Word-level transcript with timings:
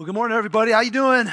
Well, 0.00 0.06
good 0.06 0.14
morning, 0.14 0.34
everybody. 0.34 0.72
How 0.72 0.80
you 0.80 0.90
doing? 0.90 1.30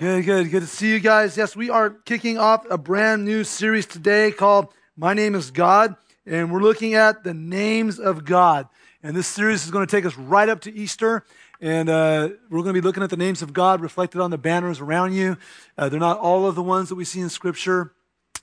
Good, 0.00 0.24
good, 0.24 0.50
good 0.50 0.62
to 0.62 0.66
see 0.66 0.90
you 0.90 0.98
guys. 0.98 1.36
Yes, 1.36 1.54
we 1.54 1.70
are 1.70 1.88
kicking 1.88 2.36
off 2.36 2.66
a 2.68 2.76
brand 2.76 3.24
new 3.24 3.44
series 3.44 3.86
today 3.86 4.32
called 4.32 4.74
"My 4.96 5.14
Name 5.14 5.36
Is 5.36 5.52
God," 5.52 5.94
and 6.26 6.52
we're 6.52 6.62
looking 6.62 6.94
at 6.94 7.22
the 7.22 7.32
names 7.32 8.00
of 8.00 8.24
God. 8.24 8.66
And 9.04 9.16
this 9.16 9.28
series 9.28 9.64
is 9.64 9.70
going 9.70 9.86
to 9.86 9.96
take 9.96 10.04
us 10.04 10.16
right 10.16 10.48
up 10.48 10.62
to 10.62 10.74
Easter, 10.74 11.24
and 11.60 11.88
uh, 11.88 12.30
we're 12.50 12.62
going 12.62 12.74
to 12.74 12.80
be 12.80 12.84
looking 12.84 13.04
at 13.04 13.10
the 13.10 13.16
names 13.16 13.40
of 13.40 13.52
God 13.52 13.80
reflected 13.80 14.20
on 14.20 14.32
the 14.32 14.38
banners 14.38 14.80
around 14.80 15.12
you. 15.12 15.36
Uh, 15.78 15.88
they're 15.88 16.00
not 16.00 16.18
all 16.18 16.48
of 16.48 16.56
the 16.56 16.62
ones 16.62 16.88
that 16.88 16.96
we 16.96 17.04
see 17.04 17.20
in 17.20 17.28
Scripture 17.28 17.92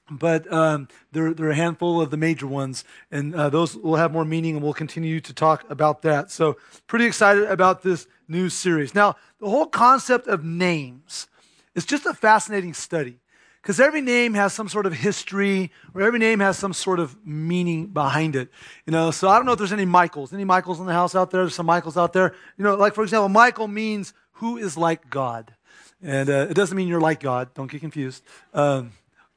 but 0.09 0.51
um, 0.51 0.87
there, 1.11 1.33
there, 1.33 1.47
are 1.47 1.51
a 1.51 1.55
handful 1.55 2.01
of 2.01 2.11
the 2.11 2.17
major 2.17 2.47
ones, 2.47 2.83
and 3.11 3.33
uh, 3.33 3.49
those 3.49 3.75
will 3.75 3.95
have 3.95 4.11
more 4.11 4.25
meaning, 4.25 4.55
and 4.55 4.63
we'll 4.63 4.73
continue 4.73 5.21
to 5.21 5.33
talk 5.33 5.69
about 5.69 6.01
that. 6.01 6.31
So, 6.31 6.57
pretty 6.87 7.05
excited 7.05 7.45
about 7.45 7.81
this 7.81 8.07
new 8.27 8.49
series. 8.49 8.93
Now, 8.93 9.15
the 9.39 9.49
whole 9.49 9.67
concept 9.67 10.27
of 10.27 10.43
names 10.43 11.27
is 11.75 11.85
just 11.85 12.05
a 12.05 12.13
fascinating 12.13 12.73
study 12.73 13.19
because 13.61 13.79
every 13.79 14.01
name 14.01 14.33
has 14.33 14.53
some 14.53 14.67
sort 14.67 14.85
of 14.85 14.93
history, 14.93 15.71
or 15.93 16.01
every 16.01 16.19
name 16.19 16.39
has 16.39 16.57
some 16.57 16.73
sort 16.73 16.99
of 16.99 17.15
meaning 17.25 17.87
behind 17.87 18.35
it. 18.35 18.49
You 18.85 18.91
know, 18.91 19.11
so 19.11 19.29
I 19.29 19.37
don't 19.37 19.45
know 19.45 19.53
if 19.53 19.59
there's 19.59 19.73
any 19.73 19.85
Michaels. 19.85 20.33
Any 20.33 20.43
Michaels 20.43 20.79
in 20.79 20.87
the 20.87 20.93
house 20.93 21.15
out 21.15 21.31
there? 21.31 21.43
There's 21.43 21.55
some 21.55 21.67
Michaels 21.67 21.97
out 21.97 22.13
there. 22.13 22.33
You 22.57 22.63
know, 22.63 22.75
like 22.75 22.95
for 22.95 23.03
example, 23.03 23.29
Michael 23.29 23.67
means 23.67 24.13
who 24.33 24.57
is 24.57 24.77
like 24.77 25.09
God, 25.09 25.53
and 26.01 26.29
uh, 26.29 26.47
it 26.49 26.55
doesn't 26.55 26.75
mean 26.75 26.87
you're 26.87 27.01
like 27.01 27.19
God. 27.19 27.53
Don't 27.53 27.71
get 27.71 27.81
confused. 27.81 28.23
Um, 28.53 28.91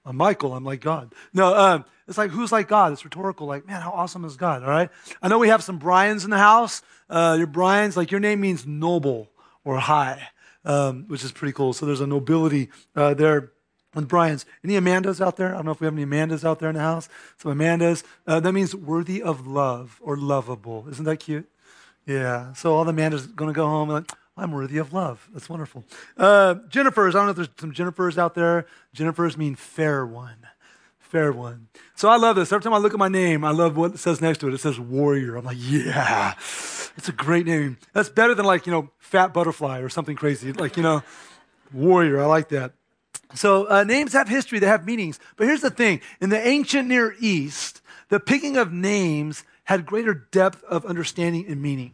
I'm 0.05 0.17
Michael. 0.17 0.55
I'm 0.55 0.65
like 0.65 0.81
God. 0.81 1.15
No, 1.33 1.55
um, 1.57 1.85
it's 2.07 2.19
like 2.19 2.31
who's 2.31 2.53
like 2.53 2.69
God? 2.69 2.93
It's 2.93 3.05
rhetorical. 3.05 3.47
Like, 3.47 3.67
man, 3.67 3.81
how 3.81 3.91
awesome 3.91 4.25
is 4.25 4.37
God? 4.37 4.63
All 4.63 4.69
right. 4.69 4.91
I 5.23 5.29
know 5.29 5.39
we 5.39 5.49
have 5.49 5.63
some 5.63 5.79
Brian's 5.79 6.25
in 6.25 6.31
the 6.31 6.39
house. 6.39 6.83
Uh, 7.09 7.37
your 7.39 7.47
Brian's 7.47 7.97
like 7.97 8.11
your 8.11 8.21
name 8.21 8.41
means 8.41 8.67
noble 8.67 9.31
or 9.65 9.79
high, 9.79 10.29
um, 10.65 11.05
which 11.09 11.25
is 11.25 11.33
pretty 11.33 11.53
cool. 11.53 11.73
So 11.73 11.87
there's 11.87 12.03
a 12.03 12.07
nobility 12.07 12.69
uh, 12.95 13.15
there 13.15 13.53
with 13.95 14.09
Brian's. 14.09 14.45
Any 14.63 14.75
Amandas 14.75 15.25
out 15.25 15.37
there? 15.37 15.53
I 15.53 15.57
don't 15.57 15.65
know 15.65 15.73
if 15.73 15.81
we 15.81 15.87
have 15.87 15.95
any 15.95 16.05
Amandas 16.05 16.45
out 16.45 16.59
there 16.59 16.69
in 16.69 16.75
the 16.75 16.83
house. 16.83 17.09
Some 17.39 17.57
Amandas. 17.59 18.03
Uh, 18.27 18.41
that 18.41 18.53
means 18.53 18.75
worthy 18.75 19.23
of 19.23 19.47
love 19.47 20.01
or 20.03 20.17
lovable. 20.19 20.87
Isn't 20.91 21.05
that 21.05 21.19
cute? 21.19 21.49
Yeah. 22.05 22.53
So 22.53 22.75
all 22.75 22.85
the 22.85 22.93
Amandas 22.93 23.35
going 23.35 23.49
to 23.49 23.57
go 23.57 23.67
home 23.67 23.89
like, 23.89 24.11
I'm 24.37 24.51
worthy 24.51 24.79
of 24.79 24.93
love. 24.93 25.29
That's 25.33 25.49
wonderful. 25.49 25.85
Uh, 26.17 26.57
Jennifer's, 26.69 27.15
I 27.15 27.19
don't 27.19 27.27
know 27.27 27.31
if 27.31 27.37
there's 27.37 27.49
some 27.59 27.73
Jennifer's 27.73 28.19
out 28.19 28.35
there. 28.35 28.67
Jennifer's 28.93 29.37
mean 29.37 29.55
fair 29.55 30.05
one. 30.05 30.49
Fair 30.99 31.31
one. 31.31 31.69
So 31.95 32.09
I 32.09 32.17
love 32.17 32.35
this. 32.35 32.53
Every 32.53 32.63
time 32.63 32.75
I 32.75 32.79
look 32.79 32.93
at 32.93 32.99
my 32.99 33.09
name, 33.09 33.45
I 33.45 33.53
love 33.53 33.77
what 33.77 33.95
it 33.95 33.99
says 33.99 34.21
next 34.21 34.39
to 34.39 34.49
it. 34.49 34.55
It 34.55 34.59
says 34.59 34.81
warrior. 34.81 35.37
I'm 35.37 35.45
like, 35.45 35.59
yeah, 35.61 36.33
it's 36.97 37.09
a 37.09 37.13
great 37.13 37.47
name. 37.47 37.79
That's 37.93 38.09
better 38.09 38.35
than 38.35 38.45
like, 38.45 38.67
you 38.67 38.73
know, 38.73 38.91
fat 38.99 39.33
butterfly 39.33 39.79
or 39.79 39.89
something 39.89 40.17
crazy. 40.17 40.53
Like, 40.53 40.77
you 40.77 40.83
know, 40.83 41.05
warrior. 41.73 42.21
I 42.21 42.27
like 42.27 42.49
that. 42.49 42.73
So 43.35 43.69
uh, 43.71 43.85
names 43.85 44.13
have 44.13 44.29
history, 44.29 44.59
they 44.59 44.67
have 44.67 44.85
meanings. 44.85 45.21
But 45.37 45.47
here's 45.47 45.61
the 45.61 45.71
thing 45.71 46.01
in 46.21 46.31
the 46.31 46.45
ancient 46.45 46.89
Near 46.89 47.15
East, 47.21 47.81
the 48.09 48.21
picking 48.21 48.57
of 48.57 48.73
names 48.73 49.45
had 49.65 49.87
greater 49.87 50.15
depth 50.15 50.63
of 50.65 50.85
understanding 50.85 51.47
and 51.49 51.63
meaning. 51.63 51.93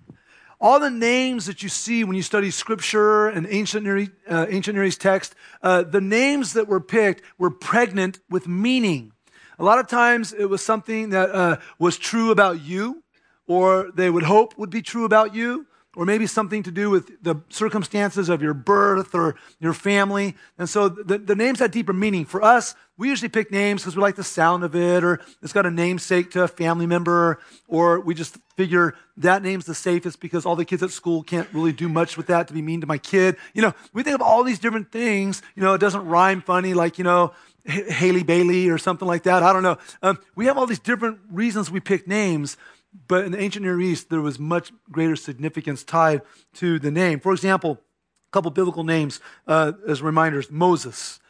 All 0.63 0.79
the 0.79 0.91
names 0.91 1.47
that 1.47 1.63
you 1.63 1.71
see 1.71 2.05
when 2.05 2.17
you 2.17 2.23
study 2.23 2.51
scripture 2.51 3.29
and 3.29 3.47
ancient 3.49 3.83
Near, 3.85 4.09
uh, 4.29 4.45
ancient 4.51 4.75
Near 4.75 4.85
East 4.85 5.01
text, 5.01 5.35
uh, 5.63 5.85
the 5.85 6.03
names 6.03 6.53
that 6.53 6.69
were 6.69 6.81
picked 6.81 7.23
were 7.39 7.51
pregnant 7.51 8.21
with 8.29 8.47
meaning. 8.47 9.13
A 9.59 9.65
lot 9.65 9.79
of 9.79 9.89
times 9.89 10.35
it 10.35 10.45
was 10.45 10.63
something 10.63 11.11
that 11.11 11.31
uh, 11.31 11.57
was 11.79 11.97
true 11.97 12.31
about 12.31 12.61
you, 12.61 13.03
or 13.47 13.91
they 13.95 14.11
would 14.11 14.25
hope 14.25 14.59
would 14.59 14.69
be 14.69 14.83
true 14.83 15.07
about 15.07 15.35
you 15.35 15.67
or 15.97 16.05
maybe 16.05 16.27
something 16.27 16.63
to 16.63 16.71
do 16.71 16.89
with 16.89 17.23
the 17.23 17.37
circumstances 17.49 18.29
of 18.29 18.41
your 18.43 18.55
birth 18.55 19.15
or 19.15 19.35
your 19.59 19.73
family. 19.73 20.37
And 20.57 20.69
so 20.69 20.89
the, 20.89 21.19
the 21.19 21.35
names 21.35 21.59
had 21.59 21.73
deeper 21.73 21.93
meaning. 21.93 22.25
For 22.25 22.43
us, 22.43 22.77
we 22.97 23.09
usually 23.09 23.29
pick 23.29 23.51
names 23.51 23.83
because 23.83 23.97
we 23.97 24.03
like 24.03 24.15
the 24.15 24.23
sound 24.23 24.63
of 24.63 24.77
it, 24.77 25.03
or 25.03 25.21
it's 25.43 25.53
got 25.53 25.67
a 25.67 25.71
namesake 25.71 26.31
to 26.33 26.43
a 26.45 26.49
family 26.49 26.87
member, 26.87 27.41
or 27.67 27.99
we 27.99 28.15
just 28.15 28.37
figure 28.57 28.95
that 29.17 29.43
name's 29.43 29.65
the 29.65 29.75
safest 29.75 30.21
because 30.21 30.47
all 30.47 30.55
the 30.55 30.65
kids 30.65 30.83
at 30.83 30.91
school 30.91 31.23
can't 31.23 31.49
really 31.53 31.73
do 31.73 31.89
much 31.89 32.17
with 32.17 32.27
that 32.27 32.47
to 32.49 32.55
be 32.55 32.63
mean 32.63 32.83
to 32.83 32.87
my 32.87 32.99
kid. 32.99 33.37
You 33.55 33.63
know, 33.63 33.75
we 33.93 34.03
think 34.03 34.15
of 34.15 34.23
all 34.23 34.45
these 34.45 34.59
different 34.59 34.93
things. 34.93 35.43
You 35.57 35.63
know, 35.63 35.75
it 35.75 35.81
doesn't 35.81 36.07
rhyme 36.07 36.41
funny, 36.43 36.75
like, 36.75 36.99
you 36.99 37.05
know, 37.05 37.33
Haley 37.67 38.23
Bailey 38.23 38.69
or 38.69 38.79
something 38.79 39.09
like 39.09 39.25
that. 39.25 39.43
I 39.43 39.53
don't 39.53 39.63
know. 39.63 39.79
Um, 40.03 40.19
we 40.35 40.47
have 40.47 40.57
all 40.57 40.67
these 40.67 40.79
different 40.79 41.19
reasons 41.31 41.71
we 41.71 41.81
pick 41.81 42.07
names. 42.07 42.57
But 43.07 43.25
in 43.25 43.33
the 43.33 43.41
ancient 43.41 43.65
Near 43.65 43.81
East, 43.81 44.11
there 44.11 44.21
was 44.21 44.39
much 44.39 44.73
greater 44.91 45.17
significance 45.17 45.85
tied 45.85 46.23
to 46.55 46.79
the 46.79 46.91
name. 46.91 47.21
For 47.21 47.33
example, 47.33 47.73
a 47.73 48.31
couple 48.33 48.51
biblical 48.51 48.85
names 48.85 49.21
uh, 49.47 49.73
as 49.87 50.03
reminders 50.03 50.51
Moses. 50.51 51.21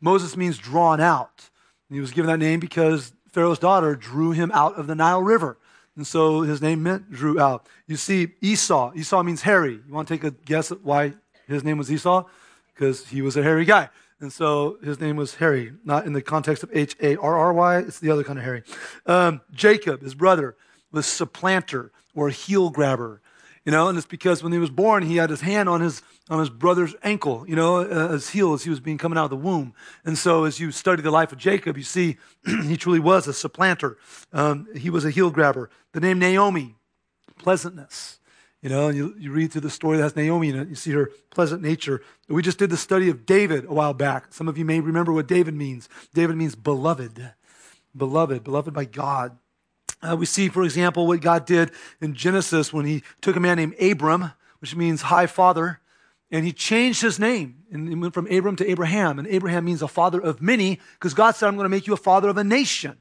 Moses 0.00 0.36
means 0.36 0.58
drawn 0.58 1.00
out. 1.00 1.50
And 1.88 1.96
he 1.96 2.00
was 2.00 2.12
given 2.12 2.30
that 2.30 2.38
name 2.38 2.60
because 2.60 3.12
Pharaoh's 3.32 3.58
daughter 3.58 3.94
drew 3.94 4.30
him 4.32 4.50
out 4.52 4.78
of 4.78 4.86
the 4.86 4.94
Nile 4.94 5.22
River. 5.22 5.58
And 5.96 6.06
so 6.06 6.42
his 6.42 6.62
name 6.62 6.82
meant 6.82 7.10
drew 7.10 7.38
out. 7.38 7.68
You 7.86 7.96
see, 7.96 8.32
Esau. 8.40 8.92
Esau 8.94 9.22
means 9.22 9.42
hairy. 9.42 9.80
You 9.86 9.92
want 9.92 10.08
to 10.08 10.14
take 10.14 10.24
a 10.24 10.30
guess 10.30 10.72
at 10.72 10.82
why 10.82 11.14
his 11.46 11.64
name 11.64 11.76
was 11.78 11.92
Esau? 11.92 12.24
Because 12.72 13.08
he 13.08 13.20
was 13.20 13.36
a 13.36 13.42
hairy 13.42 13.64
guy. 13.64 13.90
And 14.20 14.32
so 14.32 14.78
his 14.82 15.00
name 15.00 15.16
was 15.16 15.36
Harry, 15.36 15.72
not 15.84 16.06
in 16.06 16.12
the 16.12 16.22
context 16.22 16.62
of 16.62 16.70
H 16.74 16.94
A 17.00 17.16
R 17.16 17.36
R 17.38 17.52
Y. 17.52 17.78
It's 17.78 17.98
the 17.98 18.10
other 18.10 18.22
kind 18.22 18.38
of 18.38 18.44
Harry. 18.44 18.62
Um, 19.06 19.40
Jacob, 19.52 20.02
his 20.02 20.14
brother 20.14 20.56
the 20.92 21.02
supplanter 21.02 21.92
or 22.14 22.28
heel 22.28 22.70
grabber. 22.70 23.20
You 23.64 23.72
know, 23.72 23.88
and 23.88 23.98
it's 23.98 24.06
because 24.06 24.42
when 24.42 24.52
he 24.52 24.58
was 24.58 24.70
born, 24.70 25.02
he 25.02 25.16
had 25.16 25.28
his 25.28 25.42
hand 25.42 25.68
on 25.68 25.80
his 25.82 26.02
on 26.30 26.38
his 26.38 26.48
brother's 26.48 26.94
ankle, 27.02 27.44
you 27.46 27.56
know, 27.56 27.78
uh, 27.78 28.12
his 28.12 28.30
heel 28.30 28.54
as 28.54 28.62
he 28.62 28.70
was 28.70 28.80
being 28.80 28.96
coming 28.96 29.18
out 29.18 29.24
of 29.24 29.30
the 29.30 29.36
womb. 29.36 29.74
And 30.04 30.16
so, 30.16 30.44
as 30.44 30.60
you 30.60 30.70
study 30.70 31.02
the 31.02 31.10
life 31.10 31.32
of 31.32 31.38
Jacob, 31.38 31.76
you 31.76 31.82
see 31.82 32.16
he 32.46 32.76
truly 32.76 33.00
was 33.00 33.26
a 33.26 33.34
supplanter. 33.34 33.98
Um, 34.32 34.66
he 34.74 34.88
was 34.88 35.04
a 35.04 35.10
heel 35.10 35.30
grabber. 35.30 35.68
The 35.92 36.00
name 36.00 36.18
Naomi, 36.18 36.76
pleasantness. 37.36 38.18
You 38.62 38.68
know, 38.68 38.88
and 38.88 38.96
you, 38.96 39.14
you 39.18 39.32
read 39.32 39.52
through 39.52 39.62
the 39.62 39.70
story 39.70 39.96
that 39.96 40.02
has 40.02 40.16
Naomi 40.16 40.50
in 40.50 40.56
it, 40.56 40.68
you 40.68 40.74
see 40.74 40.92
her 40.92 41.10
pleasant 41.30 41.62
nature. 41.62 42.02
We 42.28 42.42
just 42.42 42.58
did 42.58 42.70
the 42.70 42.76
study 42.76 43.08
of 43.08 43.24
David 43.24 43.64
a 43.64 43.72
while 43.72 43.94
back. 43.94 44.34
Some 44.34 44.48
of 44.48 44.58
you 44.58 44.66
may 44.66 44.80
remember 44.80 45.12
what 45.12 45.26
David 45.26 45.54
means. 45.54 45.88
David 46.12 46.36
means 46.36 46.54
beloved, 46.54 47.32
beloved, 47.96 48.44
beloved 48.44 48.74
by 48.74 48.84
God. 48.84 49.38
Uh, 50.02 50.16
we 50.16 50.26
see, 50.26 50.48
for 50.48 50.62
example, 50.62 51.06
what 51.06 51.20
God 51.20 51.44
did 51.44 51.72
in 52.00 52.14
Genesis 52.14 52.72
when 52.72 52.86
he 52.86 53.02
took 53.20 53.36
a 53.36 53.40
man 53.40 53.56
named 53.58 53.74
Abram, 53.80 54.32
which 54.60 54.74
means 54.74 55.02
high 55.02 55.26
father, 55.26 55.80
and 56.30 56.44
he 56.44 56.52
changed 56.52 57.02
his 57.02 57.18
name 57.18 57.64
and 57.72 57.88
he 57.88 57.94
went 57.94 58.14
from 58.14 58.30
Abram 58.30 58.56
to 58.56 58.70
Abraham. 58.70 59.18
And 59.18 59.26
Abraham 59.28 59.64
means 59.64 59.82
a 59.82 59.88
father 59.88 60.20
of 60.20 60.40
many 60.40 60.78
because 60.94 61.12
God 61.12 61.32
said, 61.32 61.48
I'm 61.48 61.56
going 61.56 61.64
to 61.64 61.70
make 61.70 61.86
you 61.86 61.92
a 61.92 61.98
father 61.98 62.28
of 62.28 62.36
a 62.36 62.44
nation. 62.44 62.96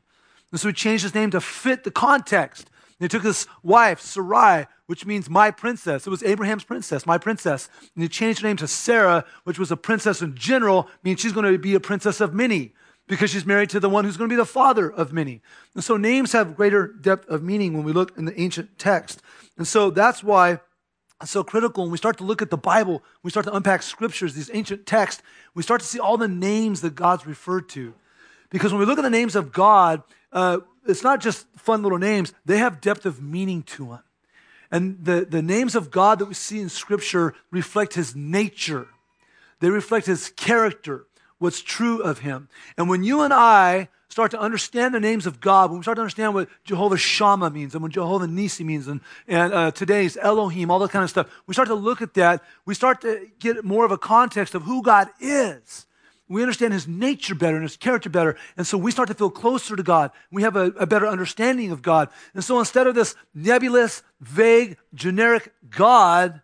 And 0.51 0.59
so 0.59 0.67
he 0.67 0.73
changed 0.73 1.03
his 1.03 1.13
name 1.13 1.31
to 1.31 1.41
fit 1.41 1.83
the 1.83 1.91
context. 1.91 2.69
And 2.99 3.05
he 3.05 3.07
took 3.07 3.23
his 3.23 3.45
wife, 3.61 4.01
Sarai, 4.01 4.65
which 4.87 5.05
means 5.05 5.29
my 5.29 5.51
princess. 5.51 6.07
It 6.07 6.09
was 6.09 6.23
Abraham's 6.23 6.63
princess, 6.63 7.05
my 7.05 7.19
princess. 7.19 7.69
And 7.95 8.01
he 8.01 8.09
changed 8.09 8.41
her 8.41 8.47
name 8.47 8.57
to 8.57 8.67
Sarah, 8.67 9.25
which 9.43 9.59
was 9.59 9.71
a 9.71 9.77
princess 9.77 10.21
in 10.21 10.35
general, 10.35 10.89
means 11.03 11.19
she's 11.19 11.31
going 11.31 11.51
to 11.51 11.57
be 11.59 11.75
a 11.75 11.79
princess 11.79 12.19
of 12.19 12.33
many 12.33 12.73
because 13.09 13.31
she's 13.31 13.45
married 13.45 13.71
to 13.71 13.79
the 13.79 13.89
one 13.89 14.05
who's 14.05 14.17
going 14.17 14.29
to 14.29 14.33
be 14.33 14.37
the 14.37 14.45
father 14.45 14.89
of 14.89 15.11
many. 15.11 15.41
And 15.73 15.83
so 15.83 15.97
names 15.97 16.31
have 16.31 16.55
greater 16.55 16.87
depth 16.87 17.27
of 17.27 17.41
meaning 17.43 17.73
when 17.73 17.83
we 17.83 17.91
look 17.91 18.15
in 18.17 18.25
the 18.25 18.39
ancient 18.39 18.77
text. 18.77 19.21
And 19.57 19.67
so 19.67 19.89
that's 19.89 20.23
why 20.23 20.59
it's 21.19 21.31
so 21.31 21.43
critical 21.43 21.83
when 21.83 21.91
we 21.91 21.97
start 21.97 22.19
to 22.19 22.23
look 22.23 22.43
at 22.43 22.51
the 22.51 22.57
Bible, 22.57 23.03
we 23.23 23.31
start 23.31 23.47
to 23.47 23.53
unpack 23.53 23.81
scriptures, 23.81 24.35
these 24.35 24.51
ancient 24.53 24.85
texts, 24.85 25.23
we 25.55 25.63
start 25.63 25.81
to 25.81 25.87
see 25.87 25.99
all 25.99 26.17
the 26.17 26.27
names 26.27 26.81
that 26.81 26.93
God's 26.93 27.25
referred 27.25 27.67
to. 27.69 27.95
Because 28.51 28.71
when 28.71 28.79
we 28.79 28.85
look 28.85 28.99
at 28.99 29.03
the 29.03 29.09
names 29.09 29.35
of 29.35 29.51
God, 29.51 30.03
uh, 30.31 30.59
it's 30.85 31.03
not 31.03 31.19
just 31.19 31.47
fun 31.57 31.81
little 31.81 31.97
names, 31.97 32.31
they 32.45 32.59
have 32.59 32.79
depth 32.79 33.07
of 33.07 33.21
meaning 33.21 33.63
to 33.63 33.87
them. 33.87 34.03
And 34.71 35.03
the, 35.03 35.25
the 35.27 35.41
names 35.41 35.75
of 35.75 35.89
God 35.89 36.19
that 36.19 36.25
we 36.25 36.35
see 36.35 36.59
in 36.59 36.69
Scripture 36.69 37.33
reflect 37.49 37.95
His 37.95 38.15
nature, 38.15 38.87
they 39.61 39.71
reflect 39.71 40.05
His 40.05 40.29
character, 40.29 41.07
what's 41.39 41.61
true 41.61 42.01
of 42.01 42.19
him. 42.19 42.49
And 42.77 42.87
when 42.89 43.03
you 43.03 43.21
and 43.21 43.33
I 43.33 43.89
start 44.09 44.31
to 44.31 44.39
understand 44.39 44.93
the 44.93 44.99
names 44.99 45.25
of 45.25 45.39
God, 45.39 45.69
when 45.69 45.79
we 45.79 45.83
start 45.83 45.97
to 45.97 46.01
understand 46.01 46.33
what 46.33 46.49
Jehovah 46.65 46.97
Shammah 46.97 47.49
means 47.49 47.73
and 47.73 47.83
what 47.83 47.91
Jehovah 47.91 48.27
Nisi 48.27 48.63
means 48.63 48.87
and, 48.87 49.01
and 49.27 49.53
uh, 49.53 49.71
today's 49.71 50.17
Elohim, 50.17 50.71
all 50.71 50.79
that 50.79 50.91
kind 50.91 51.03
of 51.03 51.09
stuff, 51.09 51.29
we 51.47 51.53
start 51.53 51.67
to 51.67 51.75
look 51.75 52.01
at 52.01 52.15
that, 52.15 52.43
we 52.65 52.73
start 52.73 53.01
to 53.01 53.27
get 53.39 53.63
more 53.63 53.85
of 53.85 53.91
a 53.91 53.97
context 53.97 54.55
of 54.55 54.63
who 54.63 54.81
God 54.81 55.09
is. 55.19 55.85
We 56.27 56.43
understand 56.43 56.73
his 56.73 56.87
nature 56.87 57.33
better 57.33 57.55
and 57.55 57.63
his 57.63 57.75
character 57.75 58.09
better. 58.09 58.35
And 58.55 58.65
so 58.65 58.77
we 58.77 58.91
start 58.91 59.07
to 59.07 59.15
feel 59.15 59.31
closer 59.31 59.75
to 59.75 59.81
God. 59.81 60.11
We 60.31 60.43
have 60.43 60.55
a, 60.55 60.65
a 60.79 60.85
better 60.85 61.07
understanding 61.07 61.71
of 61.71 61.81
God. 61.81 62.09
And 62.35 62.43
so 62.43 62.59
instead 62.59 62.85
of 62.85 62.93
this 62.93 63.15
nebulous, 63.33 64.03
vague, 64.21 64.77
generic 64.93 65.51
God, 65.71 66.41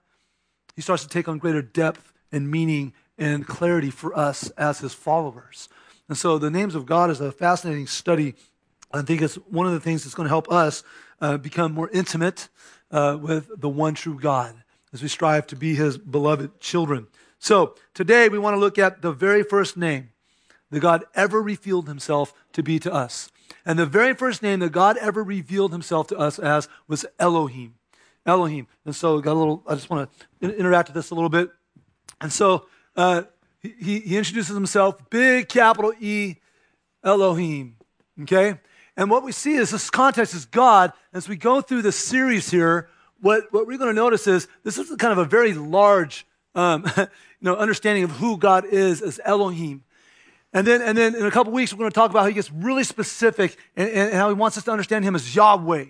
he 0.75 0.81
starts 0.81 1.03
to 1.03 1.09
take 1.09 1.27
on 1.27 1.37
greater 1.37 1.61
depth 1.61 2.13
and 2.31 2.49
meaning 2.49 2.93
and 3.17 3.47
clarity 3.47 3.89
for 3.89 4.17
us 4.17 4.49
as 4.51 4.79
his 4.79 4.93
followers. 4.93 5.69
And 6.07 6.17
so 6.17 6.37
the 6.37 6.51
names 6.51 6.75
of 6.75 6.85
God 6.85 7.09
is 7.09 7.21
a 7.21 7.31
fascinating 7.31 7.87
study. 7.87 8.35
I 8.91 9.01
think 9.01 9.21
it's 9.21 9.35
one 9.35 9.65
of 9.65 9.73
the 9.73 9.79
things 9.79 10.03
that's 10.03 10.15
going 10.15 10.25
to 10.25 10.33
help 10.33 10.51
us 10.51 10.83
uh, 11.21 11.37
become 11.37 11.73
more 11.73 11.89
intimate 11.89 12.49
uh, 12.91 13.17
with 13.19 13.49
the 13.59 13.69
one 13.69 13.93
true 13.93 14.19
God. 14.19 14.55
as 14.93 15.01
we 15.01 15.09
strive 15.09 15.45
to 15.47 15.55
be 15.55 15.75
his 15.75 15.97
beloved 15.97 16.59
children. 16.61 17.07
So 17.37 17.75
today 17.93 18.29
we 18.29 18.39
want 18.39 18.55
to 18.55 18.59
look 18.59 18.79
at 18.79 19.01
the 19.01 19.11
very 19.11 19.43
first 19.43 19.75
name 19.75 20.11
that 20.71 20.79
God 20.79 21.03
ever 21.13 21.41
revealed 21.41 21.87
himself 21.87 22.33
to 22.53 22.63
be 22.63 22.79
to 22.79 22.93
us. 22.93 23.29
And 23.65 23.77
the 23.77 23.85
very 23.85 24.13
first 24.13 24.41
name 24.41 24.59
that 24.59 24.71
God 24.71 24.97
ever 24.97 25.21
revealed 25.21 25.71
himself 25.73 26.07
to 26.07 26.17
us 26.17 26.39
as 26.39 26.69
was 26.87 27.05
Elohim. 27.19 27.75
Elohim. 28.25 28.67
And 28.85 28.95
so 28.95 29.19
got 29.19 29.33
a 29.33 29.39
little, 29.39 29.63
I 29.67 29.75
just 29.75 29.89
want 29.89 30.09
to 30.41 30.57
interact 30.57 30.89
with 30.89 30.95
this 30.95 31.11
a 31.11 31.15
little 31.15 31.29
bit. 31.29 31.49
And 32.21 32.31
so 32.31 32.67
uh, 32.95 33.23
he, 33.61 33.99
he 33.99 34.17
introduces 34.17 34.53
himself, 34.53 34.97
big 35.09 35.49
capital 35.49 35.93
E, 35.99 36.35
Elohim. 37.03 37.75
Okay? 38.21 38.59
And 38.97 39.09
what 39.09 39.23
we 39.23 39.31
see 39.31 39.55
is 39.55 39.71
this 39.71 39.89
context 39.89 40.33
is 40.33 40.45
God. 40.45 40.93
As 41.13 41.27
we 41.27 41.35
go 41.35 41.61
through 41.61 41.81
this 41.81 41.97
series 41.97 42.49
here, 42.49 42.89
what, 43.21 43.51
what 43.51 43.67
we're 43.67 43.77
going 43.77 43.93
to 43.93 44.01
notice 44.01 44.27
is 44.27 44.47
this 44.63 44.77
is 44.77 44.93
kind 44.97 45.11
of 45.11 45.17
a 45.17 45.25
very 45.25 45.53
large 45.53 46.25
um, 46.53 46.85
you 46.97 47.07
know, 47.41 47.55
understanding 47.55 48.03
of 48.03 48.11
who 48.11 48.37
God 48.37 48.65
is 48.65 49.01
as 49.01 49.19
Elohim. 49.25 49.83
And 50.53 50.65
then, 50.65 50.81
and 50.81 50.97
then 50.97 51.15
in 51.15 51.25
a 51.25 51.31
couple 51.31 51.51
weeks, 51.51 51.73
we're 51.73 51.79
going 51.79 51.91
to 51.91 51.95
talk 51.95 52.11
about 52.11 52.21
how 52.21 52.27
he 52.27 52.33
gets 52.33 52.51
really 52.51 52.85
specific 52.85 53.57
and, 53.75 53.89
and, 53.89 54.13
how 54.13 54.29
he 54.29 54.35
wants 54.35 54.57
us 54.57 54.63
to 54.63 54.71
understand 54.71 55.03
him 55.03 55.13
as 55.13 55.35
Yahweh. 55.35 55.85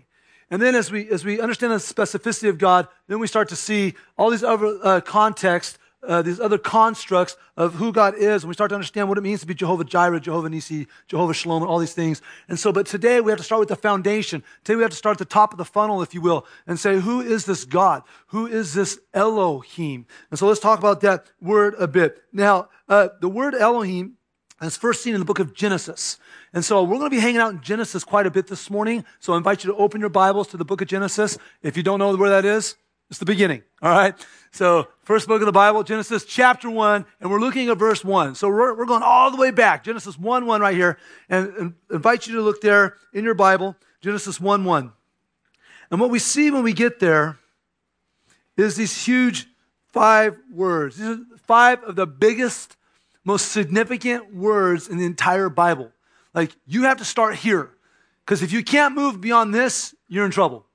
And 0.50 0.62
then 0.62 0.74
as 0.74 0.92
we, 0.92 1.08
as 1.10 1.24
we 1.24 1.40
understand 1.40 1.72
the 1.72 1.78
specificity 1.78 2.50
of 2.50 2.58
God, 2.58 2.88
then 3.08 3.20
we 3.20 3.28
start 3.28 3.50
to 3.50 3.56
see 3.56 3.94
all 4.18 4.32
these 4.32 4.44
other 4.44 4.80
uh, 4.84 5.02
contexts 5.02 5.78
uh, 6.08 6.22
these 6.22 6.40
other 6.40 6.58
constructs 6.58 7.38
of 7.58 7.76
who 7.76 7.92
God 7.92 8.16
is, 8.16 8.44
and 8.44 8.48
we 8.48 8.54
start 8.54 8.70
to 8.70 8.76
understand 8.76 9.10
what 9.10 9.18
it 9.18 9.22
means 9.22 9.42
to 9.42 9.48
be 9.48 9.54
Jehovah 9.54 9.84
Jireh, 9.84 10.20
Jehovah 10.20 10.50
Nisi, 10.50 10.88
Jehovah 11.08 11.34
Shalom, 11.34 11.64
and 11.64 11.70
all 11.70 11.80
these 11.80 11.94
things. 11.94 12.22
And 12.48 12.60
so, 12.60 12.72
but 12.72 12.86
today 12.86 13.22
we 13.22 13.32
have 13.32 13.40
to 13.40 13.44
start 13.44 13.60
with 13.60 13.70
the 13.70 13.76
foundation. 13.76 14.44
Today 14.64 14.76
we 14.76 14.82
have 14.82 14.92
to 14.92 14.98
start 14.98 15.16
at 15.16 15.20
the 15.20 15.34
top 15.34 15.52
of 15.52 15.58
the 15.58 15.66
funnel, 15.66 16.02
if 16.02 16.14
you 16.14 16.22
will, 16.22 16.46
and 16.68 16.80
say, 16.80 17.00
who 17.00 17.22
is 17.22 17.46
this 17.46 17.66
God? 17.66 18.04
Who 18.28 18.48
is 18.48 18.74
this 18.74 19.00
Elohim? 19.14 20.06
And 20.30 20.40
so 20.40 20.48
let's 20.48 20.60
talk 20.60 20.80
about 20.80 21.02
that 21.02 21.26
word 21.42 21.76
a 21.80 21.88
bit. 21.88 22.24
Now, 22.32 22.70
uh, 22.88 23.10
the 23.22 23.30
word 23.30 23.56
Elohim 23.56 24.18
is 24.62 24.78
first 24.78 25.04
seen 25.04 25.14
in 25.14 25.20
the 25.20 25.26
book 25.26 25.40
of 25.40 25.54
Genesis. 25.54 26.18
And 26.54 26.64
so 26.64 26.84
we're 26.84 26.98
going 26.98 27.10
to 27.10 27.16
be 27.16 27.20
hanging 27.20 27.42
out 27.42 27.52
in 27.52 27.62
Genesis 27.62 28.04
quite 28.04 28.26
a 28.26 28.32
bit 28.32 28.48
this 28.48 28.70
morning. 28.70 29.04
So 29.20 29.34
I 29.34 29.38
invite 29.38 29.64
you 29.64 29.72
to 29.72 29.78
open 29.78 30.00
your 30.00 30.10
Bibles 30.10 30.48
to 30.50 30.58
the 30.58 30.66
book 30.66 30.82
of 30.82 30.88
Genesis. 30.88 31.38
If 31.62 31.76
you 31.76 31.84
don't 31.84 32.00
know 32.00 32.16
where 32.16 32.30
that 32.30 32.46
is, 32.46 32.76
it's 33.10 33.20
the 33.20 33.26
beginning, 33.26 33.62
all 33.82 33.92
right? 33.92 34.16
So, 34.52 34.88
first 35.04 35.28
book 35.28 35.42
of 35.42 35.46
the 35.46 35.52
Bible, 35.52 35.84
Genesis 35.84 36.26
chapter 36.26 36.70
1, 36.70 37.06
and 37.20 37.30
we're 37.30 37.40
looking 37.40 37.70
at 37.70 37.78
verse 37.78 38.04
1. 38.04 38.36
So, 38.36 38.50
we're, 38.50 38.76
we're 38.76 38.86
going 38.86 39.04
all 39.04 39.30
the 39.30 39.38
way 39.38 39.52
back, 39.52 39.84
Genesis 39.84 40.18
1 40.18 40.46
1 40.46 40.62
right 40.62 40.76
here, 40.76 40.98
and, 41.30 41.54
and 41.56 41.74
invite 41.92 42.26
you 42.26 42.36
to 42.36 42.42
look 42.42 42.62
there 42.62 42.96
in 43.14 43.24
your 43.24 43.36
Bible, 43.36 43.76
Genesis 44.02 44.40
1 44.40 44.64
1. 44.64 44.92
And 45.92 46.00
what 46.00 46.10
we 46.10 46.20
see 46.20 46.50
when 46.50 46.64
we 46.64 46.74
get 46.74 47.00
there 47.00 47.38
is 48.58 48.76
these 48.76 49.06
huge 49.06 49.48
five 49.90 50.38
words. 50.52 50.98
These 50.98 51.08
are 51.08 51.20
five 51.46 51.84
of 51.84 51.96
the 51.96 52.08
biggest, 52.08 52.76
most 53.24 53.52
significant 53.52 54.34
words 54.34 54.88
in 54.88 54.98
the 54.98 55.06
entire 55.06 55.50
Bible. 55.50 55.92
Like, 56.34 56.56
you 56.66 56.84
have 56.84 56.98
to 56.98 57.06
start 57.06 57.36
here, 57.36 57.72
because 58.26 58.42
if 58.42 58.52
you 58.52 58.64
can't 58.64 58.96
move 58.96 59.22
beyond 59.22 59.54
this, 59.54 59.94
you're 60.08 60.26
in 60.26 60.32
trouble. 60.32 60.66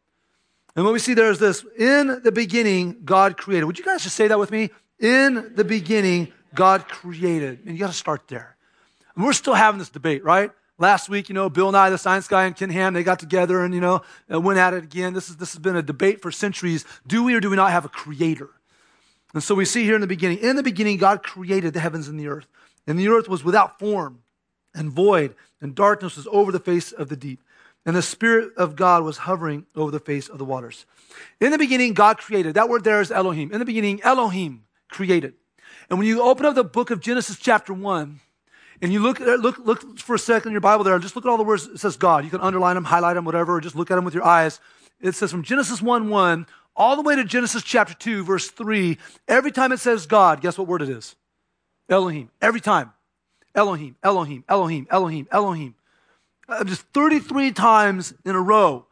And 0.80 0.86
what 0.86 0.94
we 0.94 0.98
see 0.98 1.12
there 1.12 1.30
is 1.30 1.38
this 1.38 1.62
In 1.76 2.22
the 2.24 2.32
beginning, 2.32 3.02
God 3.04 3.36
created. 3.36 3.66
Would 3.66 3.78
you 3.78 3.84
guys 3.84 4.02
just 4.02 4.16
say 4.16 4.28
that 4.28 4.38
with 4.38 4.50
me? 4.50 4.70
In 4.98 5.52
the 5.54 5.62
beginning, 5.62 6.32
God 6.54 6.88
created. 6.88 7.66
And 7.66 7.74
you 7.74 7.78
got 7.78 7.88
to 7.88 7.92
start 7.92 8.28
there. 8.28 8.56
And 9.14 9.22
we're 9.22 9.34
still 9.34 9.52
having 9.52 9.78
this 9.78 9.90
debate, 9.90 10.24
right? 10.24 10.50
Last 10.78 11.10
week, 11.10 11.28
you 11.28 11.34
know, 11.34 11.50
Bill 11.50 11.70
Nye, 11.70 11.90
the 11.90 11.98
science 11.98 12.28
guy, 12.28 12.44
and 12.44 12.56
Ken 12.56 12.70
Ham, 12.70 12.94
they 12.94 13.02
got 13.02 13.18
together 13.18 13.62
and, 13.62 13.74
you 13.74 13.82
know, 13.82 14.00
uh, 14.32 14.40
went 14.40 14.58
at 14.58 14.72
it 14.72 14.82
again. 14.82 15.12
This, 15.12 15.28
is, 15.28 15.36
this 15.36 15.52
has 15.52 15.58
been 15.58 15.76
a 15.76 15.82
debate 15.82 16.22
for 16.22 16.32
centuries. 16.32 16.86
Do 17.06 17.24
we 17.24 17.34
or 17.34 17.40
do 17.40 17.50
we 17.50 17.56
not 17.56 17.72
have 17.72 17.84
a 17.84 17.90
creator? 17.90 18.48
And 19.34 19.42
so 19.42 19.54
we 19.54 19.66
see 19.66 19.84
here 19.84 19.96
in 19.96 20.00
the 20.00 20.06
beginning, 20.06 20.38
in 20.38 20.56
the 20.56 20.62
beginning, 20.62 20.96
God 20.96 21.22
created 21.22 21.74
the 21.74 21.80
heavens 21.80 22.08
and 22.08 22.18
the 22.18 22.28
earth. 22.28 22.46
And 22.86 22.98
the 22.98 23.08
earth 23.08 23.28
was 23.28 23.44
without 23.44 23.78
form 23.78 24.20
and 24.74 24.90
void, 24.90 25.34
and 25.60 25.74
darkness 25.74 26.16
was 26.16 26.26
over 26.32 26.50
the 26.50 26.58
face 26.58 26.90
of 26.90 27.10
the 27.10 27.16
deep 27.16 27.42
and 27.86 27.96
the 27.96 28.02
Spirit 28.02 28.52
of 28.56 28.76
God 28.76 29.04
was 29.04 29.18
hovering 29.18 29.66
over 29.74 29.90
the 29.90 30.00
face 30.00 30.28
of 30.28 30.38
the 30.38 30.44
waters. 30.44 30.86
In 31.40 31.50
the 31.50 31.58
beginning, 31.58 31.94
God 31.94 32.18
created. 32.18 32.54
That 32.54 32.68
word 32.68 32.84
there 32.84 33.00
is 33.00 33.10
Elohim. 33.10 33.52
In 33.52 33.58
the 33.58 33.64
beginning, 33.64 34.02
Elohim 34.02 34.64
created. 34.88 35.34
And 35.88 35.98
when 35.98 36.06
you 36.06 36.22
open 36.22 36.46
up 36.46 36.54
the 36.54 36.64
book 36.64 36.90
of 36.90 37.00
Genesis, 37.00 37.38
chapter 37.38 37.72
1, 37.72 38.20
and 38.82 38.92
you 38.92 39.00
look, 39.00 39.20
look, 39.20 39.58
look 39.58 39.98
for 39.98 40.14
a 40.14 40.18
second 40.18 40.50
in 40.50 40.52
your 40.52 40.60
Bible 40.60 40.84
there, 40.84 40.94
and 40.94 41.02
just 41.02 41.16
look 41.16 41.24
at 41.24 41.28
all 41.28 41.36
the 41.36 41.42
words 41.42 41.66
it 41.66 41.78
says 41.78 41.96
God. 41.96 42.24
You 42.24 42.30
can 42.30 42.40
underline 42.40 42.76
them, 42.76 42.84
highlight 42.84 43.16
them, 43.16 43.24
whatever, 43.24 43.56
or 43.56 43.60
just 43.60 43.76
look 43.76 43.90
at 43.90 43.96
them 43.96 44.04
with 44.04 44.14
your 44.14 44.24
eyes. 44.24 44.60
It 45.00 45.14
says 45.14 45.30
from 45.30 45.42
Genesis 45.42 45.82
1 45.82 46.08
1 46.08 46.46
all 46.76 46.96
the 46.96 47.02
way 47.02 47.16
to 47.16 47.24
Genesis 47.24 47.62
chapter 47.62 47.94
2, 47.94 48.24
verse 48.24 48.48
3. 48.50 48.96
Every 49.28 49.50
time 49.50 49.72
it 49.72 49.80
says 49.80 50.06
God, 50.06 50.40
guess 50.40 50.56
what 50.56 50.68
word 50.68 50.82
it 50.82 50.88
is? 50.88 51.16
Elohim. 51.88 52.30
Every 52.40 52.60
time. 52.60 52.92
Elohim, 53.54 53.96
Elohim, 54.02 54.44
Elohim, 54.48 54.86
Elohim, 54.90 55.26
Elohim 55.32 55.74
just 56.64 56.82
33 56.92 57.52
times 57.52 58.14
in 58.24 58.34
a 58.34 58.40
row. 58.40 58.86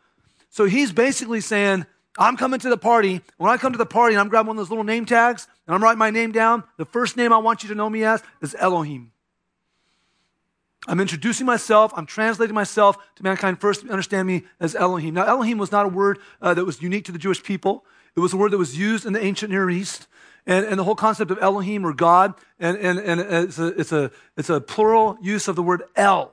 So 0.51 0.65
he's 0.65 0.93
basically 0.93 1.41
saying, 1.41 1.87
I'm 2.19 2.37
coming 2.37 2.59
to 2.61 2.69
the 2.69 2.77
party. 2.77 3.21
When 3.37 3.51
I 3.51 3.57
come 3.57 3.73
to 3.73 3.79
the 3.79 3.87
party 3.87 4.15
and 4.15 4.21
I'm 4.21 4.29
grabbing 4.29 4.49
one 4.49 4.57
of 4.57 4.61
those 4.61 4.71
little 4.71 4.85
name 4.85 5.07
tags 5.07 5.47
and 5.67 5.75
I'm 5.75 5.83
writing 5.83 5.99
my 5.99 6.11
name 6.11 6.33
down, 6.33 6.65
the 6.77 6.85
first 6.85 7.17
name 7.17 7.33
I 7.33 7.39
want 7.39 7.63
you 7.63 7.69
to 7.69 7.75
know 7.75 7.89
me 7.89 8.05
as 8.05 8.23
is 8.41 8.57
Elohim. 8.59 9.13
I'm 10.87 11.01
introducing 11.01 11.47
myself. 11.47 11.93
I'm 11.95 12.07
translating 12.07 12.55
myself 12.55 12.97
to 13.17 13.23
mankind 13.23 13.61
first 13.61 13.83
to 13.83 13.91
understand 13.91 14.27
me 14.27 14.45
as 14.59 14.75
Elohim. 14.75 15.15
Now, 15.15 15.27
Elohim 15.27 15.59
was 15.59 15.71
not 15.71 15.87
a 15.87 15.89
word 15.89 16.19
uh, 16.41 16.55
that 16.55 16.65
was 16.65 16.81
unique 16.81 17.05
to 17.07 17.13
the 17.13 17.19
Jewish 17.19 17.43
people. 17.43 17.85
It 18.17 18.21
was 18.21 18.33
a 18.33 18.37
word 18.37 18.53
that 18.53 18.59
was 18.59 18.79
used 18.79 19.05
in 19.05 19.13
the 19.13 19.23
ancient 19.23 19.51
Near 19.51 19.69
East. 19.71 20.07
And, 20.47 20.65
and 20.65 20.79
the 20.79 20.85
whole 20.85 20.95
concept 20.95 21.31
of 21.31 21.39
Elohim 21.43 21.85
or 21.85 21.93
God, 21.93 22.33
and, 22.59 22.79
and, 22.79 22.99
and 22.99 23.21
it's, 23.21 23.59
a, 23.59 23.67
it's, 23.79 23.93
a, 23.93 24.11
it's 24.35 24.49
a 24.49 24.63
plural 24.63 25.19
use 25.21 25.47
of 25.47 25.57
the 25.57 25.63
word 25.63 25.83
El. 25.95 26.33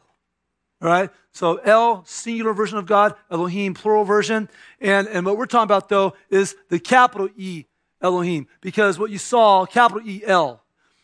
All 0.81 0.89
right? 0.89 1.09
So 1.31 1.57
El, 1.57 2.05
singular 2.05 2.53
version 2.53 2.77
of 2.77 2.85
God, 2.85 3.15
Elohim, 3.29 3.73
plural 3.73 4.05
version. 4.05 4.49
And, 4.79 5.07
and 5.07 5.25
what 5.25 5.37
we're 5.37 5.45
talking 5.45 5.65
about, 5.65 5.89
though, 5.89 6.13
is 6.29 6.55
the 6.69 6.79
capital 6.79 7.29
E, 7.35 7.65
Elohim. 8.01 8.47
Because 8.61 8.99
what 8.99 9.11
you 9.11 9.17
saw, 9.17 9.65
capital 9.65 10.07
E, 10.07 10.21
El. 10.25 10.61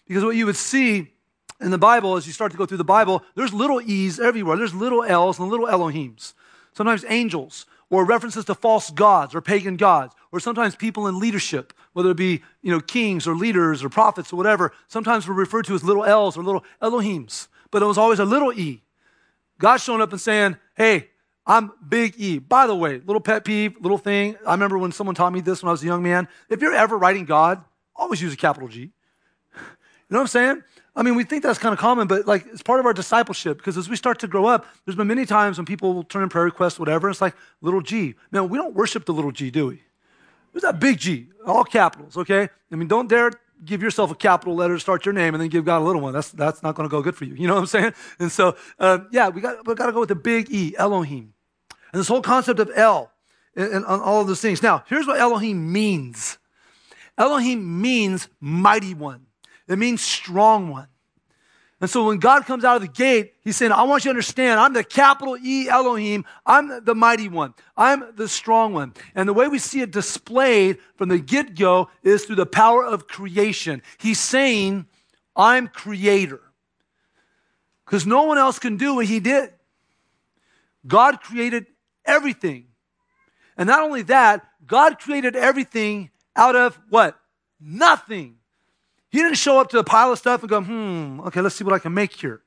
Because 0.07 0.23
what 0.23 0.35
you 0.35 0.45
would 0.45 0.55
see 0.55 1.11
in 1.59 1.71
the 1.71 1.77
Bible, 1.77 2.15
as 2.17 2.27
you 2.27 2.33
start 2.33 2.51
to 2.51 2.57
go 2.57 2.65
through 2.65 2.77
the 2.77 2.83
Bible, 2.83 3.23
there's 3.35 3.53
little 3.53 3.81
E's 3.81 4.19
everywhere. 4.19 4.57
There's 4.57 4.73
little 4.73 5.03
L's 5.03 5.39
and 5.39 5.49
little 5.49 5.67
Elohims. 5.67 6.33
Sometimes 6.73 7.05
angels, 7.07 7.65
or 7.91 8.05
references 8.05 8.45
to 8.45 8.55
false 8.55 8.89
gods 8.89 9.35
or 9.35 9.41
pagan 9.41 9.75
gods, 9.75 10.15
or 10.31 10.39
sometimes 10.39 10.75
people 10.75 11.07
in 11.07 11.19
leadership, 11.19 11.73
whether 11.93 12.11
it 12.11 12.17
be 12.17 12.41
you 12.61 12.71
know 12.71 12.79
kings 12.79 13.27
or 13.27 13.35
leaders 13.35 13.83
or 13.83 13.89
prophets 13.89 14.33
or 14.33 14.37
whatever. 14.37 14.71
Sometimes 14.87 15.27
we're 15.27 15.35
referred 15.35 15.65
to 15.65 15.75
as 15.75 15.83
little 15.83 16.05
L's 16.05 16.37
or 16.37 16.43
little 16.43 16.63
Elohims, 16.81 17.47
but 17.69 17.83
it 17.83 17.85
was 17.85 17.97
always 17.97 18.19
a 18.19 18.25
little 18.25 18.53
E. 18.53 18.81
God's 19.61 19.83
showing 19.83 20.01
up 20.01 20.11
and 20.11 20.19
saying, 20.19 20.57
Hey, 20.75 21.09
I'm 21.45 21.71
Big 21.87 22.15
E. 22.17 22.39
By 22.39 22.67
the 22.67 22.75
way, 22.75 22.99
little 23.05 23.21
pet 23.21 23.45
peeve, 23.45 23.75
little 23.79 23.97
thing. 23.97 24.35
I 24.45 24.51
remember 24.51 24.77
when 24.77 24.91
someone 24.91 25.15
taught 25.15 25.31
me 25.31 25.39
this 25.39 25.61
when 25.61 25.69
I 25.69 25.71
was 25.71 25.83
a 25.83 25.85
young 25.85 26.03
man. 26.03 26.27
If 26.49 26.61
you're 26.61 26.73
ever 26.73 26.97
writing 26.97 27.25
God, 27.25 27.63
always 27.95 28.21
use 28.21 28.33
a 28.33 28.37
capital 28.37 28.67
G. 28.67 28.89
You 30.09 30.15
know 30.15 30.19
what 30.19 30.23
I'm 30.23 30.27
saying? 30.27 30.63
I 30.93 31.03
mean, 31.03 31.15
we 31.15 31.23
think 31.23 31.41
that's 31.41 31.57
kind 31.57 31.71
of 31.71 31.79
common, 31.79 32.05
but 32.05 32.27
like 32.27 32.45
it's 32.47 32.61
part 32.61 32.81
of 32.81 32.85
our 32.85 32.91
discipleship 32.91 33.55
because 33.55 33.77
as 33.77 33.87
we 33.87 33.95
start 33.95 34.19
to 34.19 34.27
grow 34.27 34.45
up, 34.45 34.65
there's 34.83 34.97
been 34.97 35.07
many 35.07 35.25
times 35.25 35.57
when 35.57 35.65
people 35.65 35.93
will 35.93 36.03
turn 36.03 36.21
in 36.21 36.27
prayer 36.27 36.43
requests, 36.43 36.77
whatever, 36.77 37.09
it's 37.09 37.21
like 37.21 37.33
little 37.61 37.79
g. 37.79 38.15
Now, 38.29 38.43
we 38.43 38.57
don't 38.57 38.75
worship 38.75 39.05
the 39.05 39.13
little 39.13 39.31
g, 39.31 39.49
do 39.49 39.67
we? 39.67 39.81
There's 40.51 40.63
that 40.63 40.79
big 40.79 40.97
G, 40.97 41.27
all 41.45 41.63
capitals, 41.63 42.17
okay? 42.17 42.49
I 42.71 42.75
mean, 42.75 42.87
don't 42.87 43.07
dare 43.07 43.31
give 43.63 43.81
yourself 43.81 44.11
a 44.11 44.15
capital 44.15 44.55
letter 44.55 44.73
to 44.73 44.79
start 44.79 45.05
your 45.05 45.13
name 45.13 45.33
and 45.33 45.41
then 45.41 45.49
give 45.49 45.65
God 45.65 45.81
a 45.81 45.85
little 45.85 46.01
one. 46.01 46.13
That's, 46.13 46.31
that's 46.31 46.63
not 46.63 46.75
going 46.75 46.87
to 46.89 46.91
go 46.91 47.01
good 47.01 47.15
for 47.15 47.25
you. 47.25 47.35
You 47.35 47.47
know 47.47 47.55
what 47.55 47.61
I'm 47.61 47.67
saying? 47.67 47.93
And 48.19 48.31
so, 48.31 48.55
uh, 48.79 48.99
yeah, 49.11 49.29
we 49.29 49.41
got, 49.41 49.65
we 49.67 49.75
got 49.75 49.87
to 49.87 49.91
go 49.91 49.99
with 50.01 50.09
the 50.09 50.15
big 50.15 50.51
E, 50.51 50.75
Elohim. 50.77 51.33
And 51.93 51.99
this 51.99 52.07
whole 52.07 52.21
concept 52.21 52.59
of 52.59 52.71
El 52.75 53.11
and, 53.55 53.71
and 53.73 53.85
all 53.85 54.21
of 54.21 54.27
those 54.27 54.41
things. 54.41 54.63
Now, 54.63 54.83
here's 54.87 55.07
what 55.07 55.19
Elohim 55.19 55.71
means 55.71 56.37
Elohim 57.17 57.81
means 57.81 58.29
mighty 58.39 58.93
one, 58.93 59.27
it 59.67 59.77
means 59.77 60.01
strong 60.01 60.69
one. 60.69 60.87
And 61.81 61.89
so 61.89 62.05
when 62.05 62.19
God 62.19 62.45
comes 62.45 62.63
out 62.63 62.75
of 62.75 62.83
the 62.83 62.87
gate, 62.87 63.33
he's 63.43 63.57
saying, 63.57 63.71
I 63.71 63.81
want 63.83 64.05
you 64.05 64.09
to 64.09 64.11
understand, 64.11 64.59
I'm 64.59 64.73
the 64.73 64.83
capital 64.83 65.35
E 65.43 65.67
Elohim. 65.67 66.25
I'm 66.45 66.85
the 66.85 66.93
mighty 66.93 67.27
one. 67.27 67.55
I'm 67.75 68.15
the 68.15 68.27
strong 68.27 68.73
one. 68.73 68.93
And 69.15 69.27
the 69.27 69.33
way 69.33 69.47
we 69.47 69.57
see 69.57 69.81
it 69.81 69.89
displayed 69.89 70.77
from 70.95 71.09
the 71.09 71.17
get 71.17 71.55
go 71.55 71.89
is 72.03 72.23
through 72.23 72.35
the 72.35 72.45
power 72.45 72.85
of 72.85 73.07
creation. 73.07 73.81
He's 73.97 74.19
saying, 74.19 74.85
I'm 75.35 75.67
creator. 75.67 76.41
Because 77.83 78.05
no 78.05 78.23
one 78.23 78.37
else 78.37 78.59
can 78.59 78.77
do 78.77 78.95
what 78.95 79.07
he 79.07 79.19
did. 79.19 79.51
God 80.85 81.19
created 81.19 81.65
everything. 82.05 82.67
And 83.57 83.67
not 83.67 83.81
only 83.81 84.03
that, 84.03 84.45
God 84.67 84.99
created 84.99 85.35
everything 85.35 86.11
out 86.35 86.55
of 86.55 86.79
what? 86.89 87.19
Nothing. 87.59 88.37
He 89.11 89.19
didn't 89.19 89.37
show 89.37 89.59
up 89.59 89.69
to 89.71 89.79
a 89.79 89.83
pile 89.83 90.11
of 90.11 90.17
stuff 90.17 90.41
and 90.41 90.49
go, 90.49 90.61
hmm, 90.61 91.19
okay, 91.27 91.41
let's 91.41 91.55
see 91.55 91.65
what 91.65 91.73
I 91.73 91.79
can 91.79 91.93
make 91.93 92.13
here. 92.13 92.41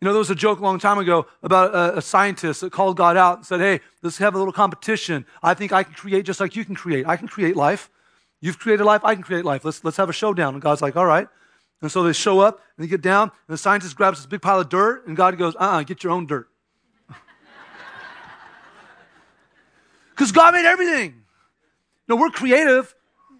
You 0.00 0.06
know, 0.06 0.12
there 0.12 0.18
was 0.18 0.30
a 0.30 0.34
joke 0.34 0.58
a 0.58 0.62
long 0.62 0.78
time 0.78 0.98
ago 0.98 1.26
about 1.42 1.74
a, 1.74 1.98
a, 1.98 2.02
scientist 2.02 2.62
that 2.62 2.72
called 2.72 2.96
God 2.96 3.16
out 3.16 3.36
and 3.36 3.46
said, 3.46 3.60
hey, 3.60 3.80
let's 4.02 4.18
have 4.18 4.34
a 4.34 4.38
little 4.38 4.52
competition. 4.52 5.26
I 5.42 5.54
think 5.54 5.70
I 5.70 5.84
can 5.84 5.94
create 5.94 6.24
just 6.24 6.40
like 6.40 6.56
you 6.56 6.64
can 6.64 6.74
create. 6.74 7.06
I 7.06 7.16
can 7.16 7.28
create 7.28 7.54
life. 7.56 7.88
You've 8.40 8.58
created 8.58 8.82
life, 8.84 9.02
I 9.04 9.14
can 9.14 9.22
create 9.22 9.44
life. 9.44 9.64
Let's, 9.64 9.84
let's 9.84 9.98
have 9.98 10.08
a 10.08 10.12
showdown. 10.12 10.54
And 10.54 10.62
God's 10.62 10.82
like, 10.82 10.96
all 10.96 11.06
right. 11.06 11.28
And 11.82 11.92
so 11.92 12.02
they 12.02 12.12
show 12.12 12.40
up 12.40 12.60
and 12.76 12.84
they 12.84 12.88
get 12.88 13.02
down, 13.02 13.30
and 13.46 13.54
the 13.54 13.58
scientist 13.58 13.94
grabs 13.94 14.18
this 14.18 14.26
big 14.26 14.42
pile 14.42 14.60
of 14.60 14.68
dirt, 14.68 15.06
and 15.06 15.16
God 15.16 15.36
goes, 15.38 15.54
uh 15.56 15.58
uh-uh, 15.58 15.80
uh 15.80 15.82
get 15.82 16.02
your 16.02 16.12
own 16.12 16.26
dirt. 16.26 16.48
Because 20.10 20.32
God 20.32 20.54
made 20.54 20.64
everything. 20.64 21.22
No, 22.08 22.16
we're 22.16 22.30
creative. 22.30 22.94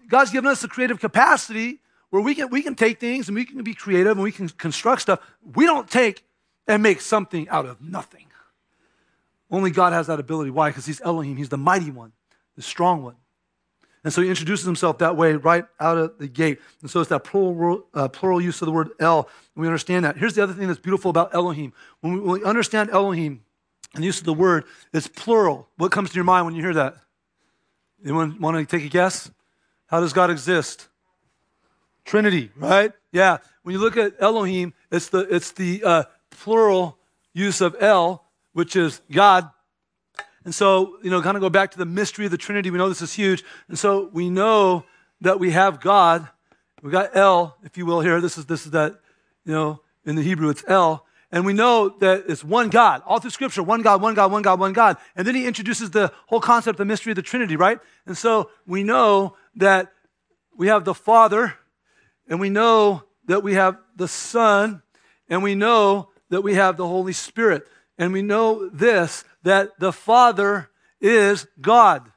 God's 0.09 0.31
given 0.31 0.49
us 0.49 0.63
a 0.63 0.67
creative 0.67 0.99
capacity 0.99 1.79
where 2.13 2.21
we 2.21 2.35
can, 2.35 2.51
we 2.51 2.61
can 2.61 2.75
take 2.75 2.99
things 2.99 3.27
and 3.27 3.33
we 3.33 3.43
can 3.43 3.63
be 3.63 3.73
creative 3.73 4.11
and 4.11 4.21
we 4.21 4.31
can 4.31 4.47
construct 4.47 5.01
stuff. 5.01 5.19
We 5.55 5.65
don't 5.65 5.89
take 5.89 6.23
and 6.67 6.83
make 6.83 7.01
something 7.01 7.49
out 7.49 7.65
of 7.65 7.81
nothing. 7.81 8.27
Only 9.49 9.71
God 9.71 9.93
has 9.93 10.05
that 10.05 10.19
ability. 10.19 10.51
Why? 10.51 10.69
Because 10.69 10.85
He's 10.85 11.01
Elohim, 11.01 11.37
He's 11.37 11.49
the 11.49 11.57
mighty 11.57 11.89
one, 11.89 12.11
the 12.55 12.61
strong 12.61 13.01
one. 13.01 13.15
And 14.03 14.13
so 14.13 14.21
He 14.21 14.29
introduces 14.29 14.63
Himself 14.63 14.99
that 14.99 15.17
way 15.17 15.33
right 15.33 15.65
out 15.79 15.97
of 15.97 16.19
the 16.19 16.27
gate. 16.27 16.61
And 16.81 16.91
so 16.91 16.99
it's 16.99 17.09
that 17.09 17.23
plural, 17.23 17.87
uh, 17.95 18.09
plural 18.09 18.39
use 18.39 18.61
of 18.61 18.67
the 18.67 18.71
word 18.71 18.91
El. 18.99 19.27
We 19.55 19.65
understand 19.65 20.05
that. 20.05 20.15
Here's 20.15 20.35
the 20.35 20.43
other 20.43 20.53
thing 20.53 20.67
that's 20.67 20.79
beautiful 20.79 21.09
about 21.09 21.33
Elohim. 21.33 21.73
When 22.01 22.13
we, 22.13 22.19
when 22.19 22.41
we 22.41 22.45
understand 22.45 22.91
Elohim 22.91 23.41
and 23.95 24.03
the 24.03 24.05
use 24.05 24.19
of 24.19 24.25
the 24.25 24.35
word, 24.35 24.65
it's 24.93 25.07
plural. 25.07 25.67
What 25.77 25.91
comes 25.91 26.11
to 26.11 26.15
your 26.15 26.25
mind 26.25 26.45
when 26.45 26.53
you 26.53 26.61
hear 26.61 26.75
that? 26.75 26.95
Anyone 28.03 28.39
want 28.39 28.55
to 28.57 28.77
take 28.77 28.85
a 28.85 28.89
guess? 28.89 29.31
How 29.87 29.99
does 29.99 30.13
God 30.13 30.29
exist? 30.29 30.89
Trinity, 32.05 32.51
right? 32.55 32.91
Yeah. 33.11 33.37
When 33.63 33.73
you 33.73 33.79
look 33.79 33.97
at 33.97 34.13
Elohim, 34.19 34.73
it's 34.91 35.09
the, 35.09 35.19
it's 35.33 35.51
the 35.51 35.83
uh, 35.83 36.03
plural 36.29 36.97
use 37.33 37.61
of 37.61 37.75
El, 37.79 38.23
which 38.53 38.75
is 38.75 39.01
God. 39.11 39.49
And 40.45 40.53
so, 40.53 40.97
you 41.01 41.09
know, 41.09 41.21
kind 41.21 41.37
of 41.37 41.41
go 41.41 41.49
back 41.49 41.71
to 41.71 41.77
the 41.77 41.85
mystery 41.85 42.25
of 42.25 42.31
the 42.31 42.37
Trinity. 42.37 42.69
We 42.69 42.77
know 42.77 42.89
this 42.89 43.01
is 43.01 43.13
huge. 43.13 43.43
And 43.69 43.79
so 43.79 44.09
we 44.11 44.29
know 44.29 44.83
that 45.21 45.39
we 45.39 45.51
have 45.51 45.79
God. 45.79 46.27
We 46.81 46.91
got 46.91 47.15
El, 47.15 47.55
if 47.63 47.77
you 47.77 47.85
will, 47.85 48.01
here. 48.01 48.19
This 48.19 48.37
is, 48.37 48.45
this 48.45 48.65
is 48.65 48.71
that, 48.71 48.99
you 49.45 49.53
know, 49.53 49.79
in 50.05 50.15
the 50.15 50.21
Hebrew, 50.21 50.49
it's 50.49 50.63
El. 50.67 51.05
And 51.31 51.45
we 51.45 51.53
know 51.53 51.89
that 51.99 52.25
it's 52.27 52.43
one 52.43 52.69
God. 52.69 53.01
All 53.05 53.19
through 53.19 53.31
Scripture, 53.31 53.63
one 53.63 53.81
God, 53.81 54.01
one 54.01 54.13
God, 54.13 54.31
one 54.31 54.41
God, 54.41 54.59
one 54.59 54.73
God. 54.73 54.97
And 55.15 55.25
then 55.25 55.33
he 55.33 55.47
introduces 55.47 55.91
the 55.91 56.11
whole 56.27 56.41
concept, 56.41 56.75
of 56.75 56.77
the 56.77 56.85
mystery 56.85 57.11
of 57.11 57.15
the 57.15 57.21
Trinity, 57.21 57.55
right? 57.55 57.79
And 58.05 58.17
so 58.17 58.51
we 58.67 58.83
know 58.83 59.35
that 59.55 59.93
we 60.55 60.67
have 60.67 60.83
the 60.83 60.93
Father, 60.93 61.55
and 62.27 62.39
we 62.39 62.49
know 62.49 63.03
that 63.25 63.43
we 63.43 63.53
have 63.53 63.77
the 63.95 64.07
Son, 64.07 64.81
and 65.29 65.43
we 65.43 65.55
know 65.55 66.09
that 66.29 66.41
we 66.41 66.55
have 66.55 66.77
the 66.77 66.87
Holy 66.87 67.13
Spirit. 67.13 67.67
And 67.97 68.11
we 68.11 68.21
know 68.21 68.69
this 68.69 69.23
that 69.43 69.79
the 69.79 69.93
Father 69.93 70.69
is 70.99 71.45
God. 71.61 72.11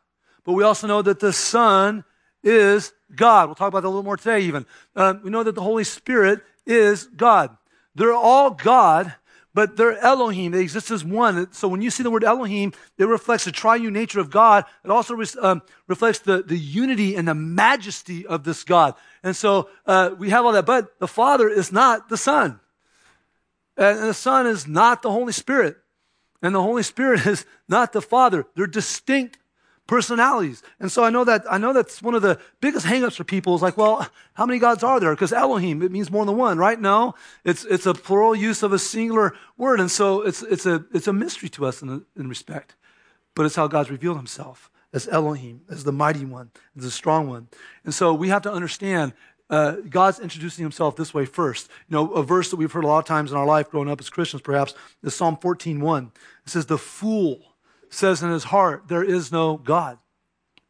But 0.45 0.53
we 0.53 0.63
also 0.65 0.87
know 0.87 1.03
that 1.03 1.21
the 1.21 1.33
Son 1.33 2.05
is 2.43 2.93
God. 3.15 3.49
We'll 3.49 3.57
talk 3.57 3.69
about 3.69 3.83
that 3.83 3.89
a 3.89 3.91
little 3.91 4.03
more 4.03 4.17
today, 4.17 4.41
even. 4.41 4.65
Uh, 4.95 5.15
we 5.23 5.31
know 5.31 5.43
that 5.43 5.55
the 5.55 5.63
Holy 5.63 5.85
Spirit 5.85 6.41
is 6.65 7.05
God. 7.05 7.57
They're 7.95 8.13
all 8.13 8.51
God, 8.51 9.15
but 9.57 9.75
they're 9.75 9.97
Elohim. 10.05 10.53
They 10.53 10.61
exist 10.61 10.91
as 10.91 11.03
one. 11.03 11.51
So 11.51 11.67
when 11.67 11.81
you 11.81 11.89
see 11.89 12.03
the 12.03 12.11
word 12.11 12.25
Elohim, 12.25 12.75
it 12.99 13.07
reflects 13.07 13.47
the 13.47 13.53
triune 13.53 13.95
nature 13.95 14.21
of 14.21 14.29
God. 14.29 14.67
It 14.85 14.91
also 14.91 15.19
um, 15.41 15.63
reflects 15.89 16.19
the, 16.19 16.43
the 16.43 16.59
unity 16.59 17.17
and 17.17 17.27
the 17.27 17.35
majesty 17.35 18.27
of 18.27 18.45
this 18.45 18.65
God. 18.65 18.97
And 19.23 19.35
so 19.35 19.71
uh, 19.87 20.11
we 20.19 20.29
have 20.29 20.45
all 20.45 20.53
that. 20.53 20.67
But 20.67 20.99
the 20.99 21.09
Father 21.09 21.49
is 21.49 21.73
not 21.73 22.11
the 22.11 22.19
Son. 22.19 22.61
And 23.79 23.99
the 24.01 24.13
Son 24.13 24.47
is 24.47 24.67
not 24.67 25.01
the 25.01 25.11
Holy 25.11 25.33
Spirit. 25.33 25.79
And 26.43 26.55
the 26.55 26.63
Holy 26.63 26.83
Spirit 26.83 27.27
is 27.27 27.47
not 27.67 27.95
the 27.95 28.03
Father. 28.03 28.45
They're 28.57 28.67
distinct 28.67 29.39
personalities. 29.87 30.63
And 30.81 30.91
so 30.91 31.05
I 31.05 31.11
know 31.11 31.25
that 31.25 31.45
I 31.51 31.59
know 31.59 31.73
that's 31.73 32.03
one 32.03 32.15
of 32.15 32.23
the 32.23 32.41
biggest 32.61 32.87
hangups 32.87 33.17
for 33.17 33.25
people 33.25 33.55
is 33.55 33.63
like, 33.63 33.77
well, 33.77 34.09
how 34.35 34.47
many 34.47 34.59
gods 34.59 34.83
are 34.83 35.01
there? 35.01 35.15
Because 35.15 35.33
Elohim, 35.33 35.83
it 35.83 35.93
means 35.93 36.11
more 36.11 36.27
than 36.27 36.37
one, 36.37 36.59
right? 36.59 36.81
No, 36.81 37.15
it's 37.45 37.65
it's 37.65 37.87
a 37.87 37.95
plural 37.95 38.35
use 38.35 38.63
of 38.63 38.73
a 38.73 38.79
singular 38.79 39.35
word. 39.57 39.81
And 39.81 39.91
so 39.91 40.23
it's 40.23 40.43
it's 40.43 40.67
a 40.67 40.85
it's 40.93 41.07
a 41.07 41.13
mystery 41.13 41.49
to 41.51 41.67
us 41.67 41.83
in, 41.83 42.05
in 42.17 42.29
respect. 42.29 42.75
But 43.35 43.47
it's 43.47 43.57
how 43.57 43.69
God's 43.69 43.91
revealed 43.91 44.17
himself 44.17 44.71
as 44.93 45.09
Elohim, 45.09 45.61
as 45.69 45.85
the 45.85 45.93
mighty 45.93 46.25
one, 46.25 46.51
as 46.77 46.85
the 46.85 46.91
strong 46.91 47.29
one. 47.29 47.49
And 47.85 47.93
so 47.93 48.15
we 48.15 48.29
have 48.29 48.43
to 48.43 48.53
understand 48.53 49.13
uh, 49.51 49.77
God's 49.89 50.19
introducing 50.19 50.65
himself 50.65 50.97
this 50.97 51.15
way 51.15 51.25
first. 51.25 51.69
You 51.89 51.97
know, 51.97 52.13
a 52.13 52.23
verse 52.23 52.51
that 52.51 52.57
we've 52.57 52.73
heard 52.73 52.85
a 52.85 52.89
lot 52.89 52.99
of 52.99 53.05
times 53.05 53.31
in 53.31 53.37
our 53.37 53.47
life 53.47 53.71
growing 53.71 53.91
up 53.91 54.01
as 54.01 54.11
Christians, 54.11 54.43
perhaps, 54.43 54.75
is 55.03 55.15
Psalm 55.15 55.37
14.1. 55.37 56.11
It 56.45 56.51
says, 56.51 56.67
the 56.67 56.79
fool 56.79 57.56
says 57.91 58.23
in 58.23 58.31
his 58.31 58.45
heart, 58.45 58.89
There 58.89 59.05
is 59.05 59.33
no 59.33 59.57
God. 59.57 59.99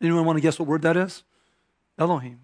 Anyone 0.00 0.24
want 0.24 0.36
to 0.36 0.42
guess 0.42 0.58
what 0.58 0.68
word 0.68 0.82
that 0.82 0.96
is? 0.96 1.22
Elohim. 1.98 2.40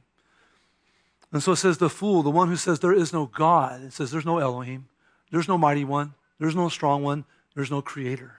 And 1.33 1.43
so 1.43 1.53
it 1.53 1.57
says, 1.57 1.79
The 1.79 1.91
fool, 1.91 2.23
the 2.23 2.31
one 2.31 2.49
who 2.49 2.57
says 2.57 2.81
there 2.81 2.93
is 2.93 3.13
no 3.13 3.27
God, 3.27 3.83
it 3.83 3.93
says 3.93 4.11
there's 4.11 4.27
no 4.27 4.39
Elohim, 4.39 4.89
there's 5.31 5.49
no 5.49 5.59
mighty 5.59 5.85
one, 5.85 6.15
there's 6.39 6.57
no 6.57 6.69
strong 6.69 7.03
one, 7.03 7.25
there's 7.55 7.71
no 7.71 7.83
creator. 7.83 8.37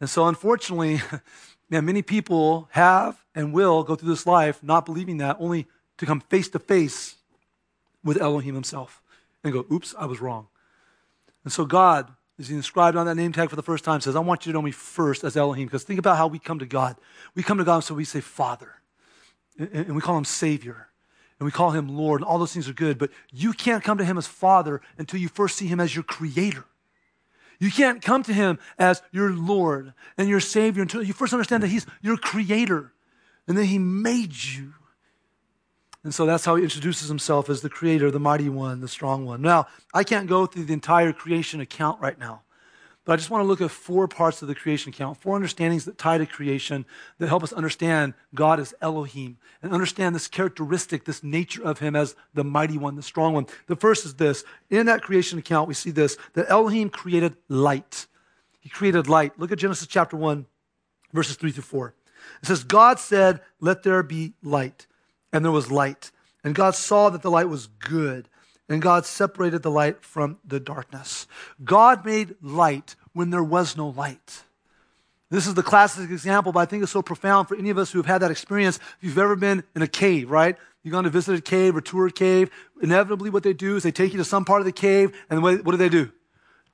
And 0.00 0.10
so 0.10 0.26
unfortunately, 0.26 1.00
man, 1.70 1.84
many 1.84 2.02
people 2.02 2.68
have 2.72 3.24
and 3.34 3.52
will 3.52 3.82
go 3.82 3.94
through 3.94 4.10
this 4.10 4.26
life 4.26 4.62
not 4.62 4.84
believing 4.84 5.18
that, 5.18 5.36
only 5.38 5.66
to 5.98 6.06
come 6.06 6.20
face 6.20 6.48
to 6.50 6.58
face 6.58 7.16
with 8.04 8.20
Elohim 8.20 8.54
himself 8.54 9.00
and 9.44 9.52
go, 9.52 9.64
oops, 9.70 9.94
I 9.96 10.06
was 10.06 10.20
wrong. 10.20 10.48
And 11.44 11.52
so 11.52 11.64
God 11.64 12.12
is 12.38 12.48
he 12.48 12.54
inscribed 12.54 12.96
on 12.96 13.06
that 13.06 13.14
name 13.14 13.32
tag 13.32 13.50
for 13.50 13.56
the 13.56 13.62
first 13.62 13.84
time, 13.84 14.00
says, 14.00 14.16
I 14.16 14.20
want 14.20 14.46
you 14.46 14.52
to 14.52 14.58
know 14.58 14.62
me 14.62 14.70
first 14.70 15.22
as 15.22 15.36
Elohim. 15.36 15.66
Because 15.66 15.84
think 15.84 15.98
about 15.98 16.16
how 16.16 16.26
we 16.26 16.38
come 16.38 16.58
to 16.58 16.66
God. 16.66 16.96
We 17.34 17.42
come 17.42 17.58
to 17.58 17.64
God, 17.64 17.80
so 17.80 17.94
we 17.94 18.04
say 18.04 18.20
Father. 18.20 18.72
And 19.58 19.94
we 19.94 20.00
call 20.00 20.16
him 20.16 20.24
Savior. 20.24 20.88
And 21.38 21.44
we 21.44 21.52
call 21.52 21.72
him 21.72 21.88
Lord. 21.96 22.20
And 22.20 22.28
all 22.28 22.38
those 22.38 22.52
things 22.52 22.68
are 22.68 22.74
good. 22.74 22.98
But 22.98 23.10
you 23.30 23.52
can't 23.52 23.84
come 23.84 23.98
to 23.98 24.04
him 24.04 24.16
as 24.16 24.26
Father 24.26 24.80
until 24.98 25.20
you 25.20 25.28
first 25.28 25.56
see 25.56 25.66
him 25.66 25.78
as 25.80 25.94
your 25.94 26.04
Creator. 26.04 26.64
You 27.58 27.70
can't 27.70 28.02
come 28.02 28.22
to 28.24 28.32
him 28.32 28.58
as 28.78 29.02
your 29.12 29.30
Lord 29.30 29.92
and 30.18 30.28
your 30.28 30.40
Savior 30.40 30.82
until 30.82 31.02
you 31.02 31.12
first 31.12 31.32
understand 31.32 31.62
that 31.62 31.68
he's 31.68 31.86
your 32.00 32.16
Creator. 32.16 32.92
And 33.46 33.58
that 33.58 33.64
he 33.64 33.78
made 33.78 34.32
you. 34.34 34.74
And 36.04 36.12
so 36.12 36.26
that's 36.26 36.44
how 36.44 36.56
he 36.56 36.64
introduces 36.64 37.08
himself 37.08 37.48
as 37.48 37.60
the 37.60 37.68
creator, 37.68 38.10
the 38.10 38.18
mighty 38.18 38.48
one, 38.48 38.80
the 38.80 38.88
strong 38.88 39.24
one. 39.24 39.40
Now, 39.40 39.68
I 39.94 40.02
can't 40.02 40.28
go 40.28 40.46
through 40.46 40.64
the 40.64 40.72
entire 40.72 41.12
creation 41.12 41.60
account 41.60 42.00
right 42.00 42.18
now, 42.18 42.42
but 43.04 43.12
I 43.12 43.16
just 43.16 43.30
want 43.30 43.42
to 43.42 43.46
look 43.46 43.60
at 43.60 43.70
four 43.70 44.08
parts 44.08 44.42
of 44.42 44.48
the 44.48 44.54
creation 44.54 44.92
account, 44.92 45.20
four 45.20 45.36
understandings 45.36 45.84
that 45.84 45.98
tie 45.98 46.18
to 46.18 46.26
creation 46.26 46.86
that 47.18 47.28
help 47.28 47.44
us 47.44 47.52
understand 47.52 48.14
God 48.34 48.58
as 48.58 48.74
Elohim 48.80 49.38
and 49.62 49.72
understand 49.72 50.14
this 50.14 50.26
characteristic, 50.26 51.04
this 51.04 51.22
nature 51.22 51.62
of 51.62 51.78
him 51.78 51.94
as 51.94 52.16
the 52.34 52.42
mighty 52.42 52.78
one, 52.78 52.96
the 52.96 53.02
strong 53.02 53.32
one. 53.32 53.46
The 53.68 53.76
first 53.76 54.04
is 54.04 54.14
this 54.14 54.42
in 54.70 54.86
that 54.86 55.02
creation 55.02 55.38
account, 55.38 55.68
we 55.68 55.74
see 55.74 55.90
this 55.92 56.16
that 56.32 56.50
Elohim 56.50 56.90
created 56.90 57.36
light. 57.48 58.06
He 58.60 58.68
created 58.68 59.08
light. 59.08 59.38
Look 59.38 59.52
at 59.52 59.58
Genesis 59.58 59.86
chapter 59.86 60.16
1, 60.16 60.46
verses 61.12 61.36
3 61.36 61.52
through 61.52 61.62
4. 61.62 61.94
It 62.42 62.46
says, 62.46 62.64
God 62.64 62.98
said, 62.98 63.40
Let 63.60 63.82
there 63.82 64.02
be 64.04 64.34
light 64.42 64.86
and 65.32 65.44
there 65.44 65.52
was 65.52 65.70
light. 65.70 66.10
And 66.44 66.54
God 66.54 66.74
saw 66.74 67.10
that 67.10 67.22
the 67.22 67.30
light 67.30 67.48
was 67.48 67.66
good, 67.66 68.28
and 68.68 68.82
God 68.82 69.06
separated 69.06 69.62
the 69.62 69.70
light 69.70 70.04
from 70.04 70.38
the 70.44 70.60
darkness. 70.60 71.26
God 71.62 72.04
made 72.04 72.34
light 72.42 72.96
when 73.12 73.30
there 73.30 73.44
was 73.44 73.76
no 73.76 73.88
light. 73.88 74.42
This 75.30 75.46
is 75.46 75.54
the 75.54 75.62
classic 75.62 76.10
example, 76.10 76.52
but 76.52 76.60
I 76.60 76.66
think 76.66 76.82
it's 76.82 76.92
so 76.92 77.00
profound 77.00 77.48
for 77.48 77.56
any 77.56 77.70
of 77.70 77.78
us 77.78 77.90
who 77.90 77.98
have 77.98 78.06
had 78.06 78.18
that 78.18 78.30
experience. 78.30 78.78
If 78.98 79.04
you've 79.04 79.18
ever 79.18 79.36
been 79.36 79.64
in 79.74 79.82
a 79.82 79.86
cave, 79.86 80.30
right? 80.30 80.56
You've 80.82 80.92
gone 80.92 81.04
to 81.04 81.10
visit 81.10 81.38
a 81.38 81.40
cave 81.40 81.76
or 81.76 81.80
tour 81.80 82.08
a 82.08 82.12
cave. 82.12 82.50
Inevitably, 82.82 83.30
what 83.30 83.42
they 83.42 83.52
do 83.52 83.76
is 83.76 83.82
they 83.82 83.92
take 83.92 84.12
you 84.12 84.18
to 84.18 84.24
some 84.24 84.44
part 84.44 84.60
of 84.60 84.66
the 84.66 84.72
cave, 84.72 85.16
and 85.30 85.42
what 85.42 85.64
do 85.64 85.76
they 85.76 85.88
do? 85.88 86.10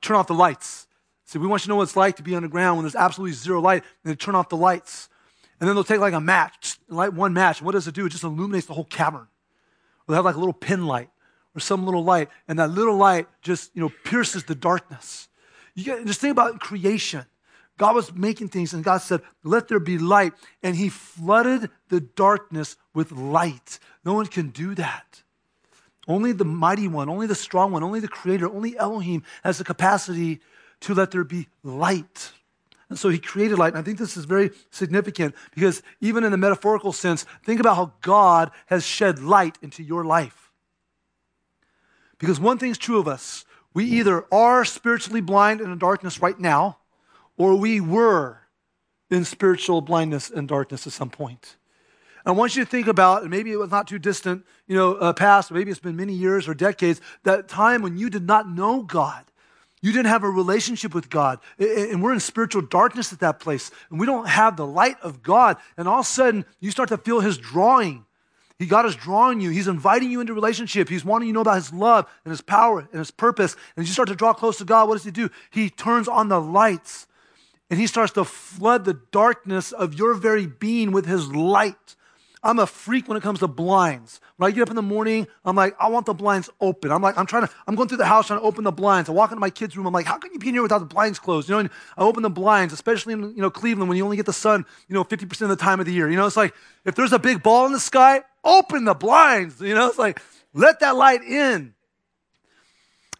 Turn 0.01 0.17
off 0.17 0.27
the 0.27 0.33
lights. 0.33 0.87
See, 1.25 1.37
we 1.37 1.47
want 1.47 1.61
you 1.61 1.65
to 1.65 1.69
know 1.69 1.75
what 1.75 1.83
it's 1.83 1.95
like 1.95 2.15
to 2.15 2.23
be 2.23 2.35
underground 2.35 2.77
when 2.77 2.85
there's 2.85 2.95
absolutely 2.95 3.33
zero 3.33 3.61
light, 3.61 3.83
and 4.03 4.11
they 4.11 4.15
turn 4.15 4.35
off 4.35 4.49
the 4.49 4.57
lights. 4.57 5.08
And 5.59 5.67
then 5.67 5.75
they'll 5.75 5.83
take 5.83 5.99
like 5.99 6.13
a 6.13 6.21
match, 6.21 6.77
light 6.87 7.13
one 7.13 7.33
match. 7.33 7.59
And 7.59 7.65
what 7.65 7.73
does 7.73 7.87
it 7.87 7.95
do? 7.95 8.05
It 8.05 8.09
just 8.09 8.23
illuminates 8.23 8.67
the 8.67 8.73
whole 8.73 8.85
cavern. 8.85 9.27
They'll 10.07 10.15
have 10.15 10.25
like 10.25 10.35
a 10.35 10.39
little 10.39 10.53
pin 10.53 10.85
light 10.85 11.09
or 11.55 11.59
some 11.59 11.85
little 11.85 12.03
light. 12.03 12.29
And 12.47 12.59
that 12.59 12.69
little 12.69 12.95
light 12.95 13.27
just, 13.41 13.71
you 13.75 13.81
know, 13.81 13.91
pierces 14.05 14.45
the 14.45 14.55
darkness. 14.55 15.27
You 15.75 15.83
get, 15.83 16.05
just 16.05 16.21
think 16.21 16.31
about 16.31 16.59
creation. 16.59 17.25
God 17.77 17.95
was 17.95 18.13
making 18.13 18.49
things 18.49 18.73
and 18.73 18.83
God 18.83 18.97
said, 18.97 19.21
let 19.43 19.67
there 19.67 19.79
be 19.79 19.97
light. 19.97 20.33
And 20.63 20.75
he 20.75 20.89
flooded 20.89 21.69
the 21.89 22.01
darkness 22.01 22.75
with 22.93 23.11
light. 23.11 23.79
No 24.03 24.13
one 24.13 24.27
can 24.27 24.49
do 24.49 24.75
that. 24.75 25.23
Only 26.07 26.31
the 26.31 26.45
mighty 26.45 26.87
one, 26.87 27.07
only 27.07 27.27
the 27.27 27.35
strong 27.35 27.71
one, 27.71 27.83
only 27.83 27.99
the 27.99 28.07
creator, 28.07 28.49
only 28.49 28.77
Elohim 28.77 29.23
has 29.43 29.59
the 29.59 29.63
capacity 29.63 30.39
to 30.81 30.93
let 30.93 31.11
there 31.11 31.23
be 31.23 31.47
light. 31.63 32.31
And 32.89 32.97
so 32.97 33.09
he 33.09 33.19
created 33.19 33.59
light. 33.59 33.73
And 33.73 33.77
I 33.77 33.83
think 33.83 33.99
this 33.99 34.17
is 34.17 34.25
very 34.25 34.51
significant 34.71 35.35
because 35.53 35.83
even 36.01 36.23
in 36.23 36.31
the 36.31 36.37
metaphorical 36.37 36.91
sense, 36.91 37.25
think 37.43 37.59
about 37.59 37.75
how 37.75 37.93
God 38.01 38.51
has 38.65 38.83
shed 38.83 39.19
light 39.19 39.57
into 39.61 39.83
your 39.83 40.03
life. 40.03 40.51
Because 42.17 42.39
one 42.39 42.57
thing's 42.57 42.77
true 42.77 42.99
of 42.99 43.07
us 43.07 43.45
we 43.73 43.85
either 43.85 44.25
are 44.33 44.65
spiritually 44.65 45.21
blind 45.21 45.61
in 45.61 45.69
the 45.69 45.75
darkness 45.75 46.21
right 46.21 46.39
now, 46.39 46.79
or 47.37 47.55
we 47.55 47.79
were 47.79 48.39
in 49.09 49.23
spiritual 49.23 49.81
blindness 49.81 50.29
and 50.29 50.47
darkness 50.47 50.87
at 50.87 50.93
some 50.93 51.09
point. 51.09 51.55
I 52.25 52.31
want 52.31 52.55
you 52.55 52.63
to 52.63 52.69
think 52.69 52.87
about, 52.87 53.21
and 53.21 53.31
maybe 53.31 53.51
it 53.51 53.57
was 53.57 53.71
not 53.71 53.87
too 53.87 53.99
distant, 53.99 54.45
you 54.67 54.75
know, 54.75 54.95
uh, 54.95 55.13
past, 55.13 55.51
maybe 55.51 55.71
it's 55.71 55.79
been 55.79 55.95
many 55.95 56.13
years 56.13 56.47
or 56.47 56.53
decades, 56.53 56.99
that 57.23 57.47
time 57.47 57.81
when 57.81 57.97
you 57.97 58.09
did 58.09 58.23
not 58.23 58.49
know 58.49 58.83
God. 58.83 59.23
You 59.81 59.91
didn't 59.93 60.07
have 60.07 60.23
a 60.23 60.29
relationship 60.29 60.93
with 60.93 61.09
God. 61.09 61.39
And 61.57 62.03
we're 62.03 62.13
in 62.13 62.19
spiritual 62.19 62.63
darkness 62.63 63.13
at 63.13 63.19
that 63.19 63.39
place. 63.39 63.71
And 63.89 63.99
we 63.99 64.05
don't 64.05 64.27
have 64.27 64.57
the 64.57 64.67
light 64.67 64.97
of 65.01 65.23
God. 65.23 65.57
And 65.77 65.87
all 65.87 65.99
of 65.99 66.05
a 66.05 66.09
sudden, 66.09 66.45
you 66.59 66.71
start 66.71 66.89
to 66.89 66.97
feel 66.97 67.21
His 67.21 67.37
drawing. 67.37 68.05
He, 68.57 68.65
God 68.65 68.85
is 68.85 68.95
drawing 68.95 69.39
you. 69.39 69.51
He's 69.51 69.69
inviting 69.69 70.11
you 70.11 70.19
into 70.19 70.33
relationship. 70.33 70.89
He's 70.89 71.05
wanting 71.05 71.29
you 71.29 71.33
to 71.33 71.37
know 71.37 71.41
about 71.41 71.55
His 71.55 71.71
love 71.71 72.09
and 72.25 72.31
His 72.31 72.41
power 72.41 72.79
and 72.79 72.99
His 72.99 73.11
purpose. 73.11 73.55
And 73.75 73.83
as 73.83 73.87
you 73.87 73.93
start 73.93 74.09
to 74.09 74.15
draw 74.15 74.33
close 74.33 74.57
to 74.57 74.65
God, 74.65 74.89
what 74.89 74.95
does 74.95 75.05
He 75.05 75.11
do? 75.11 75.29
He 75.49 75.69
turns 75.69 76.09
on 76.09 76.27
the 76.27 76.41
lights 76.41 77.07
and 77.69 77.79
He 77.79 77.87
starts 77.87 78.11
to 78.13 78.25
flood 78.25 78.83
the 78.83 78.99
darkness 79.11 79.71
of 79.71 79.93
your 79.93 80.13
very 80.13 80.45
being 80.45 80.91
with 80.91 81.05
His 81.05 81.27
light. 81.29 81.95
I'm 82.41 82.59
a 82.59 82.65
freak 82.65 83.07
when 83.07 83.17
it 83.17 83.21
comes 83.21 83.39
to 83.39 83.47
blinds. 83.47 84.21
When 84.37 84.49
I 84.49 84.55
get 84.55 84.61
up 84.61 84.69
in 84.69 84.75
the 84.75 84.81
morning, 84.81 85.27
I'm 85.43 85.55
like, 85.55 85.75
I 85.79 85.89
want 85.89 86.05
the 86.05 86.13
blinds 86.13 86.49
open. 86.61 86.91
I'm 86.91 87.01
like, 87.01 87.17
I'm 87.17 87.25
trying 87.25 87.45
to, 87.45 87.53
I'm 87.67 87.75
going 87.75 87.89
through 87.89 87.97
the 87.97 88.05
house 88.05 88.27
trying 88.27 88.39
to 88.39 88.45
open 88.45 88.63
the 88.63 88.71
blinds. 88.71 89.09
I 89.09 89.11
walk 89.11 89.31
into 89.31 89.41
my 89.41 89.49
kids' 89.49 89.75
room. 89.75 89.85
I'm 89.85 89.93
like, 89.93 90.05
how 90.05 90.17
can 90.17 90.31
you 90.31 90.39
be 90.39 90.47
in 90.47 90.53
here 90.53 90.61
without 90.61 90.79
the 90.79 90.85
blinds 90.85 91.19
closed? 91.19 91.49
You 91.49 91.55
know, 91.55 91.59
and 91.59 91.69
I 91.97 92.03
open 92.03 92.23
the 92.23 92.29
blinds, 92.29 92.73
especially 92.73 93.13
in, 93.13 93.23
you 93.35 93.41
know, 93.41 93.49
Cleveland 93.49 93.89
when 93.89 93.97
you 93.97 94.05
only 94.05 94.17
get 94.17 94.25
the 94.25 94.33
sun, 94.33 94.65
you 94.87 94.93
know, 94.93 95.03
50% 95.03 95.41
of 95.41 95.49
the 95.49 95.55
time 95.57 95.79
of 95.81 95.85
the 95.85 95.91
year. 95.91 96.09
You 96.09 96.15
know, 96.15 96.25
it's 96.25 96.37
like, 96.37 96.53
if 96.85 96.95
there's 96.95 97.13
a 97.13 97.19
big 97.19 97.43
ball 97.43 97.65
in 97.65 97.73
the 97.73 97.79
sky, 97.79 98.21
open 98.43 98.85
the 98.85 98.93
blinds. 98.93 99.59
You 99.59 99.75
know, 99.75 99.87
it's 99.87 99.99
like, 99.99 100.21
let 100.53 100.79
that 100.79 100.95
light 100.95 101.23
in. 101.23 101.73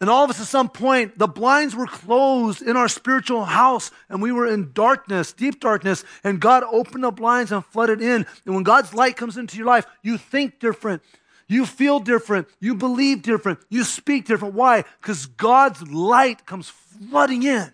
And 0.00 0.08
all 0.08 0.24
of 0.24 0.30
us, 0.30 0.40
at 0.40 0.46
some 0.46 0.70
point, 0.70 1.18
the 1.18 1.28
blinds 1.28 1.76
were 1.76 1.86
closed 1.86 2.62
in 2.62 2.74
our 2.74 2.88
spiritual 2.88 3.44
house, 3.44 3.90
and 4.08 4.22
we 4.22 4.32
were 4.32 4.46
in 4.46 4.72
darkness, 4.72 5.34
deep 5.34 5.60
darkness, 5.60 6.04
and 6.24 6.40
God 6.40 6.64
opened 6.64 7.04
the 7.04 7.10
blinds 7.10 7.52
and 7.52 7.62
flooded 7.66 8.00
in. 8.00 8.24
And 8.46 8.54
when 8.54 8.64
God's 8.64 8.94
light 8.94 9.16
comes 9.18 9.36
into 9.36 9.58
your 9.58 9.66
life, 9.66 9.86
you 10.02 10.16
think 10.16 10.58
different, 10.58 11.02
you 11.48 11.66
feel 11.66 12.00
different, 12.00 12.48
you 12.60 12.74
believe 12.74 13.20
different, 13.20 13.58
you 13.68 13.84
speak 13.84 14.24
different. 14.24 14.54
Why? 14.54 14.84
Because 15.02 15.26
God's 15.26 15.82
light 15.90 16.46
comes 16.46 16.70
flooding 16.70 17.42
in. 17.42 17.70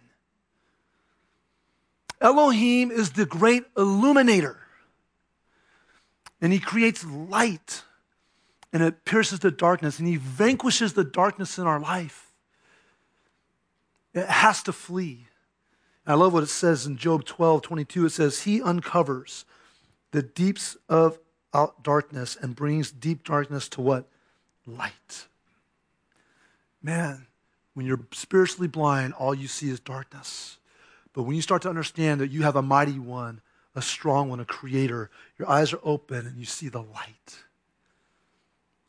Elohim 2.21 2.91
is 2.91 3.13
the 3.13 3.27
great 3.27 3.65
illuminator, 3.77 4.59
and 6.41 6.53
He 6.53 6.59
creates 6.59 7.05
light 7.05 7.85
and 8.73 8.83
it 8.83 9.05
pierces 9.05 9.41
the 9.41 9.51
darkness 9.51 9.99
and 9.99 10.09
he 10.09 10.17
vanquishes 10.17 10.93
the 10.93 11.05
darkness 11.05 11.59
in 11.59 11.67
our 11.67 11.81
life. 11.81 12.33
It 14.15 14.27
has 14.27 14.63
to 14.65 14.73
flee. 14.73 15.27
And 16.05 16.13
I 16.13 16.17
love 16.17 16.33
what 16.33 16.43
it 16.43 16.49
says 16.49 16.87
in 16.87 16.97
Job 16.97 17.25
12 17.25 17.63
22. 17.63 18.07
It 18.07 18.11
says, 18.11 18.43
He 18.43 18.63
uncovers 18.63 19.45
the 20.13 20.23
deeps 20.23 20.77
of 20.89 21.19
out 21.53 21.83
darkness 21.83 22.37
and 22.41 22.55
brings 22.55 22.91
deep 22.91 23.25
darkness 23.25 23.69
to 23.71 23.81
what? 23.81 24.09
Light. 24.67 25.27
Man, 26.83 27.27
when 27.75 27.87
you're 27.87 28.01
spiritually 28.13 28.69
blind, 28.69 29.15
all 29.15 29.35
you 29.35 29.49
see 29.49 29.69
is 29.69 29.81
darkness. 29.81 30.59
But 31.13 31.23
when 31.23 31.37
you 31.37 31.43
start 31.43 31.63
to 31.63 31.69
understand 31.69 32.21
that 32.21 32.31
you 32.31 32.43
have 32.43 32.57
a 32.57 32.63
mighty 32.63 32.99
one, 32.99 33.41
a 33.75 33.83
strong 33.83 34.29
one, 34.29 34.41
a 34.41 34.45
creator, 34.45 35.11
your 35.39 35.49
eyes 35.49 35.73
are 35.73 35.81
open 35.83 36.27
and 36.27 36.39
you 36.39 36.45
see 36.45 36.69
the 36.69 36.83
light. 36.83 37.45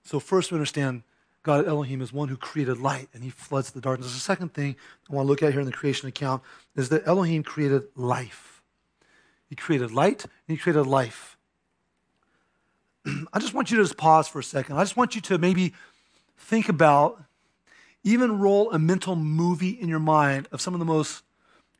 So, 0.07 0.21
first, 0.21 0.51
we 0.51 0.55
understand 0.55 1.03
God 1.43 1.67
Elohim 1.67 2.01
is 2.01 2.13
one 2.13 2.29
who 2.29 2.37
created 2.37 2.77
light 2.77 3.09
and 3.13 3.25
he 3.25 3.29
floods 3.29 3.71
the 3.71 3.81
darkness. 3.81 4.13
The 4.13 4.19
second 4.19 4.53
thing 4.53 4.77
I 5.09 5.13
want 5.13 5.25
to 5.25 5.29
look 5.29 5.43
at 5.43 5.51
here 5.51 5.59
in 5.59 5.65
the 5.65 5.73
creation 5.73 6.07
account 6.07 6.43
is 6.77 6.87
that 6.89 7.05
Elohim 7.05 7.43
created 7.43 7.83
life. 7.93 8.63
He 9.49 9.55
created 9.57 9.91
light 9.91 10.23
and 10.23 10.31
he 10.47 10.55
created 10.55 10.87
life. 10.87 11.37
I 13.33 13.39
just 13.39 13.53
want 13.53 13.69
you 13.69 13.75
to 13.75 13.83
just 13.83 13.97
pause 13.97 14.29
for 14.29 14.39
a 14.39 14.43
second. 14.43 14.77
I 14.77 14.81
just 14.83 14.95
want 14.95 15.13
you 15.13 15.19
to 15.23 15.37
maybe 15.37 15.73
think 16.37 16.69
about, 16.69 17.21
even 18.01 18.39
roll 18.39 18.71
a 18.71 18.79
mental 18.79 19.17
movie 19.17 19.71
in 19.71 19.89
your 19.89 20.00
mind 20.00 20.48
of 20.53 20.61
some 20.61 20.74
of 20.74 20.79
the 20.79 20.85
most 20.85 21.24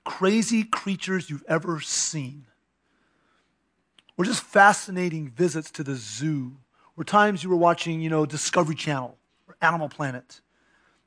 crazy 0.04 0.66
creatures 0.66 1.30
you've 1.30 1.46
ever 1.48 1.80
seen. 1.80 2.46
Or 4.18 4.26
just 4.26 4.44
fascinating 4.44 5.30
visits 5.30 5.72
to 5.72 5.84
the 5.84 5.96
zoo 5.96 6.58
were 6.98 7.06
times 7.06 7.44
you 7.44 7.50
were 7.50 7.56
watching, 7.56 8.02
you 8.02 8.10
know, 8.10 8.26
Discovery 8.26 8.76
Channel 8.76 9.18
or 9.48 9.56
Animal 9.62 9.88
Planet. 9.88 10.42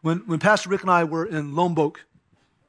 When, 0.01 0.19
when 0.21 0.39
Pastor 0.39 0.71
Rick 0.71 0.81
and 0.81 0.91
I 0.91 1.05
were 1.05 1.27
in 1.27 1.55
Lombok 1.55 2.07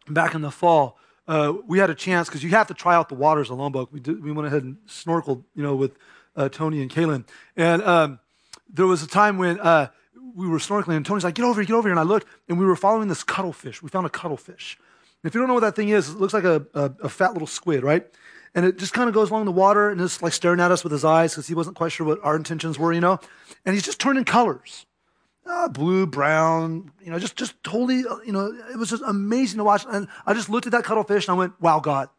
back 0.09 0.35
in 0.35 0.41
the 0.41 0.51
fall, 0.51 0.97
uh, 1.27 1.53
we 1.65 1.79
had 1.79 1.89
a 1.89 1.95
chance 1.95 2.27
because 2.27 2.43
you 2.43 2.49
have 2.49 2.67
to 2.67 2.73
try 2.73 2.95
out 2.95 3.07
the 3.07 3.15
waters 3.15 3.49
of 3.49 3.57
Lombok. 3.57 3.93
We, 3.93 4.01
did, 4.01 4.21
we 4.21 4.33
went 4.33 4.47
ahead 4.47 4.63
and 4.63 4.77
snorkeled, 4.87 5.43
you 5.55 5.63
know, 5.63 5.75
with 5.75 5.95
uh, 6.35 6.49
Tony 6.49 6.81
and 6.81 6.91
Kaylin. 6.91 7.25
And 7.55 7.81
um, 7.83 8.19
there 8.67 8.87
was 8.87 9.03
a 9.03 9.07
time 9.07 9.37
when 9.37 9.59
uh, 9.59 9.87
we 10.35 10.47
were 10.47 10.57
snorkeling, 10.57 10.97
and 10.97 11.05
Tony's 11.05 11.23
like, 11.23 11.35
"Get 11.35 11.45
over 11.45 11.61
here, 11.61 11.67
get 11.67 11.73
over 11.75 11.87
here!" 11.87 11.91
And 11.91 11.99
I 11.99 12.03
looked, 12.03 12.27
and 12.49 12.57
we 12.57 12.65
were 12.65 12.75
following 12.75 13.07
this 13.07 13.23
cuttlefish. 13.23 13.81
We 13.81 13.89
found 13.89 14.05
a 14.05 14.09
cuttlefish. 14.09 14.77
And 15.23 15.29
if 15.29 15.35
you 15.35 15.39
don't 15.39 15.47
know 15.47 15.53
what 15.53 15.61
that 15.61 15.75
thing 15.75 15.89
is, 15.89 16.09
it 16.09 16.17
looks 16.17 16.33
like 16.33 16.43
a, 16.43 16.65
a, 16.73 16.91
a 17.03 17.09
fat 17.09 17.33
little 17.33 17.47
squid, 17.47 17.83
right? 17.83 18.07
And 18.53 18.65
it 18.65 18.77
just 18.77 18.93
kind 18.93 19.07
of 19.07 19.13
goes 19.13 19.29
along 19.29 19.45
the 19.45 19.51
water 19.51 19.89
and 19.89 20.01
is 20.01 20.21
like 20.21 20.33
staring 20.33 20.59
at 20.59 20.71
us 20.71 20.83
with 20.83 20.91
his 20.91 21.05
eyes 21.05 21.33
because 21.33 21.47
he 21.47 21.53
wasn't 21.53 21.75
quite 21.75 21.91
sure 21.91 22.05
what 22.05 22.19
our 22.23 22.35
intentions 22.35 22.77
were, 22.77 22.91
you 22.91 22.99
know. 22.99 23.19
And 23.65 23.73
he's 23.73 23.83
just 23.83 23.99
turning 23.99 24.25
colors, 24.25 24.85
uh, 25.45 25.69
blue, 25.69 26.05
brown, 26.05 26.91
you 27.01 27.11
know, 27.11 27.19
just 27.19 27.35
just 27.35 27.61
totally, 27.63 28.03
uh, 28.05 28.17
you 28.25 28.31
know, 28.31 28.51
it 28.71 28.77
was 28.77 28.89
just 28.89 29.03
amazing 29.05 29.57
to 29.57 29.63
watch. 29.63 29.85
And 29.89 30.07
I 30.25 30.33
just 30.33 30.49
looked 30.49 30.65
at 30.65 30.71
that 30.73 30.83
cuttlefish 30.83 31.27
and 31.27 31.35
I 31.35 31.37
went, 31.37 31.59
"Wow, 31.61 31.79
God." 31.79 32.09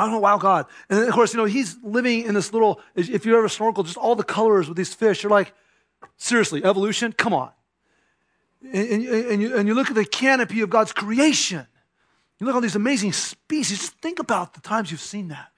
I 0.00 0.04
don't 0.04 0.12
know, 0.12 0.20
wow, 0.20 0.38
God. 0.38 0.64
And 0.88 1.00
of 1.00 1.12
course, 1.12 1.34
you 1.34 1.38
know, 1.38 1.44
he's 1.44 1.76
living 1.82 2.22
in 2.24 2.32
this 2.32 2.54
little, 2.54 2.80
if 2.96 3.26
you 3.26 3.36
ever 3.36 3.50
snorkel, 3.50 3.82
just 3.84 3.98
all 3.98 4.16
the 4.16 4.24
colors 4.24 4.66
with 4.66 4.78
these 4.78 4.94
fish. 4.94 5.22
You're 5.22 5.28
like, 5.28 5.52
seriously, 6.16 6.64
evolution? 6.64 7.12
Come 7.12 7.34
on. 7.34 7.50
And, 8.62 8.88
and, 8.88 9.06
and, 9.06 9.42
you, 9.42 9.54
and 9.54 9.68
you 9.68 9.74
look 9.74 9.90
at 9.90 9.94
the 9.94 10.06
canopy 10.06 10.62
of 10.62 10.70
God's 10.70 10.94
creation. 10.94 11.66
You 12.40 12.46
look 12.46 12.54
at 12.54 12.56
all 12.56 12.62
these 12.62 12.76
amazing 12.76 13.12
species. 13.12 13.78
Just 13.78 14.00
think 14.00 14.18
about 14.18 14.54
the 14.54 14.62
times 14.62 14.90
you've 14.90 15.00
seen 15.00 15.28
that. 15.28 15.52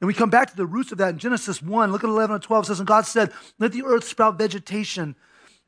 And 0.00 0.06
we 0.06 0.14
come 0.14 0.30
back 0.30 0.50
to 0.50 0.56
the 0.56 0.66
roots 0.66 0.92
of 0.92 0.98
that 0.98 1.10
in 1.10 1.18
Genesis 1.18 1.62
1. 1.62 1.90
Look 1.90 2.04
at 2.04 2.10
11 2.10 2.34
and 2.34 2.42
12. 2.42 2.64
It 2.64 2.66
says, 2.66 2.80
And 2.80 2.86
God 2.86 3.06
said, 3.06 3.32
Let 3.58 3.72
the 3.72 3.82
earth 3.82 4.04
sprout 4.04 4.38
vegetation, 4.38 5.16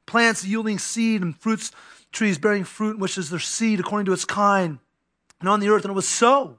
plants 0.06 0.44
yielding 0.44 0.78
seed, 0.78 1.22
and 1.22 1.36
fruits, 1.36 1.72
trees 2.12 2.38
bearing 2.38 2.64
fruit, 2.64 2.98
which 2.98 3.16
is 3.16 3.30
their 3.30 3.40
seed 3.40 3.80
according 3.80 4.06
to 4.06 4.12
its 4.12 4.24
kind, 4.26 4.78
and 5.40 5.48
on 5.48 5.60
the 5.60 5.68
earth. 5.68 5.84
And 5.84 5.90
it 5.90 5.96
was 5.96 6.08
so. 6.08 6.58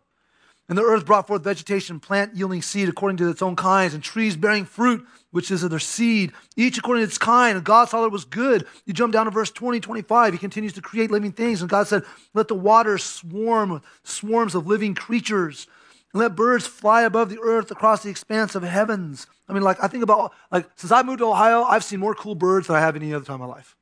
And 0.74 0.78
the 0.80 0.86
earth 0.86 1.06
brought 1.06 1.28
forth 1.28 1.44
vegetation, 1.44 2.00
plant 2.00 2.36
yielding 2.36 2.64
seed 2.64 2.90
according 2.90 3.18
to 3.18 3.30
its 3.30 3.44
own 3.44 3.56
kinds, 3.56 3.94
and 3.94 4.02
trees 4.02 4.36
bearing 4.36 4.66
fruit, 4.66 5.06
which 5.30 5.52
is 5.52 5.62
of 5.62 5.70
their 5.70 5.78
seed, 5.78 6.32
each 6.58 6.80
according 6.80 7.02
to 7.02 7.08
its 7.08 7.20
kind. 7.20 7.58
And 7.58 7.64
God 7.64 7.90
saw 7.90 8.02
that 8.02 8.08
it 8.08 8.12
was 8.12 8.26
good. 8.26 8.66
You 8.88 8.92
jump 8.92 9.14
down 9.14 9.26
to 9.26 9.32
verse 9.32 9.52
20, 9.52 9.80
25. 9.80 10.34
He 10.34 10.40
continues 10.40 10.74
to 10.74 10.82
create 10.82 11.12
living 11.12 11.32
things. 11.32 11.62
And 11.62 11.70
God 11.70 11.88
said, 11.88 12.02
Let 12.34 12.48
the 12.48 12.56
waters 12.56 13.04
swarm 13.04 13.70
with 13.70 13.84
swarms 14.02 14.56
of 14.56 14.66
living 14.66 14.96
creatures. 14.96 15.68
And 16.12 16.20
let 16.20 16.36
birds 16.36 16.66
fly 16.66 17.04
above 17.04 17.30
the 17.30 17.40
earth 17.40 17.70
across 17.70 18.02
the 18.02 18.10
expanse 18.10 18.56
of 18.56 18.64
heavens. 18.64 19.28
I 19.48 19.54
mean, 19.54 19.62
like, 19.62 19.78
I 19.80 19.88
think 19.88 20.02
about, 20.02 20.34
like, 20.52 20.68
since 20.76 20.92
I 20.92 21.04
moved 21.04 21.20
to 21.20 21.26
Ohio, 21.26 21.62
I've 21.62 21.84
seen 21.84 22.00
more 22.00 22.16
cool 22.16 22.34
birds 22.34 22.66
than 22.66 22.78
I 22.78 22.80
have 22.80 22.96
any 22.96 23.14
other 23.14 23.26
time 23.26 23.36
in 23.36 23.42
my 23.42 23.46
life. 23.46 23.76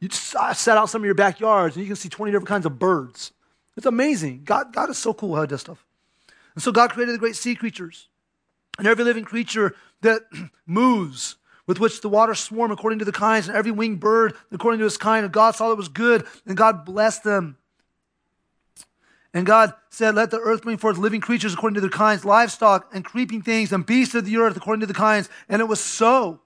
You 0.00 0.08
just, 0.08 0.28
set 0.30 0.78
out 0.78 0.88
some 0.88 1.02
of 1.02 1.04
your 1.04 1.14
backyards 1.14 1.76
and 1.76 1.84
you 1.84 1.90
can 1.90 1.96
see 1.96 2.08
20 2.08 2.32
different 2.32 2.48
kinds 2.48 2.64
of 2.64 2.78
birds. 2.78 3.32
It's 3.76 3.86
amazing. 3.86 4.42
God, 4.44 4.72
God 4.72 4.90
is 4.90 4.98
so 4.98 5.14
cool 5.14 5.34
how 5.34 5.42
he 5.42 5.48
does 5.48 5.62
stuff. 5.62 5.84
And 6.54 6.62
so 6.62 6.72
God 6.72 6.90
created 6.90 7.14
the 7.14 7.18
great 7.18 7.36
sea 7.36 7.54
creatures 7.54 8.08
and 8.78 8.86
every 8.86 9.04
living 9.04 9.24
creature 9.24 9.74
that 10.02 10.22
moves, 10.66 11.36
with 11.66 11.80
which 11.80 12.00
the 12.00 12.08
waters 12.08 12.40
swarm 12.40 12.70
according 12.70 12.98
to 12.98 13.04
the 13.04 13.12
kinds, 13.12 13.48
and 13.48 13.56
every 13.56 13.70
winged 13.70 14.00
bird 14.00 14.34
according 14.52 14.78
to 14.78 14.84
his 14.84 14.96
kind. 14.96 15.24
And 15.24 15.32
God 15.32 15.54
saw 15.54 15.68
that 15.68 15.74
it 15.74 15.78
was 15.78 15.88
good, 15.88 16.26
and 16.46 16.56
God 16.56 16.84
blessed 16.84 17.24
them. 17.24 17.56
And 19.32 19.44
God 19.44 19.74
said, 19.90 20.14
Let 20.14 20.30
the 20.30 20.38
earth 20.38 20.62
bring 20.62 20.76
forth 20.76 20.96
living 20.96 21.20
creatures 21.20 21.54
according 21.54 21.74
to 21.74 21.80
their 21.80 21.90
kinds, 21.90 22.24
livestock 22.24 22.88
and 22.94 23.04
creeping 23.04 23.42
things, 23.42 23.72
and 23.72 23.84
beasts 23.84 24.14
of 24.14 24.24
the 24.24 24.36
earth 24.36 24.56
according 24.56 24.80
to 24.80 24.86
the 24.86 24.94
kinds. 24.94 25.28
And 25.48 25.60
it 25.60 25.66
was 25.66 25.80
so. 25.80 26.40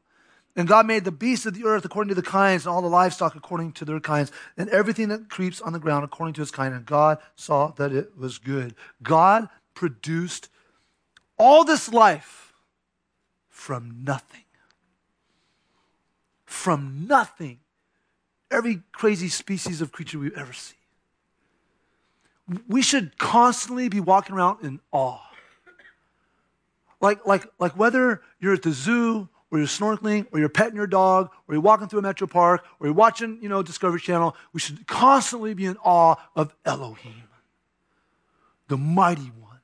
And 0.58 0.66
God 0.66 0.88
made 0.88 1.04
the 1.04 1.12
beasts 1.12 1.46
of 1.46 1.54
the 1.54 1.64
earth 1.64 1.84
according 1.84 2.08
to 2.08 2.16
the 2.16 2.20
kinds, 2.20 2.66
and 2.66 2.74
all 2.74 2.82
the 2.82 2.88
livestock 2.88 3.36
according 3.36 3.72
to 3.74 3.84
their 3.84 4.00
kinds, 4.00 4.32
and 4.56 4.68
everything 4.70 5.08
that 5.08 5.30
creeps 5.30 5.60
on 5.60 5.72
the 5.72 5.78
ground 5.78 6.04
according 6.04 6.34
to 6.34 6.42
its 6.42 6.50
kind. 6.50 6.74
And 6.74 6.84
God 6.84 7.18
saw 7.36 7.68
that 7.76 7.92
it 7.92 8.18
was 8.18 8.38
good. 8.38 8.74
God 9.00 9.48
produced 9.72 10.48
all 11.38 11.64
this 11.64 11.92
life 11.92 12.52
from 13.48 14.02
nothing. 14.02 14.42
From 16.44 17.06
nothing. 17.06 17.60
Every 18.50 18.82
crazy 18.90 19.28
species 19.28 19.80
of 19.80 19.92
creature 19.92 20.18
we've 20.18 20.36
ever 20.36 20.52
seen. 20.52 20.74
We 22.66 22.82
should 22.82 23.16
constantly 23.16 23.88
be 23.88 24.00
walking 24.00 24.34
around 24.34 24.64
in 24.64 24.80
awe. 24.90 25.20
Like, 27.00 27.24
like, 27.24 27.46
like 27.60 27.76
whether 27.76 28.22
you're 28.40 28.54
at 28.54 28.62
the 28.62 28.72
zoo 28.72 29.28
or 29.50 29.58
you're 29.58 29.66
snorkeling, 29.66 30.26
or 30.32 30.38
you're 30.38 30.48
petting 30.48 30.76
your 30.76 30.86
dog, 30.86 31.30
or 31.46 31.54
you're 31.54 31.62
walking 31.62 31.88
through 31.88 32.00
a 32.00 32.02
metro 32.02 32.26
park, 32.26 32.64
or 32.78 32.86
you're 32.86 32.94
watching, 32.94 33.38
you 33.40 33.48
know, 33.48 33.62
Discovery 33.62 34.00
Channel, 34.00 34.36
we 34.52 34.60
should 34.60 34.86
constantly 34.86 35.54
be 35.54 35.64
in 35.64 35.76
awe 35.78 36.16
of 36.36 36.54
Elohim, 36.64 37.24
the 38.68 38.76
mighty 38.76 39.32
one, 39.40 39.60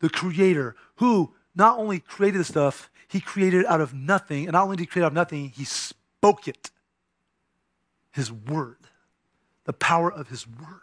the 0.00 0.08
creator, 0.08 0.74
who 0.96 1.34
not 1.54 1.78
only 1.78 2.00
created 2.00 2.44
stuff, 2.46 2.90
he 3.08 3.20
created 3.20 3.60
it 3.60 3.66
out 3.66 3.80
of 3.80 3.92
nothing. 3.92 4.44
And 4.44 4.52
not 4.52 4.64
only 4.64 4.76
did 4.76 4.82
he 4.84 4.86
create 4.86 5.04
out 5.04 5.08
of 5.08 5.14
nothing, 5.14 5.50
he 5.50 5.64
spoke 5.64 6.46
it. 6.46 6.70
His 8.12 8.32
word, 8.32 8.78
the 9.64 9.72
power 9.72 10.10
of 10.10 10.28
his 10.28 10.46
word. 10.46 10.80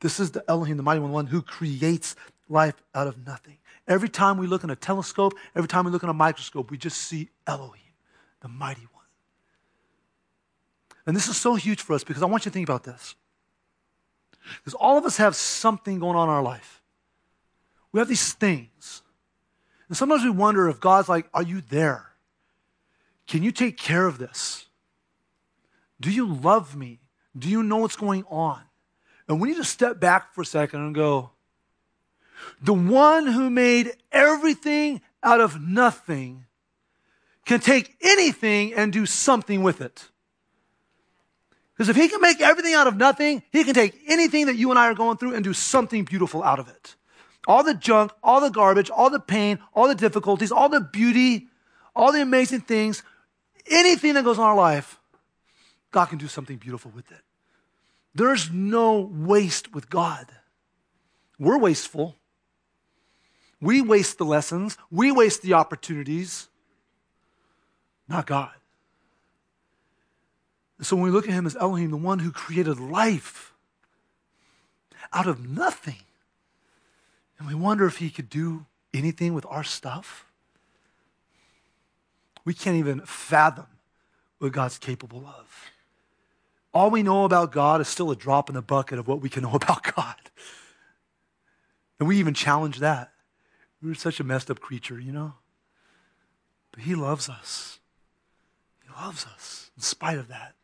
This 0.00 0.18
is 0.18 0.32
the 0.32 0.44
Elohim, 0.48 0.76
the 0.76 0.82
mighty 0.82 1.00
one, 1.00 1.12
one 1.12 1.26
who 1.26 1.42
creates 1.42 2.16
life 2.48 2.82
out 2.94 3.06
of 3.06 3.24
nothing. 3.24 3.58
Every 3.90 4.08
time 4.08 4.38
we 4.38 4.46
look 4.46 4.62
in 4.62 4.70
a 4.70 4.76
telescope, 4.76 5.34
every 5.56 5.66
time 5.66 5.84
we 5.84 5.90
look 5.90 6.04
in 6.04 6.08
a 6.08 6.14
microscope, 6.14 6.70
we 6.70 6.78
just 6.78 6.96
see 6.96 7.28
Elohim, 7.44 7.92
the 8.40 8.46
mighty 8.46 8.86
one. 8.92 9.04
And 11.06 11.16
this 11.16 11.26
is 11.26 11.36
so 11.36 11.56
huge 11.56 11.82
for 11.82 11.94
us 11.94 12.04
because 12.04 12.22
I 12.22 12.26
want 12.26 12.44
you 12.44 12.50
to 12.50 12.54
think 12.54 12.68
about 12.68 12.84
this. 12.84 13.16
Because 14.58 14.74
all 14.74 14.96
of 14.96 15.04
us 15.04 15.16
have 15.16 15.34
something 15.34 15.98
going 15.98 16.16
on 16.16 16.28
in 16.28 16.34
our 16.34 16.42
life. 16.42 16.80
We 17.90 17.98
have 17.98 18.06
these 18.06 18.32
things. 18.32 19.02
And 19.88 19.96
sometimes 19.96 20.22
we 20.22 20.30
wonder 20.30 20.68
if 20.68 20.78
God's 20.78 21.08
like, 21.08 21.28
Are 21.34 21.42
you 21.42 21.60
there? 21.60 22.12
Can 23.26 23.42
you 23.42 23.50
take 23.50 23.76
care 23.76 24.06
of 24.06 24.18
this? 24.18 24.66
Do 26.00 26.12
you 26.12 26.32
love 26.32 26.76
me? 26.76 27.00
Do 27.36 27.48
you 27.48 27.64
know 27.64 27.78
what's 27.78 27.96
going 27.96 28.24
on? 28.30 28.62
And 29.28 29.40
we 29.40 29.48
need 29.48 29.56
to 29.56 29.64
step 29.64 29.98
back 29.98 30.32
for 30.32 30.42
a 30.42 30.46
second 30.46 30.80
and 30.80 30.94
go, 30.94 31.30
The 32.62 32.74
one 32.74 33.26
who 33.26 33.50
made 33.50 33.96
everything 34.12 35.00
out 35.22 35.40
of 35.40 35.60
nothing 35.60 36.46
can 37.44 37.60
take 37.60 37.96
anything 38.00 38.74
and 38.74 38.92
do 38.92 39.06
something 39.06 39.62
with 39.62 39.80
it. 39.80 40.08
Because 41.74 41.88
if 41.88 41.96
he 41.96 42.08
can 42.08 42.20
make 42.20 42.40
everything 42.40 42.74
out 42.74 42.86
of 42.86 42.96
nothing, 42.96 43.42
he 43.50 43.64
can 43.64 43.74
take 43.74 43.98
anything 44.06 44.46
that 44.46 44.56
you 44.56 44.70
and 44.70 44.78
I 44.78 44.86
are 44.86 44.94
going 44.94 45.16
through 45.16 45.34
and 45.34 45.42
do 45.42 45.54
something 45.54 46.04
beautiful 46.04 46.42
out 46.42 46.58
of 46.58 46.68
it. 46.68 46.94
All 47.46 47.64
the 47.64 47.72
junk, 47.72 48.12
all 48.22 48.40
the 48.40 48.50
garbage, 48.50 48.90
all 48.90 49.08
the 49.08 49.18
pain, 49.18 49.58
all 49.72 49.88
the 49.88 49.94
difficulties, 49.94 50.52
all 50.52 50.68
the 50.68 50.82
beauty, 50.82 51.48
all 51.96 52.12
the 52.12 52.20
amazing 52.20 52.60
things, 52.60 53.02
anything 53.66 54.14
that 54.14 54.24
goes 54.24 54.38
on 54.38 54.44
in 54.44 54.50
our 54.50 54.56
life, 54.56 55.00
God 55.90 56.06
can 56.06 56.18
do 56.18 56.28
something 56.28 56.58
beautiful 56.58 56.92
with 56.94 57.10
it. 57.10 57.22
There's 58.14 58.50
no 58.50 59.00
waste 59.00 59.72
with 59.72 59.88
God. 59.88 60.26
We're 61.38 61.58
wasteful. 61.58 62.16
We 63.60 63.82
waste 63.82 64.18
the 64.18 64.24
lessons, 64.24 64.78
we 64.90 65.12
waste 65.12 65.42
the 65.42 65.54
opportunities, 65.54 66.48
not 68.08 68.26
God. 68.26 68.50
So 70.82 70.96
when 70.96 71.04
we 71.04 71.10
look 71.10 71.28
at 71.28 71.34
him 71.34 71.46
as 71.46 71.56
Elohim, 71.56 71.90
the 71.90 71.96
one 71.96 72.20
who 72.20 72.30
created 72.30 72.80
life 72.80 73.52
out 75.12 75.26
of 75.26 75.46
nothing, 75.46 75.98
and 77.38 77.46
we 77.46 77.54
wonder 77.54 77.86
if 77.86 77.98
he 77.98 78.08
could 78.08 78.30
do 78.30 78.64
anything 78.94 79.34
with 79.34 79.44
our 79.46 79.64
stuff, 79.64 80.26
we 82.44 82.54
can't 82.54 82.76
even 82.76 83.00
fathom 83.02 83.66
what 84.38 84.52
God's 84.52 84.78
capable 84.78 85.26
of. 85.26 85.70
All 86.72 86.90
we 86.90 87.02
know 87.02 87.24
about 87.24 87.52
God 87.52 87.80
is 87.80 87.88
still 87.88 88.10
a 88.10 88.16
drop 88.16 88.48
in 88.48 88.54
the 88.54 88.62
bucket 88.62 88.98
of 88.98 89.06
what 89.06 89.20
we 89.20 89.28
can 89.28 89.42
know 89.42 89.52
about 89.54 89.82
God. 89.94 90.16
And 91.98 92.08
we 92.08 92.16
even 92.18 92.32
challenge 92.32 92.78
that. 92.78 93.12
We're 93.82 93.94
such 93.94 94.20
a 94.20 94.24
messed 94.24 94.50
up 94.50 94.60
creature, 94.60 94.98
you 95.00 95.12
know? 95.12 95.34
But 96.72 96.82
He 96.82 96.94
loves 96.94 97.28
us. 97.28 97.78
He 98.82 98.90
loves 99.02 99.26
us 99.26 99.70
in 99.76 99.82
spite 99.82 100.18
of 100.18 100.28
that. 100.28 100.54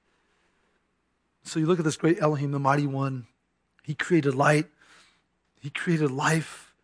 So 1.42 1.60
you 1.60 1.66
look 1.66 1.78
at 1.78 1.84
this 1.84 1.96
great 1.96 2.20
Elohim, 2.20 2.50
the 2.50 2.58
mighty 2.58 2.86
one. 2.86 3.26
He 3.84 3.94
created 3.94 4.34
light, 4.34 4.66
he 5.60 5.70
created 5.70 6.10
life. 6.10 6.74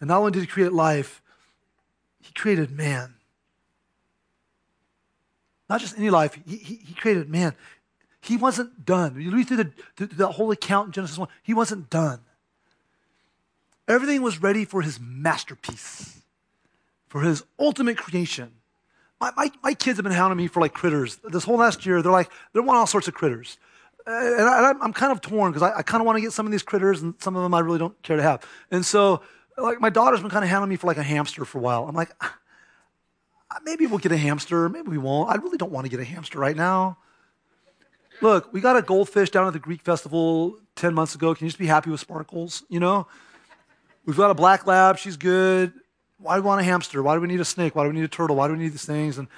And 0.00 0.08
not 0.08 0.18
only 0.18 0.32
did 0.32 0.40
he 0.40 0.46
create 0.46 0.72
life, 0.72 1.22
he 2.22 2.32
created 2.32 2.70
man. 2.70 3.14
Not 5.68 5.80
just 5.80 5.98
any 5.98 6.10
life, 6.10 6.38
he, 6.46 6.56
he, 6.56 6.74
he 6.76 6.94
created 6.94 7.28
man. 7.28 7.54
He 8.20 8.36
wasn't 8.36 8.84
done. 8.84 9.20
You 9.20 9.30
read 9.30 9.48
through 9.48 9.56
the, 9.58 9.72
the, 9.96 10.06
the 10.06 10.28
whole 10.28 10.50
account 10.50 10.88
in 10.88 10.92
Genesis 10.92 11.18
1, 11.18 11.28
he 11.42 11.54
wasn't 11.54 11.90
done. 11.90 12.20
Everything 13.88 14.22
was 14.22 14.42
ready 14.42 14.64
for 14.64 14.82
his 14.82 14.98
masterpiece, 15.00 16.22
for 17.08 17.20
his 17.20 17.44
ultimate 17.58 17.96
creation. 17.96 18.50
My, 19.20 19.32
my, 19.36 19.50
my 19.62 19.74
kids 19.74 19.98
have 19.98 20.04
been 20.04 20.12
hounding 20.12 20.36
me 20.36 20.48
for 20.48 20.60
like 20.60 20.74
critters. 20.74 21.18
This 21.24 21.44
whole 21.44 21.58
last 21.58 21.86
year, 21.86 22.02
they're 22.02 22.12
like, 22.12 22.30
they 22.52 22.60
want 22.60 22.78
all 22.78 22.86
sorts 22.86 23.08
of 23.08 23.14
critters 23.14 23.58
and 24.06 24.48
I, 24.48 24.70
am 24.70 24.92
kind 24.92 25.10
of 25.10 25.20
torn 25.20 25.52
because 25.52 25.62
I, 25.62 25.78
I 25.78 25.82
kind 25.82 26.00
of 26.00 26.06
want 26.06 26.16
to 26.16 26.20
get 26.20 26.32
some 26.32 26.46
of 26.46 26.52
these 26.52 26.62
critters, 26.62 27.02
and 27.02 27.14
some 27.18 27.36
of 27.36 27.42
them 27.42 27.54
I 27.54 27.60
really 27.60 27.78
don't 27.78 28.00
care 28.02 28.16
to 28.16 28.22
have. 28.22 28.46
And 28.70 28.86
so, 28.86 29.20
like, 29.58 29.80
my 29.80 29.90
daughter's 29.90 30.20
been 30.20 30.30
kind 30.30 30.44
of 30.44 30.50
hounding 30.50 30.68
me 30.68 30.76
for 30.76 30.86
like 30.86 30.96
a 30.96 31.02
hamster 31.02 31.44
for 31.44 31.58
a 31.58 31.60
while. 31.60 31.88
I'm 31.88 31.96
like, 31.96 32.12
ah, 32.20 32.36
maybe 33.64 33.86
we'll 33.86 33.98
get 33.98 34.12
a 34.12 34.16
hamster, 34.16 34.68
maybe 34.68 34.88
we 34.88 34.98
won't. 34.98 35.30
I 35.30 35.34
really 35.36 35.58
don't 35.58 35.72
want 35.72 35.86
to 35.86 35.90
get 35.90 35.98
a 35.98 36.04
hamster 36.04 36.38
right 36.38 36.56
now. 36.56 36.98
Look, 38.22 38.52
we 38.52 38.60
got 38.60 38.76
a 38.76 38.82
goldfish 38.82 39.30
down 39.30 39.46
at 39.46 39.52
the 39.52 39.58
Greek 39.58 39.82
festival 39.82 40.58
10 40.76 40.94
months 40.94 41.14
ago. 41.14 41.34
Can 41.34 41.44
you 41.44 41.50
just 41.50 41.58
be 41.58 41.66
happy 41.66 41.90
with 41.90 42.00
sparkles? 42.00 42.62
You 42.68 42.80
know? 42.80 43.06
We've 44.06 44.16
got 44.16 44.30
a 44.30 44.34
black 44.34 44.66
lab, 44.66 44.98
she's 44.98 45.16
good. 45.16 45.72
Why 46.18 46.36
do 46.36 46.42
we 46.42 46.46
want 46.46 46.60
a 46.60 46.64
hamster? 46.64 47.02
Why 47.02 47.14
do 47.14 47.20
we 47.20 47.28
need 47.28 47.40
a 47.40 47.44
snake? 47.44 47.74
Why 47.74 47.82
do 47.82 47.90
we 47.90 47.96
need 47.96 48.04
a 48.04 48.08
turtle? 48.08 48.36
Why 48.36 48.46
do 48.46 48.54
we 48.54 48.60
need 48.60 48.72
these 48.72 48.86
things? 48.86 49.18
And 49.18 49.28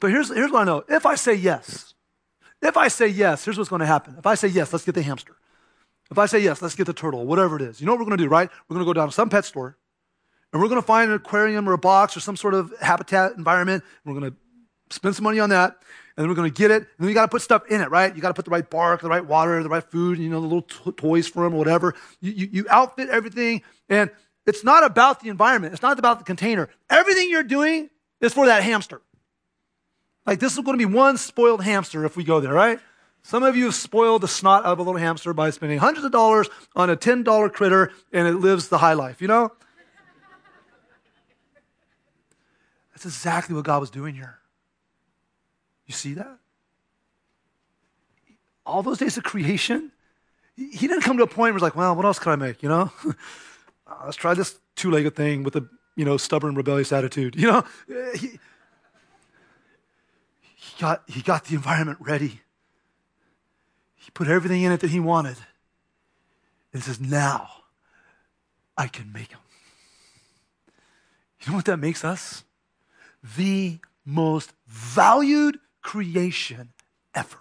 but 0.00 0.10
here's 0.10 0.28
here's 0.28 0.50
what 0.50 0.62
I 0.62 0.64
know. 0.64 0.84
If 0.88 1.06
I 1.06 1.14
say 1.14 1.34
yes, 1.34 1.94
if 2.62 2.76
I 2.76 2.88
say 2.88 3.06
yes, 3.06 3.44
here's 3.44 3.58
what's 3.58 3.70
going 3.70 3.80
to 3.80 3.86
happen. 3.86 4.16
If 4.18 4.26
I 4.26 4.34
say 4.34 4.48
yes, 4.48 4.72
let's 4.72 4.84
get 4.84 4.94
the 4.94 5.02
hamster. 5.02 5.36
If 6.10 6.18
I 6.18 6.26
say 6.26 6.40
yes, 6.40 6.62
let's 6.62 6.74
get 6.74 6.86
the 6.86 6.92
turtle, 6.92 7.24
whatever 7.26 7.56
it 7.56 7.62
is. 7.62 7.80
You 7.80 7.86
know 7.86 7.92
what 7.92 8.00
we're 8.00 8.06
going 8.06 8.18
to 8.18 8.24
do, 8.24 8.28
right? 8.30 8.48
We're 8.68 8.74
going 8.74 8.84
to 8.84 8.88
go 8.88 8.92
down 8.92 9.08
to 9.08 9.14
some 9.14 9.28
pet 9.28 9.44
store 9.44 9.76
and 10.52 10.62
we're 10.62 10.68
going 10.68 10.80
to 10.80 10.86
find 10.86 11.10
an 11.10 11.16
aquarium 11.16 11.68
or 11.68 11.72
a 11.72 11.78
box 11.78 12.16
or 12.16 12.20
some 12.20 12.36
sort 12.36 12.54
of 12.54 12.72
habitat 12.80 13.32
environment. 13.32 13.82
We're 14.04 14.18
going 14.18 14.30
to 14.30 14.36
spend 14.94 15.16
some 15.16 15.24
money 15.24 15.40
on 15.40 15.50
that 15.50 15.76
and 16.16 16.22
then 16.22 16.28
we're 16.28 16.36
going 16.36 16.50
to 16.50 16.56
get 16.56 16.70
it. 16.70 16.76
And 16.76 16.86
then 17.00 17.08
you 17.08 17.14
got 17.14 17.22
to 17.22 17.28
put 17.28 17.42
stuff 17.42 17.66
in 17.68 17.80
it, 17.80 17.90
right? 17.90 18.14
You 18.14 18.22
got 18.22 18.28
to 18.28 18.34
put 18.34 18.44
the 18.44 18.50
right 18.50 18.68
bark, 18.68 19.02
the 19.02 19.08
right 19.08 19.24
water, 19.24 19.62
the 19.62 19.68
right 19.68 19.82
food, 19.82 20.18
you 20.18 20.30
know, 20.30 20.40
the 20.40 20.46
little 20.46 20.62
t- 20.62 20.92
toys 20.92 21.26
for 21.26 21.42
them 21.42 21.54
or 21.54 21.58
whatever. 21.58 21.94
You, 22.20 22.32
you, 22.32 22.48
you 22.52 22.66
outfit 22.70 23.08
everything 23.08 23.62
and 23.88 24.10
it's 24.46 24.62
not 24.62 24.84
about 24.84 25.20
the 25.20 25.28
environment. 25.28 25.72
It's 25.72 25.82
not 25.82 25.98
about 25.98 26.18
the 26.18 26.24
container. 26.24 26.68
Everything 26.88 27.28
you're 27.30 27.42
doing 27.42 27.90
is 28.20 28.32
for 28.32 28.46
that 28.46 28.62
hamster. 28.62 29.02
Like 30.24 30.40
this 30.40 30.52
is 30.52 30.64
going 30.64 30.78
to 30.78 30.86
be 30.86 30.92
one 30.92 31.16
spoiled 31.16 31.62
hamster 31.62 32.04
if 32.04 32.16
we 32.16 32.24
go 32.24 32.40
there, 32.40 32.52
right? 32.52 32.80
Some 33.22 33.42
of 33.42 33.56
you 33.56 33.64
have 33.64 33.74
spoiled 33.74 34.22
the 34.22 34.28
snot 34.28 34.64
out 34.64 34.72
of 34.72 34.78
a 34.78 34.82
little 34.82 35.00
hamster 35.00 35.32
by 35.32 35.50
spending 35.50 35.78
hundreds 35.78 36.04
of 36.04 36.12
dollars 36.12 36.48
on 36.76 36.90
a 36.90 36.96
$10 36.96 37.52
critter 37.52 37.92
and 38.12 38.28
it 38.28 38.34
lives 38.34 38.68
the 38.68 38.78
high 38.78 38.92
life, 38.92 39.20
you 39.20 39.28
know? 39.28 39.52
That's 42.92 43.04
exactly 43.04 43.54
what 43.54 43.64
God 43.64 43.80
was 43.80 43.90
doing 43.90 44.14
here. 44.14 44.38
You 45.86 45.92
see 45.94 46.14
that? 46.14 46.38
All 48.64 48.82
those 48.82 48.98
days 48.98 49.16
of 49.16 49.24
creation, 49.24 49.92
he 50.56 50.86
didn't 50.86 51.02
come 51.02 51.16
to 51.18 51.22
a 51.22 51.26
point 51.26 51.52
where 51.52 51.54
he's 51.54 51.62
like, 51.62 51.76
well, 51.76 51.94
what 51.94 52.04
else 52.04 52.18
can 52.18 52.32
I 52.32 52.36
make, 52.36 52.62
you 52.62 52.68
know? 52.68 52.90
Uh, 53.86 53.94
let's 54.04 54.16
try 54.16 54.34
this 54.34 54.58
two-legged 54.74 55.14
thing 55.14 55.42
with 55.42 55.56
a, 55.56 55.68
you 55.94 56.04
know, 56.04 56.16
stubborn, 56.16 56.54
rebellious 56.54 56.92
attitude. 56.92 57.36
You 57.40 57.46
know, 57.46 57.64
he, 58.14 58.38
he 60.54 60.80
got, 60.80 61.02
he 61.06 61.22
got 61.22 61.44
the 61.44 61.54
environment 61.54 61.98
ready. 62.00 62.40
He 63.94 64.10
put 64.10 64.28
everything 64.28 64.62
in 64.62 64.72
it 64.72 64.80
that 64.80 64.90
he 64.90 65.00
wanted. 65.00 65.36
And 66.72 66.82
says, 66.82 67.00
now 67.00 67.48
I 68.76 68.88
can 68.88 69.12
make 69.12 69.30
him. 69.30 69.38
You 71.40 71.52
know 71.52 71.56
what 71.56 71.64
that 71.66 71.78
makes 71.78 72.04
us? 72.04 72.44
The 73.36 73.78
most 74.04 74.52
valued 74.66 75.58
creation 75.80 76.70
ever. 77.14 77.38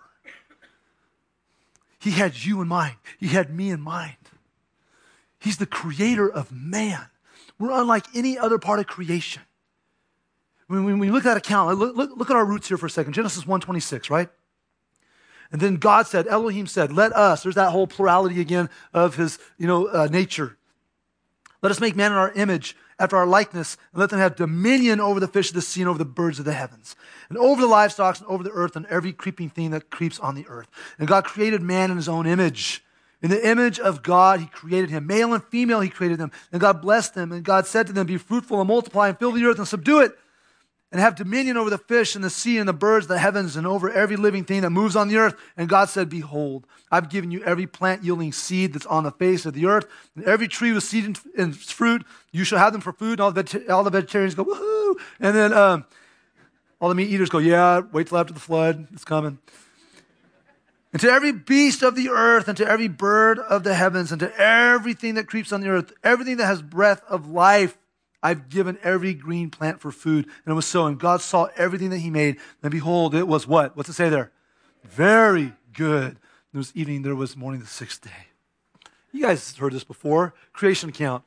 He 1.99 2.11
had 2.11 2.45
you 2.45 2.61
in 2.61 2.67
mind, 2.67 2.95
He 3.19 3.27
had 3.27 3.53
me 3.53 3.71
in 3.71 3.81
mind. 3.81 4.15
He's 5.45 5.57
the 5.57 5.67
creator 5.67 6.27
of 6.27 6.51
man. 6.51 7.05
We're 7.59 7.69
unlike 7.69 8.07
any 8.15 8.35
other 8.35 8.57
part 8.57 8.79
of 8.79 8.87
creation. 8.87 9.43
When 10.65 10.97
we 10.97 11.11
look 11.11 11.23
at 11.23 11.29
that 11.29 11.37
account, 11.37 11.77
look, 11.77 11.95
look, 11.95 12.17
look 12.17 12.31
at 12.31 12.35
our 12.35 12.43
roots 12.43 12.67
here 12.67 12.77
for 12.77 12.87
a 12.87 12.89
second. 12.89 13.13
Genesis 13.13 13.43
1.26, 13.43 14.09
right? 14.09 14.27
And 15.51 15.61
then 15.61 15.75
God 15.75 16.07
said, 16.07 16.25
Elohim 16.25 16.65
said, 16.65 16.91
let 16.91 17.13
us, 17.13 17.43
there's 17.43 17.53
that 17.53 17.69
whole 17.69 17.85
plurality 17.85 18.41
again 18.41 18.71
of 18.91 19.17
his, 19.17 19.37
you 19.59 19.67
know, 19.67 19.85
uh, 19.85 20.07
nature. 20.11 20.57
Let 21.61 21.71
us 21.71 21.79
make 21.79 21.95
man 21.95 22.11
in 22.11 22.17
our 22.17 22.31
image, 22.31 22.75
after 22.97 23.15
our 23.15 23.27
likeness, 23.27 23.77
and 23.91 24.01
let 24.01 24.09
them 24.09 24.17
have 24.17 24.35
dominion 24.35 24.99
over 24.99 25.19
the 25.19 25.27
fish 25.27 25.49
of 25.49 25.55
the 25.55 25.61
sea 25.61 25.81
and 25.81 25.89
over 25.89 25.99
the 25.99 26.05
birds 26.05 26.39
of 26.39 26.45
the 26.45 26.53
heavens, 26.53 26.95
and 27.29 27.37
over 27.37 27.61
the 27.61 27.67
livestock 27.67 28.17
and 28.17 28.27
over 28.27 28.43
the 28.43 28.49
earth 28.49 28.75
and 28.75 28.87
every 28.87 29.13
creeping 29.13 29.51
thing 29.51 29.69
that 29.69 29.91
creeps 29.91 30.19
on 30.19 30.33
the 30.33 30.47
earth. 30.47 30.69
And 30.97 31.07
God 31.07 31.23
created 31.23 31.61
man 31.61 31.91
in 31.91 31.97
his 31.97 32.09
own 32.09 32.25
image. 32.25 32.83
In 33.25 33.31
the 33.31 33.49
image 33.49 33.79
of 33.79 34.03
God, 34.03 34.39
he 34.39 34.45
created 34.45 34.91
him. 34.91 35.07
Male 35.07 35.33
and 35.33 35.43
female, 35.43 35.81
he 35.81 35.89
created 35.89 36.19
them. 36.19 36.31
And 36.51 36.61
God 36.61 36.79
blessed 36.79 37.15
them. 37.15 37.31
And 37.31 37.43
God 37.43 37.65
said 37.65 37.87
to 37.87 37.91
them, 37.91 38.05
Be 38.05 38.19
fruitful 38.19 38.61
and 38.61 38.67
multiply 38.67 39.07
and 39.07 39.17
fill 39.17 39.31
the 39.31 39.43
earth 39.45 39.57
and 39.57 39.67
subdue 39.67 40.01
it 40.01 40.15
and 40.91 41.01
have 41.01 41.15
dominion 41.15 41.57
over 41.57 41.71
the 41.71 41.79
fish 41.79 42.13
and 42.13 42.23
the 42.23 42.29
sea 42.29 42.59
and 42.59 42.69
the 42.69 42.73
birds, 42.73 43.07
the 43.07 43.17
heavens, 43.17 43.55
and 43.55 43.65
over 43.65 43.89
every 43.89 44.15
living 44.15 44.43
thing 44.43 44.61
that 44.61 44.69
moves 44.69 44.95
on 44.95 45.07
the 45.07 45.17
earth. 45.17 45.33
And 45.57 45.67
God 45.67 45.89
said, 45.89 46.07
Behold, 46.07 46.67
I've 46.91 47.09
given 47.09 47.31
you 47.31 47.43
every 47.43 47.65
plant 47.65 48.03
yielding 48.03 48.31
seed 48.31 48.73
that's 48.73 48.85
on 48.85 49.05
the 49.05 49.11
face 49.11 49.47
of 49.47 49.55
the 49.55 49.65
earth, 49.65 49.87
and 50.15 50.23
every 50.25 50.47
tree 50.47 50.71
with 50.71 50.83
seed 50.83 51.17
and, 51.35 51.57
fruit. 51.57 52.05
You 52.31 52.43
shall 52.43 52.59
have 52.59 52.73
them 52.73 52.81
for 52.81 52.93
food. 52.93 53.13
And 53.13 53.21
all 53.21 53.31
the, 53.31 53.65
all 53.73 53.83
the 53.83 53.89
vegetarians 53.89 54.35
go, 54.35 54.45
Woohoo! 54.45 54.97
And 55.19 55.35
then 55.35 55.51
um, 55.51 55.85
all 56.79 56.89
the 56.89 56.95
meat 56.95 57.09
eaters 57.09 57.29
go, 57.29 57.39
Yeah, 57.39 57.81
wait 57.91 58.05
till 58.05 58.19
after 58.19 58.33
the 58.33 58.39
flood. 58.39 58.87
It's 58.93 59.03
coming. 59.03 59.39
And 60.95 61.01
to 61.01 61.11
every 61.11 61.33
beast 61.33 61.83
of 61.83 61.97
the 61.97 62.07
earth, 62.07 62.47
and 62.47 62.55
to 62.55 62.65
every 62.65 62.87
bird 62.87 63.37
of 63.37 63.65
the 63.65 63.73
heavens, 63.73 64.13
and 64.13 64.19
to 64.21 64.33
everything 64.39 65.15
that 65.15 65.27
creeps 65.27 65.51
on 65.51 65.59
the 65.59 65.67
earth, 65.67 65.91
everything 66.05 66.37
that 66.37 66.45
has 66.45 66.61
breath 66.61 67.01
of 67.09 67.27
life, 67.27 67.77
I've 68.23 68.47
given 68.47 68.77
every 68.81 69.13
green 69.13 69.49
plant 69.49 69.81
for 69.81 69.91
food. 69.91 70.23
And 70.23 70.53
it 70.53 70.53
was 70.53 70.65
so. 70.65 70.85
And 70.85 70.97
God 70.97 71.19
saw 71.19 71.49
everything 71.57 71.89
that 71.89 71.97
He 71.97 72.09
made. 72.09 72.37
And 72.63 72.71
behold, 72.71 73.13
it 73.13 73.27
was 73.27 73.45
what? 73.45 73.75
What's 73.75 73.89
it 73.89 73.93
say 73.95 74.07
there? 74.07 74.31
Very 74.85 75.51
good. 75.73 76.17
There 76.53 76.59
was 76.59 76.71
evening, 76.73 77.01
there 77.01 77.13
was 77.13 77.35
morning 77.35 77.59
the 77.59 77.67
sixth 77.67 78.01
day. 78.01 78.27
You 79.11 79.23
guys 79.23 79.53
heard 79.57 79.73
this 79.73 79.83
before. 79.83 80.33
Creation 80.53 80.87
account. 80.87 81.25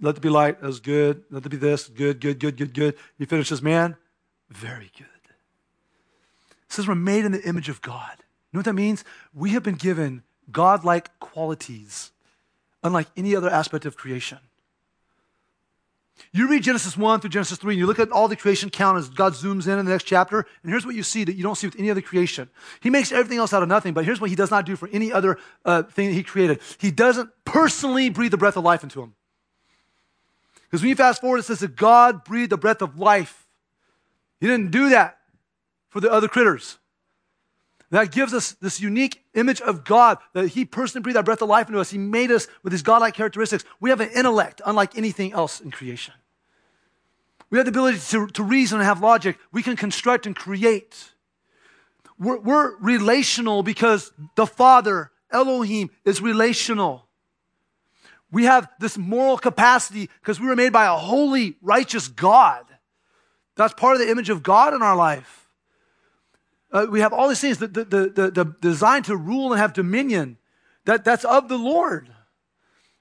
Let 0.00 0.14
there 0.14 0.22
be 0.22 0.30
light. 0.30 0.62
That 0.62 0.66
was 0.66 0.80
good. 0.80 1.24
Let 1.30 1.42
there 1.42 1.50
be 1.50 1.58
this. 1.58 1.88
Good, 1.88 2.20
good, 2.20 2.38
good, 2.38 2.56
good, 2.56 2.72
good. 2.72 2.96
You 3.18 3.26
finish 3.26 3.50
this, 3.50 3.60
man. 3.60 3.96
Very 4.48 4.90
good. 4.96 5.08
It 6.48 6.72
says 6.72 6.88
we're 6.88 6.94
made 6.94 7.26
in 7.26 7.32
the 7.32 7.46
image 7.46 7.68
of 7.68 7.82
God. 7.82 8.22
Know 8.56 8.60
what 8.60 8.64
that 8.64 8.72
means? 8.72 9.04
We 9.34 9.50
have 9.50 9.62
been 9.62 9.74
given 9.74 10.22
God-like 10.50 11.20
qualities, 11.20 12.10
unlike 12.82 13.06
any 13.14 13.36
other 13.36 13.50
aspect 13.50 13.84
of 13.84 13.98
creation. 13.98 14.38
You 16.32 16.48
read 16.48 16.62
Genesis 16.62 16.96
1 16.96 17.20
through 17.20 17.28
Genesis 17.28 17.58
3, 17.58 17.74
and 17.74 17.78
you 17.78 17.86
look 17.86 17.98
at 17.98 18.10
all 18.10 18.28
the 18.28 18.34
creation 18.34 18.70
count 18.70 18.96
as 18.96 19.10
God 19.10 19.34
zooms 19.34 19.66
in 19.66 19.78
in 19.78 19.84
the 19.84 19.92
next 19.92 20.04
chapter, 20.04 20.46
and 20.62 20.72
here's 20.72 20.86
what 20.86 20.94
you 20.94 21.02
see 21.02 21.22
that 21.24 21.34
you 21.34 21.42
don't 21.42 21.56
see 21.56 21.66
with 21.66 21.78
any 21.78 21.90
other 21.90 22.00
creation. 22.00 22.48
He 22.80 22.88
makes 22.88 23.12
everything 23.12 23.36
else 23.36 23.52
out 23.52 23.62
of 23.62 23.68
nothing, 23.68 23.92
but 23.92 24.06
here's 24.06 24.22
what 24.22 24.30
he 24.30 24.36
does 24.36 24.50
not 24.50 24.64
do 24.64 24.74
for 24.74 24.88
any 24.90 25.12
other 25.12 25.36
uh, 25.66 25.82
thing 25.82 26.08
that 26.08 26.14
he 26.14 26.22
created. 26.22 26.60
He 26.78 26.90
doesn't 26.90 27.28
personally 27.44 28.08
breathe 28.08 28.30
the 28.30 28.38
breath 28.38 28.56
of 28.56 28.64
life 28.64 28.82
into 28.82 29.02
him. 29.02 29.12
Because 30.62 30.80
when 30.80 30.88
you 30.88 30.96
fast 30.96 31.20
forward, 31.20 31.40
it 31.40 31.44
says 31.44 31.58
that 31.58 31.76
God 31.76 32.24
breathed 32.24 32.52
the 32.52 32.56
breath 32.56 32.80
of 32.80 32.98
life. 32.98 33.46
He 34.40 34.46
didn't 34.46 34.70
do 34.70 34.88
that 34.88 35.18
for 35.90 36.00
the 36.00 36.10
other 36.10 36.26
critters. 36.26 36.78
That 37.90 38.10
gives 38.10 38.34
us 38.34 38.52
this 38.52 38.80
unique 38.80 39.24
image 39.34 39.60
of 39.60 39.84
God 39.84 40.18
that 40.32 40.48
He 40.48 40.64
personally 40.64 41.02
breathed 41.02 41.16
that 41.16 41.24
breath 41.24 41.42
of 41.42 41.48
life 41.48 41.68
into 41.68 41.80
us. 41.80 41.90
He 41.90 41.98
made 41.98 42.32
us 42.32 42.48
with 42.62 42.72
His 42.72 42.82
godlike 42.82 43.14
characteristics. 43.14 43.64
We 43.80 43.90
have 43.90 44.00
an 44.00 44.10
intellect 44.10 44.60
unlike 44.66 44.98
anything 44.98 45.32
else 45.32 45.60
in 45.60 45.70
creation. 45.70 46.14
We 47.48 47.58
have 47.58 47.66
the 47.66 47.70
ability 47.70 47.98
to, 48.10 48.26
to 48.26 48.42
reason 48.42 48.80
and 48.80 48.86
have 48.86 49.00
logic. 49.00 49.38
We 49.52 49.62
can 49.62 49.76
construct 49.76 50.26
and 50.26 50.34
create. 50.34 51.12
We're, 52.18 52.38
we're 52.38 52.76
relational 52.78 53.62
because 53.62 54.10
the 54.34 54.46
Father, 54.46 55.12
Elohim, 55.30 55.90
is 56.04 56.20
relational. 56.20 57.06
We 58.32 58.44
have 58.44 58.68
this 58.80 58.98
moral 58.98 59.38
capacity 59.38 60.10
because 60.20 60.40
we 60.40 60.46
were 60.46 60.56
made 60.56 60.72
by 60.72 60.86
a 60.86 60.96
holy, 60.96 61.56
righteous 61.62 62.08
God. 62.08 62.64
That's 63.54 63.74
part 63.74 63.94
of 63.94 64.02
the 64.02 64.10
image 64.10 64.28
of 64.28 64.42
God 64.42 64.74
in 64.74 64.82
our 64.82 64.96
life. 64.96 65.45
Uh, 66.72 66.86
we 66.90 67.00
have 67.00 67.12
all 67.12 67.28
these 67.28 67.40
things, 67.40 67.58
the, 67.58 67.68
the, 67.68 67.84
the, 67.84 68.30
the, 68.30 68.56
designed 68.60 69.04
to 69.06 69.16
rule 69.16 69.52
and 69.52 69.60
have 69.60 69.72
dominion. 69.72 70.36
That, 70.84 71.04
that's 71.04 71.24
of 71.24 71.48
the 71.48 71.56
Lord. 71.58 72.08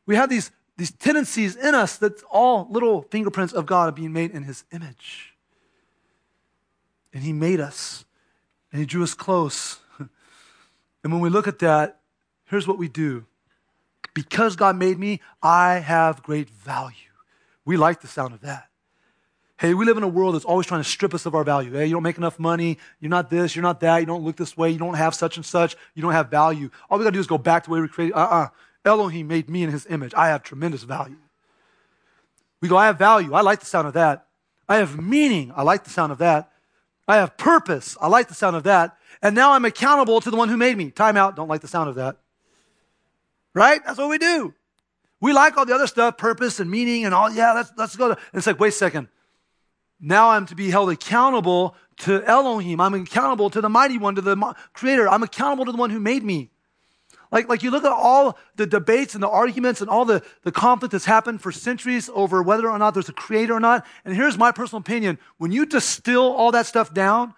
We 0.06 0.15
have 0.15 0.30
these, 0.30 0.51
these 0.78 0.91
tendencies 0.91 1.56
in 1.56 1.73
us 1.73 1.97
that's 1.97 2.23
all 2.30 2.67
little 2.69 3.04
fingerprints 3.04 3.54
of 3.54 3.65
God 3.65 3.89
are 3.89 3.91
being 3.91 4.13
made 4.13 4.32
in 4.32 4.43
his 4.43 4.63
image. 4.71 5.34
And 7.13 7.23
he 7.23 7.34
made 7.34 7.60
us, 7.60 8.06
and 8.71 8.80
he 8.80 8.86
drew 8.86 9.04
us 9.04 9.13
close. 9.13 9.80
and 9.99 11.13
when 11.13 11.21
we 11.21 11.30
look 11.30 11.47
at 11.47 11.60
that, 11.60 12.01
here's 12.45 12.67
what 12.67 12.78
we 12.78 12.88
do. 12.88 13.25
Because 14.13 14.56
God 14.56 14.78
made 14.78 14.99
me, 14.99 15.21
I 15.41 15.75
have 15.75 16.23
great 16.23 16.49
value. 16.49 16.95
We 17.65 17.78
like 17.78 18.01
the 18.01 18.08
sound 18.08 18.34
of 18.34 18.41
that. 18.41 18.69
Hey, 19.58 19.74
we 19.74 19.86
live 19.86 19.96
in 19.96 20.04
a 20.04 20.08
world 20.08 20.36
that's 20.36 20.44
always 20.44 20.68
trying 20.68 20.84
to 20.84 20.89
strip 20.89 21.13
us 21.13 21.26
of 21.26 21.34
our 21.34 21.46
value. 21.46 21.72
Hey, 21.72 21.86
you 21.86 21.94
don't 21.94 22.04
make 22.04 22.18
enough 22.18 22.38
money. 22.38 22.78
You're 23.00 23.10
not 23.10 23.30
this. 23.30 23.56
You're 23.56 23.63
not 23.63 23.80
that. 23.80 24.00
You 24.00 24.06
don't 24.06 24.24
look 24.24 24.36
this 24.36 24.58
way. 24.58 24.70
You 24.70 24.78
don't 24.78 24.96
have 24.96 25.15
such 25.15 25.38
and 25.38 25.46
such. 25.46 25.78
You 25.94 26.02
don't 26.02 26.12
have 26.12 26.30
value. 26.30 26.70
All 26.89 26.98
we 26.98 27.06
got 27.06 27.12
to 27.12 27.13
do 27.13 27.22
is 27.22 27.28
go 27.28 27.38
back 27.38 27.63
to 27.63 27.70
the 27.70 27.74
way 27.74 27.82
we 27.82 27.88
created. 27.88 28.15
Uh 28.15 28.20
uh-uh. 28.20 28.44
uh 28.44 28.48
Elohim 28.84 29.28
made 29.28 29.50
me 29.50 29.63
in 29.63 29.72
his 29.72 29.88
image. 29.88 30.13
I 30.13 30.28
have 30.28 30.44
tremendous 30.44 30.84
value. 30.84 31.18
We 32.62 32.70
go, 32.70 32.78
I 32.78 32.88
have 32.88 33.00
value. 33.00 33.34
I 33.34 33.41
like 33.41 33.60
the 33.60 33.65
sound 33.65 33.88
of 33.88 33.94
that. 33.94 34.28
I 34.68 34.78
have 34.78 35.02
meaning. 35.02 35.52
I 35.56 35.63
like 35.63 35.84
the 35.84 35.89
sound 35.89 36.12
of 36.12 36.18
that. 36.20 36.52
I 37.08 37.15
have 37.15 37.38
purpose. 37.38 37.98
I 38.02 38.08
like 38.08 38.28
the 38.28 38.34
sound 38.34 38.56
of 38.56 38.63
that. 38.63 38.98
And 39.22 39.36
now 39.36 39.54
I'm 39.54 39.65
accountable 39.65 40.22
to 40.22 40.30
the 40.30 40.38
one 40.38 40.50
who 40.50 40.58
made 40.58 40.78
me. 40.78 40.91
Time 40.91 41.18
out. 41.18 41.36
Don't 41.36 41.48
like 41.48 41.62
the 41.62 41.68
sound 41.68 41.89
of 41.89 41.96
that. 41.96 42.18
Right? 43.54 43.82
That's 43.86 43.98
what 43.98 44.10
we 44.10 44.18
do. 44.18 44.54
We 45.22 45.34
like 45.34 45.58
all 45.58 45.65
the 45.65 45.74
other 45.74 45.88
stuff, 45.88 46.18
purpose 46.18 46.60
and 46.60 46.70
meaning 46.70 47.06
and 47.06 47.13
all. 47.13 47.32
Yeah, 47.32 47.54
let's, 47.54 47.72
let's 47.78 47.96
go. 47.96 48.10
To, 48.10 48.13
and 48.15 48.38
it's 48.38 48.48
like, 48.48 48.60
wait 48.60 48.70
a 48.70 48.72
second. 48.72 49.08
Now 49.99 50.29
I'm 50.29 50.45
to 50.47 50.55
be 50.55 50.69
held 50.69 50.89
accountable 50.89 51.75
to 51.97 52.23
Elohim. 52.23 52.81
I'm 52.81 52.93
accountable 52.93 53.49
to 53.51 53.62
the 53.62 53.69
mighty 53.69 53.97
one, 53.97 54.15
to 54.15 54.21
the 54.21 54.55
creator. 54.73 55.08
I'm 55.08 55.23
accountable 55.23 55.65
to 55.65 55.71
the 55.71 55.77
one 55.77 55.89
who 55.89 55.99
made 55.99 56.23
me. 56.23 56.49
Like, 57.31 57.49
like 57.49 57.63
you 57.63 57.71
look 57.71 57.84
at 57.84 57.91
all 57.91 58.38
the 58.55 58.67
debates 58.67 59.13
and 59.13 59.23
the 59.23 59.29
arguments 59.29 59.81
and 59.81 59.89
all 59.89 60.05
the, 60.05 60.23
the 60.43 60.51
conflict 60.51 60.91
that's 60.91 61.05
happened 61.05 61.41
for 61.41 61.51
centuries 61.51 62.10
over 62.13 62.41
whether 62.43 62.69
or 62.69 62.77
not 62.77 62.93
there's 62.93 63.10
a 63.10 63.13
creator 63.13 63.53
or 63.53 63.60
not. 63.60 63.86
And 64.03 64.15
here's 64.15 64.38
my 64.38 64.51
personal 64.51 64.79
opinion 64.79 65.17
when 65.38 65.51
you 65.51 65.65
distill 65.65 66.34
all 66.34 66.51
that 66.51 66.65
stuff 66.65 66.93
down, 66.93 67.34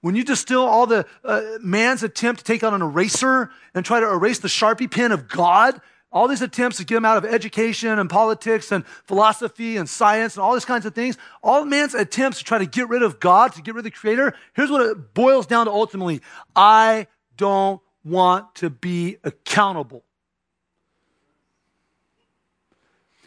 when 0.00 0.14
you 0.14 0.24
distill 0.24 0.64
all 0.64 0.86
the 0.86 1.06
uh, 1.24 1.42
man's 1.60 2.02
attempt 2.02 2.40
to 2.40 2.44
take 2.44 2.62
out 2.62 2.74
an 2.74 2.82
eraser 2.82 3.50
and 3.74 3.84
try 3.84 4.00
to 4.00 4.08
erase 4.08 4.40
the 4.40 4.48
Sharpie 4.48 4.90
pen 4.90 5.12
of 5.12 5.28
God 5.28 5.80
all 6.12 6.28
these 6.28 6.42
attempts 6.42 6.76
to 6.76 6.84
get 6.84 6.96
them 6.96 7.04
out 7.04 7.16
of 7.16 7.24
education 7.24 7.98
and 7.98 8.08
politics 8.08 8.70
and 8.70 8.86
philosophy 8.86 9.78
and 9.78 9.88
science 9.88 10.36
and 10.36 10.42
all 10.42 10.52
these 10.52 10.64
kinds 10.64 10.84
of 10.84 10.94
things, 10.94 11.16
all 11.42 11.64
man's 11.64 11.94
attempts 11.94 12.38
to 12.38 12.44
try 12.44 12.58
to 12.58 12.66
get 12.66 12.88
rid 12.88 13.02
of 13.02 13.18
God, 13.18 13.52
to 13.54 13.62
get 13.62 13.74
rid 13.74 13.80
of 13.80 13.84
the 13.84 13.90
Creator, 13.90 14.34
here's 14.52 14.70
what 14.70 14.82
it 14.82 15.14
boils 15.14 15.46
down 15.46 15.66
to 15.66 15.72
ultimately 15.72 16.20
I 16.54 17.06
don't 17.36 17.80
want 18.04 18.54
to 18.56 18.68
be 18.68 19.16
accountable. 19.24 20.04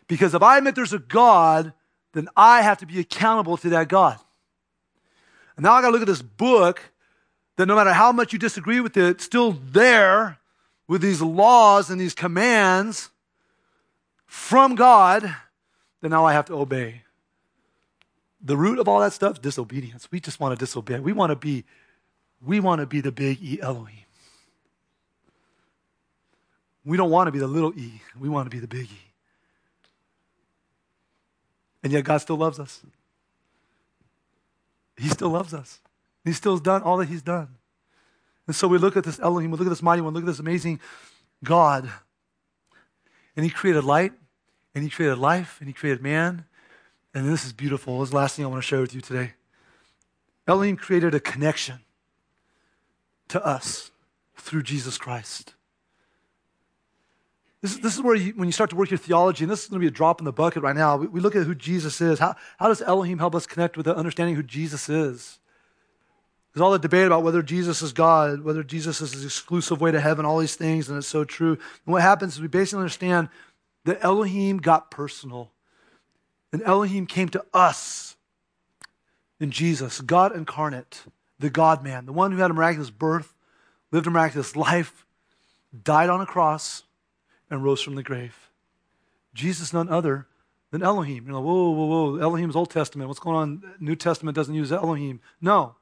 Because 0.08 0.36
if 0.36 0.44
I 0.44 0.60
admit 0.60 0.76
there's 0.76 0.94
a 0.94 1.00
God, 1.00 1.74
then 2.14 2.28
I 2.38 2.62
have 2.62 2.78
to 2.80 2.86
be 2.86 3.00
accountable 3.00 3.58
to 3.58 3.70
that 3.70 3.90
God. 3.90 4.20
And 5.58 5.64
now 5.64 5.74
I 5.74 5.82
got 5.82 5.88
to 5.88 5.94
look 5.94 6.02
at 6.02 6.08
this 6.08 6.22
book 6.22 6.92
that 7.56 7.66
no 7.66 7.76
matter 7.76 7.94
how 7.94 8.12
much 8.12 8.32
you 8.32 8.38
disagree 8.38 8.80
with 8.80 8.96
it, 8.98 9.04
it's 9.06 9.24
still 9.24 9.54
there 9.54 10.38
with 10.88 11.02
these 11.02 11.22
laws 11.22 11.90
and 11.90 12.00
these 12.00 12.14
commands 12.14 13.10
from 14.26 14.76
God, 14.76 15.24
then 16.02 16.12
now 16.12 16.26
I 16.26 16.34
have 16.34 16.46
to 16.46 16.54
obey. 16.54 17.02
The 18.42 18.58
root 18.58 18.78
of 18.80 18.88
all 18.88 19.00
that 19.00 19.14
stuff 19.14 19.34
is 19.34 19.40
disobedience. 19.40 20.08
We 20.12 20.20
just 20.20 20.40
want 20.40 20.58
to 20.58 20.64
disobey. 20.64 21.00
We 21.00 21.14
want 21.14 21.32
to 21.32 21.36
be, 21.36 21.64
we 22.46 22.60
want 22.60 22.82
to 22.82 22.86
be 22.86 23.02
the 23.02 23.12
big 23.12 23.42
E 23.42 23.60
Elohim. 23.62 24.06
We 26.84 26.98
don't 26.98 27.10
want 27.10 27.28
to 27.28 27.32
be 27.32 27.40
the 27.40 27.48
little 27.48 27.74
e. 27.78 28.02
We 28.20 28.30
want 28.30 28.46
to 28.46 28.56
be 28.56 28.60
the 28.60 28.68
big 28.68 28.86
E. 28.86 29.02
And 31.84 31.92
yet 31.92 32.04
God 32.04 32.20
still 32.20 32.38
loves 32.38 32.60
us. 32.60 32.82
He 34.98 35.10
still 35.10 35.30
loves 35.30 35.54
us. 35.54 35.80
He 36.24 36.34
still 36.34 36.54
has 36.54 36.62
done 36.62 36.84
all 36.84 36.98
that 36.98 37.10
He's 37.10 37.22
done. 37.22 37.50
And 38.48 38.56
so 38.56 38.68
we 38.68 38.78
look 38.78 38.96
at 38.96 39.04
this 39.04 39.20
Elohim, 39.20 39.52
we 39.52 39.58
look 39.58 39.68
at 39.68 39.72
this 39.72 39.82
mighty 39.82 40.02
one, 40.02 40.14
look 40.14 40.24
at 40.24 40.28
this 40.28 40.40
amazing 40.40 40.80
God. 41.44 41.90
And 43.36 43.44
he 43.44 43.50
created 43.50 43.84
light, 43.84 44.14
and 44.74 44.84
he 44.84 44.90
created 44.90 45.18
life, 45.18 45.58
and 45.60 45.68
he 45.68 45.74
created 45.74 46.02
man. 46.02 46.46
And 47.14 47.28
this 47.28 47.46
is 47.46 47.54
beautiful. 47.54 48.00
This 48.00 48.08
is 48.08 48.12
the 48.12 48.18
last 48.18 48.36
thing 48.36 48.46
I 48.46 48.48
want 48.48 48.62
to 48.62 48.68
share 48.68 48.82
with 48.82 48.94
you 48.94 49.02
today. 49.02 49.34
Elohim 50.48 50.78
created 50.78 51.16
a 51.16 51.20
connection 51.20 51.80
to 53.30 53.44
us 53.44 53.92
through 54.36 54.64
Jesus 54.64 54.98
Christ. 54.98 55.54
This, 57.62 57.78
this 57.78 57.96
is 57.96 58.02
where 58.02 58.16
you, 58.16 58.34
when 58.36 58.48
you 58.48 58.52
start 58.52 58.70
to 58.70 58.76
work 58.76 58.92
your 58.92 59.00
theology, 59.00 59.44
and 59.44 59.52
this 59.52 59.64
is 59.64 59.70
going 59.70 59.80
to 59.80 59.84
be 59.84 59.88
a 59.88 59.92
drop 59.92 60.22
in 60.22 60.26
the 60.26 60.32
bucket 60.32 60.62
right 60.62 60.76
now. 60.76 60.98
We, 60.98 61.08
we 61.08 61.20
look 61.20 61.36
at 61.36 61.48
who 61.48 61.56
Jesus 61.56 62.00
is. 62.00 62.20
How, 62.20 62.36
how 62.60 62.68
does 62.68 62.82
Elohim 62.82 63.18
help 63.18 63.34
us 63.34 63.48
connect 63.48 63.76
with 63.76 63.88
the 63.88 63.96
understanding 63.96 64.36
who 64.36 64.44
Jesus 64.44 64.88
is? 64.88 65.40
There's 66.56 66.64
all 66.64 66.72
the 66.72 66.80
debate 66.80 67.06
about 67.06 67.24
whether 67.24 67.42
Jesus 67.42 67.82
is 67.82 67.92
God, 67.92 68.40
whether 68.40 68.64
Jesus 68.64 69.02
is 69.02 69.12
the 69.12 69.26
exclusive 69.26 69.82
way 69.82 69.92
to 69.92 70.00
heaven, 70.00 70.24
all 70.24 70.40
these 70.40 70.56
things, 70.56 70.88
and 70.88 70.98
it's 70.98 71.06
so 71.06 71.26
true. 71.26 71.52
And 71.52 71.92
what 71.92 72.02
happens 72.02 72.36
is 72.36 72.42
we 72.42 72.48
basically 72.48 72.80
understand 72.80 73.28
that 73.84 74.02
Elohim 74.02 74.60
got 74.60 74.90
personal. 74.90 75.52
And 76.54 76.64
Elohim 76.64 77.08
came 77.08 77.28
to 77.28 77.44
us 77.54 78.16
in 79.38 79.52
Jesus, 79.52 80.00
God 80.00 80.34
incarnate, 80.34 81.04
the 81.40 81.50
God 81.50 81.84
man, 81.84 82.06
the 82.06 82.14
one 82.14 82.32
who 82.32 82.38
had 82.38 82.52
a 82.52 82.54
miraculous 82.54 82.90
birth, 82.90 83.34
lived 83.92 84.08
a 84.08 84.10
miraculous 84.10 84.56
life, 84.56 85.06
died 85.84 86.10
on 86.10 86.22
a 86.22 86.26
cross, 86.26 86.84
and 87.50 87.66
rose 87.66 87.82
from 87.82 87.96
the 87.96 88.04
grave. 88.04 88.50
Jesus, 89.34 89.74
none 89.74 89.90
other 89.90 90.28
than 90.72 90.84
Elohim. 90.84 91.26
You're 91.26 91.36
like, 91.36 91.44
whoa, 91.44 91.70
whoa, 91.72 91.86
whoa. 91.86 92.16
Elohim's 92.18 92.56
Old 92.56 92.72
Testament. 92.72 93.10
What's 93.10 93.20
going 93.20 93.36
on? 93.36 93.76
New 93.82 93.98
Testament 93.98 94.38
doesn't 94.38 94.56
use 94.56 94.72
Elohim. 94.72 95.20
No. 95.42 95.76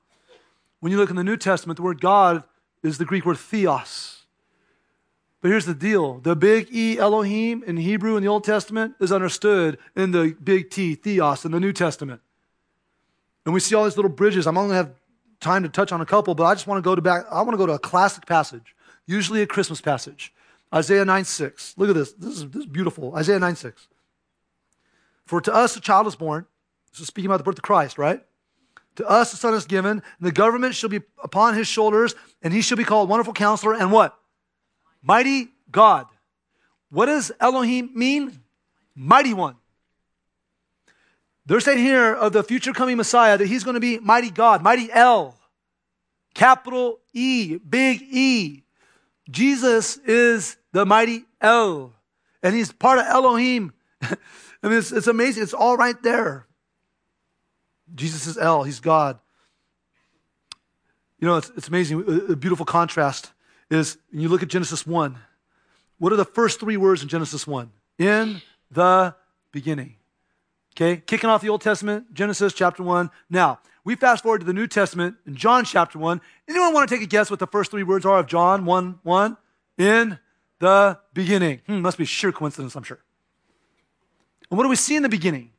When 0.83 0.91
you 0.91 0.97
look 0.97 1.09
in 1.09 1.15
the 1.15 1.23
New 1.23 1.37
Testament, 1.37 1.77
the 1.77 1.81
word 1.81 2.01
God 2.01 2.43
is 2.83 2.97
the 2.97 3.05
Greek 3.05 3.25
word 3.25 3.37
theos. 3.37 4.25
But 5.39 5.47
here's 5.47 5.65
the 5.65 5.73
deal 5.73 6.19
the 6.19 6.35
big 6.35 6.67
E 6.73 6.99
Elohim 6.99 7.63
in 7.65 7.77
Hebrew 7.77 8.17
in 8.17 8.21
the 8.21 8.27
Old 8.27 8.43
Testament 8.43 8.95
is 8.99 9.09
understood 9.09 9.77
in 9.95 10.11
the 10.11 10.35
big 10.43 10.71
T 10.71 10.95
theos 10.95 11.45
in 11.45 11.53
the 11.53 11.59
New 11.61 11.71
Testament. 11.71 12.19
And 13.45 13.53
we 13.53 13.61
see 13.61 13.75
all 13.75 13.85
these 13.85 13.95
little 13.95 14.11
bridges. 14.11 14.45
I'm 14.45 14.57
only 14.57 14.73
going 14.73 14.83
to 14.83 14.89
have 14.89 14.99
time 15.39 15.63
to 15.63 15.69
touch 15.69 15.93
on 15.93 16.01
a 16.01 16.05
couple, 16.05 16.35
but 16.35 16.43
I 16.43 16.53
just 16.53 16.67
want 16.67 16.79
to 16.79 16.81
go 16.81 16.95
to 16.95 17.01
back. 17.01 17.27
I 17.31 17.43
want 17.43 17.51
to 17.51 17.57
go 17.57 17.65
to 17.65 17.71
a 17.71 17.79
classic 17.79 18.25
passage, 18.25 18.75
usually 19.05 19.41
a 19.41 19.47
Christmas 19.47 19.79
passage. 19.79 20.33
Isaiah 20.75 21.05
9 21.05 21.23
6. 21.23 21.75
Look 21.77 21.91
at 21.91 21.95
this. 21.95 22.11
This 22.11 22.39
is, 22.39 22.49
this 22.49 22.63
is 22.63 22.65
beautiful. 22.65 23.15
Isaiah 23.15 23.39
9 23.39 23.55
6. 23.55 23.87
For 25.27 25.39
to 25.39 25.53
us 25.53 25.77
a 25.77 25.79
child 25.79 26.07
is 26.07 26.17
born. 26.17 26.45
This 26.91 26.99
is 26.99 27.07
speaking 27.07 27.27
about 27.27 27.37
the 27.37 27.45
birth 27.45 27.57
of 27.57 27.63
Christ, 27.63 27.97
right? 27.97 28.21
To 28.95 29.07
us 29.07 29.33
a 29.33 29.37
son 29.37 29.53
is 29.53 29.65
given, 29.65 29.91
and 29.91 30.03
the 30.21 30.31
government 30.31 30.75
shall 30.75 30.89
be 30.89 31.01
upon 31.23 31.55
his 31.55 31.67
shoulders, 31.67 32.13
and 32.41 32.53
he 32.53 32.61
shall 32.61 32.77
be 32.77 32.83
called 32.83 33.09
Wonderful 33.09 33.33
Counselor 33.33 33.73
and 33.73 33.91
what? 33.91 34.17
Mighty 35.01 35.49
God. 35.71 36.05
What 36.89 37.07
does 37.07 37.31
Elohim 37.39 37.89
mean? 37.95 38.39
Mighty 38.95 39.33
One. 39.33 39.55
They're 41.45 41.59
saying 41.59 41.79
here 41.79 42.13
of 42.13 42.31
the 42.31 42.43
future 42.43 42.71
coming 42.71 42.95
Messiah 42.95 43.37
that 43.37 43.47
he's 43.47 43.63
going 43.63 43.73
to 43.73 43.81
be 43.81 43.99
mighty 43.99 44.29
God, 44.29 44.61
mighty 44.61 44.89
El, 44.91 45.35
capital 46.33 46.99
E, 47.11 47.57
big 47.57 48.01
E. 48.01 48.63
Jesus 49.29 49.97
is 49.97 50.57
the 50.71 50.85
mighty 50.85 51.25
El, 51.41 51.93
and 52.41 52.55
he's 52.55 52.71
part 52.71 52.99
of 52.99 53.05
Elohim. 53.07 53.73
I 54.01 54.15
mean, 54.63 54.77
it's, 54.77 54.91
it's 54.91 55.07
amazing. 55.07 55.43
It's 55.43 55.53
all 55.53 55.75
right 55.75 56.01
there. 56.01 56.47
Jesus 57.93 58.27
is 58.27 58.37
El, 58.37 58.63
he's 58.63 58.79
God. 58.79 59.19
You 61.19 61.27
know, 61.27 61.37
it's, 61.37 61.51
it's 61.55 61.67
amazing. 61.67 62.03
A, 62.29 62.35
beautiful 62.35 62.65
contrast 62.65 63.31
is 63.69 63.97
when 64.11 64.21
you 64.21 64.29
look 64.29 64.43
at 64.43 64.49
Genesis 64.49 64.85
1. 64.85 65.17
What 65.97 66.11
are 66.11 66.17
the 66.17 66.25
first 66.25 66.59
three 66.59 66.77
words 66.77 67.01
in 67.01 67.07
Genesis 67.07 67.47
1? 67.47 67.71
In 67.97 68.41
the 68.71 69.15
beginning. 69.51 69.95
Okay, 70.75 71.01
kicking 71.05 71.29
off 71.29 71.41
the 71.41 71.49
Old 71.49 71.61
Testament, 71.61 72.13
Genesis 72.13 72.51
chapter 72.51 72.81
1. 72.81 73.09
Now, 73.29 73.59
we 73.85 73.95
fast 73.95 74.23
forward 74.23 74.39
to 74.39 74.45
the 74.45 74.53
New 74.53 74.67
Testament 74.67 75.15
in 75.25 75.35
John 75.35 75.65
chapter 75.65 75.99
1. 75.99 76.19
Anyone 76.49 76.73
want 76.73 76.89
to 76.89 76.95
take 76.95 77.03
a 77.03 77.07
guess 77.07 77.29
what 77.29 77.39
the 77.39 77.47
first 77.47 77.71
three 77.71 77.83
words 77.83 78.05
are 78.05 78.19
of 78.19 78.27
John 78.27 78.65
1 78.65 78.99
1? 79.03 79.37
In 79.77 80.19
the 80.59 80.99
beginning. 81.13 81.61
Hmm, 81.67 81.81
must 81.81 81.97
be 81.97 82.05
sheer 82.05 82.31
coincidence, 82.31 82.75
I'm 82.75 82.83
sure. 82.83 82.99
And 84.49 84.57
what 84.57 84.63
do 84.63 84.69
we 84.69 84.75
see 84.75 84.95
in 84.95 85.03
the 85.03 85.09
beginning? 85.09 85.51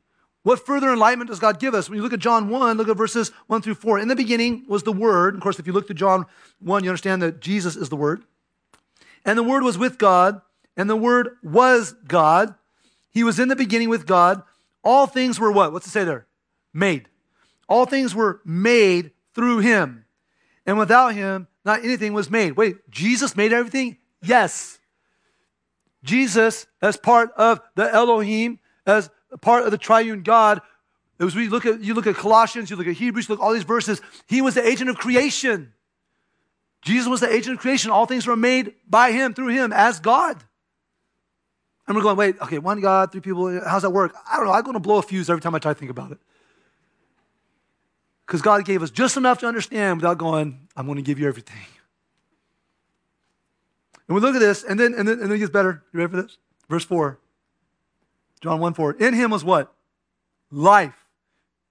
What 0.45 0.63
further 0.63 0.93
enlightenment 0.93 1.31
does 1.31 1.39
God 1.39 1.59
give 1.59 1.73
us? 1.73 1.89
When 1.89 1.97
you 1.97 2.03
look 2.03 2.13
at 2.13 2.19
John 2.19 2.49
1, 2.49 2.77
look 2.77 2.87
at 2.87 2.95
verses 2.95 3.31
1 3.47 3.63
through 3.63 3.73
4. 3.73 3.97
In 3.97 4.09
the 4.09 4.15
beginning 4.15 4.63
was 4.67 4.83
the 4.83 4.91
Word. 4.91 5.33
Of 5.33 5.41
course, 5.41 5.57
if 5.57 5.65
you 5.65 5.73
look 5.73 5.87
to 5.87 5.95
John 5.95 6.27
1, 6.59 6.83
you 6.83 6.89
understand 6.91 7.23
that 7.23 7.39
Jesus 7.39 7.75
is 7.75 7.89
the 7.89 7.95
Word. 7.95 8.23
And 9.25 9.39
the 9.39 9.43
Word 9.43 9.63
was 9.63 9.75
with 9.75 9.97
God, 9.97 10.41
and 10.77 10.87
the 10.87 10.95
Word 10.95 11.29
was 11.41 11.95
God. 12.07 12.53
He 13.09 13.23
was 13.23 13.39
in 13.39 13.47
the 13.47 13.55
beginning 13.55 13.89
with 13.89 14.05
God. 14.05 14.43
All 14.83 15.07
things 15.07 15.39
were 15.39 15.51
what? 15.51 15.73
What's 15.73 15.87
it 15.87 15.89
say 15.89 16.03
there? 16.03 16.27
Made. 16.71 17.09
All 17.67 17.87
things 17.87 18.13
were 18.13 18.39
made 18.45 19.13
through 19.33 19.59
him. 19.59 20.05
And 20.67 20.77
without 20.77 21.15
him, 21.15 21.47
not 21.65 21.83
anything 21.83 22.13
was 22.13 22.29
made. 22.29 22.51
Wait, 22.51 22.87
Jesus 22.91 23.35
made 23.35 23.51
everything? 23.51 23.97
Yes. 24.21 24.77
Jesus, 26.03 26.67
as 26.83 26.97
part 26.97 27.31
of 27.35 27.61
the 27.73 27.91
Elohim, 27.91 28.59
as 28.85 29.09
part 29.41 29.65
of 29.65 29.71
the 29.71 29.77
triune 29.77 30.23
God, 30.23 30.61
as 31.19 31.35
we 31.35 31.47
look 31.47 31.65
at 31.65 31.81
you 31.81 31.93
look 31.93 32.07
at 32.07 32.15
Colossians, 32.15 32.69
you 32.69 32.75
look 32.75 32.87
at 32.87 32.95
Hebrews, 32.95 33.29
look 33.29 33.39
at 33.39 33.43
all 33.43 33.53
these 33.53 33.63
verses, 33.63 34.01
he 34.27 34.41
was 34.41 34.55
the 34.55 34.67
agent 34.67 34.89
of 34.89 34.97
creation. 34.97 35.73
Jesus 36.81 37.07
was 37.07 37.19
the 37.19 37.31
agent 37.31 37.55
of 37.55 37.61
creation. 37.61 37.89
All 37.89 38.05
things 38.05 38.27
were 38.27 38.35
made 38.35 38.73
by 38.87 39.11
him, 39.11 39.33
through 39.33 39.47
him, 39.47 39.73
as 39.73 39.99
God. 39.99 40.43
And 41.87 41.95
we're 41.95 42.03
going, 42.03 42.17
wait, 42.17 42.39
okay, 42.41 42.59
one 42.59 42.79
God, 42.79 43.11
three 43.11 43.21
people, 43.21 43.59
how's 43.61 43.81
that 43.81 43.91
work? 43.91 44.15
I 44.31 44.37
don't 44.37 44.45
know. 44.45 44.51
I'm 44.51 44.63
going 44.63 44.73
to 44.73 44.79
blow 44.79 44.97
a 44.97 45.01
fuse 45.01 45.29
every 45.29 45.41
time 45.41 45.55
I 45.55 45.59
try 45.59 45.73
to 45.73 45.79
think 45.79 45.91
about 45.91 46.11
it. 46.11 46.19
Because 48.25 48.41
God 48.41 48.65
gave 48.65 48.81
us 48.81 48.89
just 48.89 49.17
enough 49.17 49.39
to 49.39 49.47
understand 49.47 49.97
without 49.97 50.17
going, 50.17 50.67
I'm 50.75 50.85
going 50.85 50.97
to 50.97 51.03
give 51.03 51.19
you 51.19 51.27
everything. 51.27 51.57
And 54.07 54.15
we 54.15 54.21
look 54.21 54.35
at 54.35 54.39
this, 54.39 54.63
and 54.63 54.79
then, 54.79 54.93
and 54.93 55.07
then, 55.07 55.19
and 55.19 55.29
then 55.29 55.31
it 55.31 55.39
gets 55.39 55.51
better. 55.51 55.83
You 55.93 55.99
ready 55.99 56.11
for 56.11 56.21
this? 56.21 56.37
Verse 56.69 56.85
4. 56.85 57.19
John 58.45 58.59
1 58.59 58.75
4. 58.75 58.93
In 58.99 59.15
him 59.15 59.31
was 59.31 59.43
what? 59.43 59.73
Life. 60.51 60.93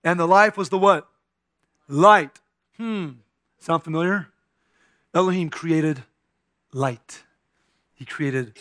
And 0.03 0.19
the 0.19 0.27
life 0.27 0.57
was 0.57 0.71
the 0.71 0.77
what? 0.77 1.07
Light. 1.87 2.41
Hmm. 2.79 3.11
Sound 3.61 3.85
familiar? 3.85 4.27
Elohim 5.15 5.51
created 5.51 6.03
light. 6.73 7.23
He 7.95 8.05
created 8.05 8.59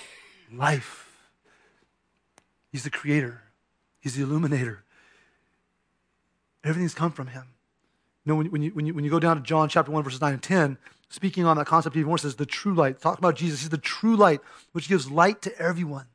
life. 0.54 1.18
He's 2.72 2.84
the 2.84 2.92
creator, 2.92 3.42
He's 4.00 4.16
the 4.16 4.22
illuminator. 4.22 4.84
Everything's 6.64 6.94
come 6.94 7.12
from 7.12 7.28
Him. 7.28 7.46
You 8.26 8.32
know, 8.32 8.36
when, 8.36 8.52
when, 8.52 8.62
you, 8.62 8.72
when, 8.76 8.86
you, 8.86 8.94
when 8.94 9.04
you 9.04 9.10
go 9.10 9.20
down 9.20 9.38
to 9.38 9.42
John 9.42 9.70
chapter 9.70 9.92
1, 9.92 10.04
verses 10.04 10.22
9 10.22 10.34
and 10.34 10.44
10, 10.44 10.78
speaking 11.10 11.46
on 11.46 11.58
that 11.58 11.66
concept 11.66 11.96
even 11.96 12.10
more, 12.10 12.20
says 12.20 12.36
the 12.36 12.46
true 12.46 12.76
light. 12.76 13.02
Talk 13.02 13.18
about 13.18 13.36
Jesus. 13.36 13.62
He's 13.62 13.70
the 13.70 13.78
true 13.80 14.16
light, 14.16 14.40
which 14.72 14.88
gives 14.88 15.10
light 15.10 15.42
to 15.42 15.58
everyone. 15.58 16.06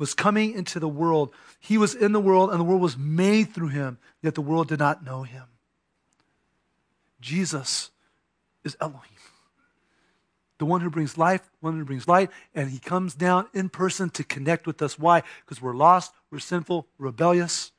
Was 0.00 0.14
coming 0.14 0.54
into 0.54 0.80
the 0.80 0.88
world. 0.88 1.32
He 1.60 1.78
was 1.78 1.94
in 1.94 2.10
the 2.10 2.20
world, 2.20 2.50
and 2.50 2.58
the 2.58 2.64
world 2.64 2.82
was 2.82 2.98
made 2.98 3.54
through 3.54 3.68
him, 3.68 3.98
yet 4.20 4.34
the 4.34 4.40
world 4.40 4.66
did 4.66 4.80
not 4.80 5.04
know 5.04 5.22
him. 5.22 5.44
Jesus 7.20 7.90
is 8.64 8.76
Elohim 8.80 9.20
the 10.60 10.66
one 10.66 10.82
who 10.82 10.90
brings 10.90 11.16
life, 11.16 11.42
the 11.42 11.66
one 11.66 11.76
who 11.76 11.84
brings 11.86 12.06
light, 12.06 12.30
and 12.54 12.70
he 12.70 12.78
comes 12.78 13.14
down 13.14 13.48
in 13.54 13.70
person 13.70 14.10
to 14.10 14.22
connect 14.22 14.66
with 14.66 14.80
us. 14.82 14.98
Why? 14.98 15.22
Because 15.44 15.60
we're 15.60 15.74
lost, 15.74 16.12
we're 16.30 16.38
sinful, 16.38 16.86
rebellious. 16.98 17.72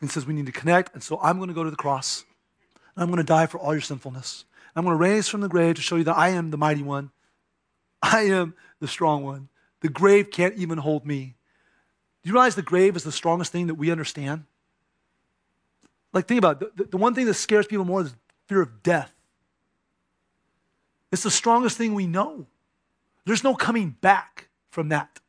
And 0.00 0.10
says 0.10 0.26
we 0.26 0.32
need 0.32 0.46
to 0.46 0.52
connect, 0.52 0.94
and 0.94 1.02
so 1.02 1.20
I'm 1.22 1.36
going 1.36 1.48
to 1.48 1.54
go 1.54 1.64
to 1.64 1.70
the 1.70 1.76
cross. 1.76 2.24
and 2.96 3.02
I'm 3.02 3.10
going 3.10 3.18
to 3.18 3.22
die 3.22 3.46
for 3.46 3.58
all 3.58 3.74
your 3.74 3.82
sinfulness. 3.82 4.46
I'm 4.74 4.84
going 4.84 4.96
to 4.96 5.02
raise 5.02 5.28
from 5.28 5.42
the 5.42 5.48
grave 5.48 5.74
to 5.74 5.82
show 5.82 5.96
you 5.96 6.04
that 6.04 6.16
I 6.16 6.30
am 6.30 6.50
the 6.50 6.56
mighty 6.56 6.82
one. 6.82 7.10
I 8.02 8.22
am 8.22 8.54
the 8.80 8.88
strong 8.88 9.22
one. 9.22 9.48
The 9.80 9.88
grave 9.88 10.30
can't 10.30 10.54
even 10.54 10.78
hold 10.78 11.06
me. 11.06 11.36
Do 12.22 12.28
you 12.28 12.32
realize 12.32 12.54
the 12.54 12.62
grave 12.62 12.96
is 12.96 13.04
the 13.04 13.12
strongest 13.12 13.52
thing 13.52 13.68
that 13.68 13.74
we 13.74 13.90
understand? 13.90 14.44
Like, 16.12 16.26
think 16.26 16.38
about 16.38 16.62
it. 16.62 16.76
The, 16.76 16.84
the, 16.84 16.96
one 16.96 17.14
thing 17.14 17.26
that 17.26 17.34
scares 17.34 17.66
people 17.66 17.84
more 17.84 18.02
is 18.02 18.14
fear 18.46 18.60
of 18.60 18.82
death. 18.82 19.12
It's 21.12 21.22
the 21.22 21.30
strongest 21.30 21.76
thing 21.76 21.94
we 21.94 22.06
know. 22.06 22.46
There's 23.24 23.44
no 23.44 23.54
coming 23.54 23.96
back 24.00 24.48
from 24.70 24.88
that. 24.88 25.20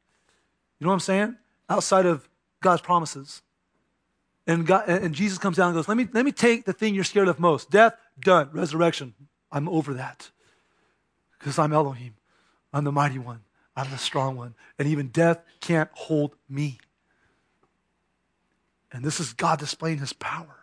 You 0.79 0.85
know 0.85 0.89
what 0.89 0.95
I'm 0.95 0.99
saying? 1.01 1.35
Outside 1.69 2.05
of 2.05 2.27
God's 2.61 2.81
promises. 2.81 3.41
And, 4.47 4.65
God, 4.65 4.87
and 4.87 5.13
Jesus 5.13 5.37
comes 5.37 5.57
down 5.57 5.67
and 5.67 5.75
goes, 5.75 5.87
let 5.87 5.97
me, 5.97 6.07
let 6.11 6.25
me 6.25 6.31
take 6.31 6.65
the 6.65 6.73
thing 6.73 6.95
you're 6.95 7.03
scared 7.03 7.27
of 7.27 7.39
most 7.39 7.69
death, 7.69 7.95
done. 8.19 8.49
Resurrection, 8.51 9.13
I'm 9.51 9.69
over 9.69 9.93
that. 9.93 10.31
Because 11.37 11.59
I'm 11.59 11.71
Elohim. 11.71 12.15
I'm 12.73 12.83
the 12.83 12.91
mighty 12.91 13.19
one. 13.19 13.41
I'm 13.75 13.89
the 13.91 13.97
strong 13.97 14.35
one. 14.35 14.55
And 14.77 14.87
even 14.87 15.07
death 15.07 15.39
can't 15.61 15.89
hold 15.93 16.35
me. 16.49 16.79
And 18.91 19.03
this 19.03 19.19
is 19.19 19.33
God 19.33 19.59
displaying 19.59 19.99
his 19.99 20.13
power. 20.13 20.55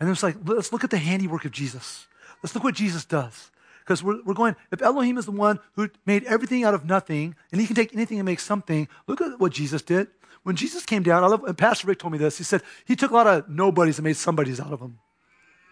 And 0.00 0.08
it's 0.08 0.22
like, 0.22 0.36
let's 0.44 0.72
look 0.72 0.84
at 0.84 0.90
the 0.90 0.98
handiwork 0.98 1.44
of 1.44 1.52
Jesus. 1.52 2.06
Let's 2.42 2.54
look 2.54 2.64
what 2.64 2.74
Jesus 2.74 3.04
does. 3.04 3.50
Because 3.80 4.02
we're, 4.02 4.22
we're 4.24 4.34
going, 4.34 4.56
if 4.72 4.82
Elohim 4.82 5.16
is 5.16 5.26
the 5.26 5.30
one 5.30 5.60
who 5.74 5.88
made 6.04 6.24
everything 6.24 6.64
out 6.64 6.74
of 6.74 6.84
nothing, 6.84 7.36
and 7.52 7.60
he 7.60 7.66
can 7.66 7.76
take 7.76 7.94
anything 7.94 8.18
and 8.18 8.26
make 8.26 8.40
something, 8.40 8.88
look 9.06 9.20
at 9.20 9.38
what 9.38 9.52
Jesus 9.52 9.80
did. 9.80 10.08
When 10.42 10.56
Jesus 10.56 10.84
came 10.84 11.02
down, 11.02 11.22
I 11.22 11.28
love, 11.28 11.44
and 11.44 11.56
Pastor 11.56 11.86
Rick 11.86 12.00
told 12.00 12.12
me 12.12 12.18
this. 12.18 12.38
He 12.38 12.44
said 12.44 12.62
he 12.84 12.96
took 12.96 13.10
a 13.10 13.14
lot 13.14 13.26
of 13.26 13.48
nobodies 13.48 13.98
and 13.98 14.04
made 14.04 14.16
somebodies 14.16 14.60
out 14.60 14.72
of 14.72 14.80
them. 14.80 14.98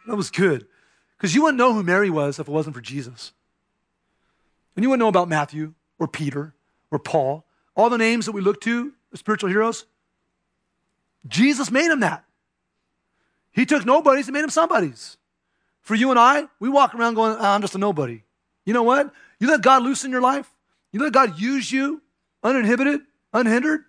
That 0.07 0.17
was 0.17 0.31
good. 0.31 0.67
Because 1.17 1.35
you 1.35 1.43
wouldn't 1.43 1.59
know 1.59 1.73
who 1.73 1.83
Mary 1.83 2.11
was 2.11 2.39
if 2.39 2.49
it 2.49 2.53
wasn't 2.53 2.75
for 2.77 2.83
Jesus. 2.83 3.33
And 4.77 4.83
you 4.83 4.91
wouldn't 4.91 5.01
know 5.01 5.09
about 5.09 5.29
Matthew 5.29 5.75
or 5.99 6.09
Peter 6.09 6.55
or 6.91 6.99
Paul. 6.99 7.45
All 7.77 7.91
the 7.91 7.99
names 7.99 8.27
that 8.27 8.33
we 8.33 8.41
look 8.41 8.61
to, 8.63 8.93
spiritual 9.15 9.51
heroes, 9.51 9.87
Jesus 11.27 11.71
made 11.71 11.91
them 11.91 12.01
that. 12.01 12.25
He 13.53 13.67
took 13.67 13.85
nobodies 13.85 14.27
and 14.27 14.35
made 14.35 14.43
them 14.43 14.51
somebodies. 14.51 15.17
For 15.81 15.95
you 15.95 16.11
and 16.11 16.19
I, 16.19 16.49
we 16.61 16.69
walk 16.69 16.95
around 16.95 17.15
going, 17.15 17.37
oh, 17.39 17.45
I'm 17.45 17.61
just 17.61 17.75
a 17.75 17.79
nobody. 17.79 18.23
You 18.65 18.73
know 18.73 18.83
what? 18.83 19.13
You 19.39 19.49
let 19.49 19.63
God 19.63 19.83
loose 19.83 20.05
in 20.05 20.11
your 20.11 20.23
life, 20.23 20.51
you 20.93 21.01
let 21.01 21.13
God 21.13 21.39
use 21.39 21.71
you 21.71 22.01
uninhibited, 22.43 23.01
unhindered, 23.33 23.85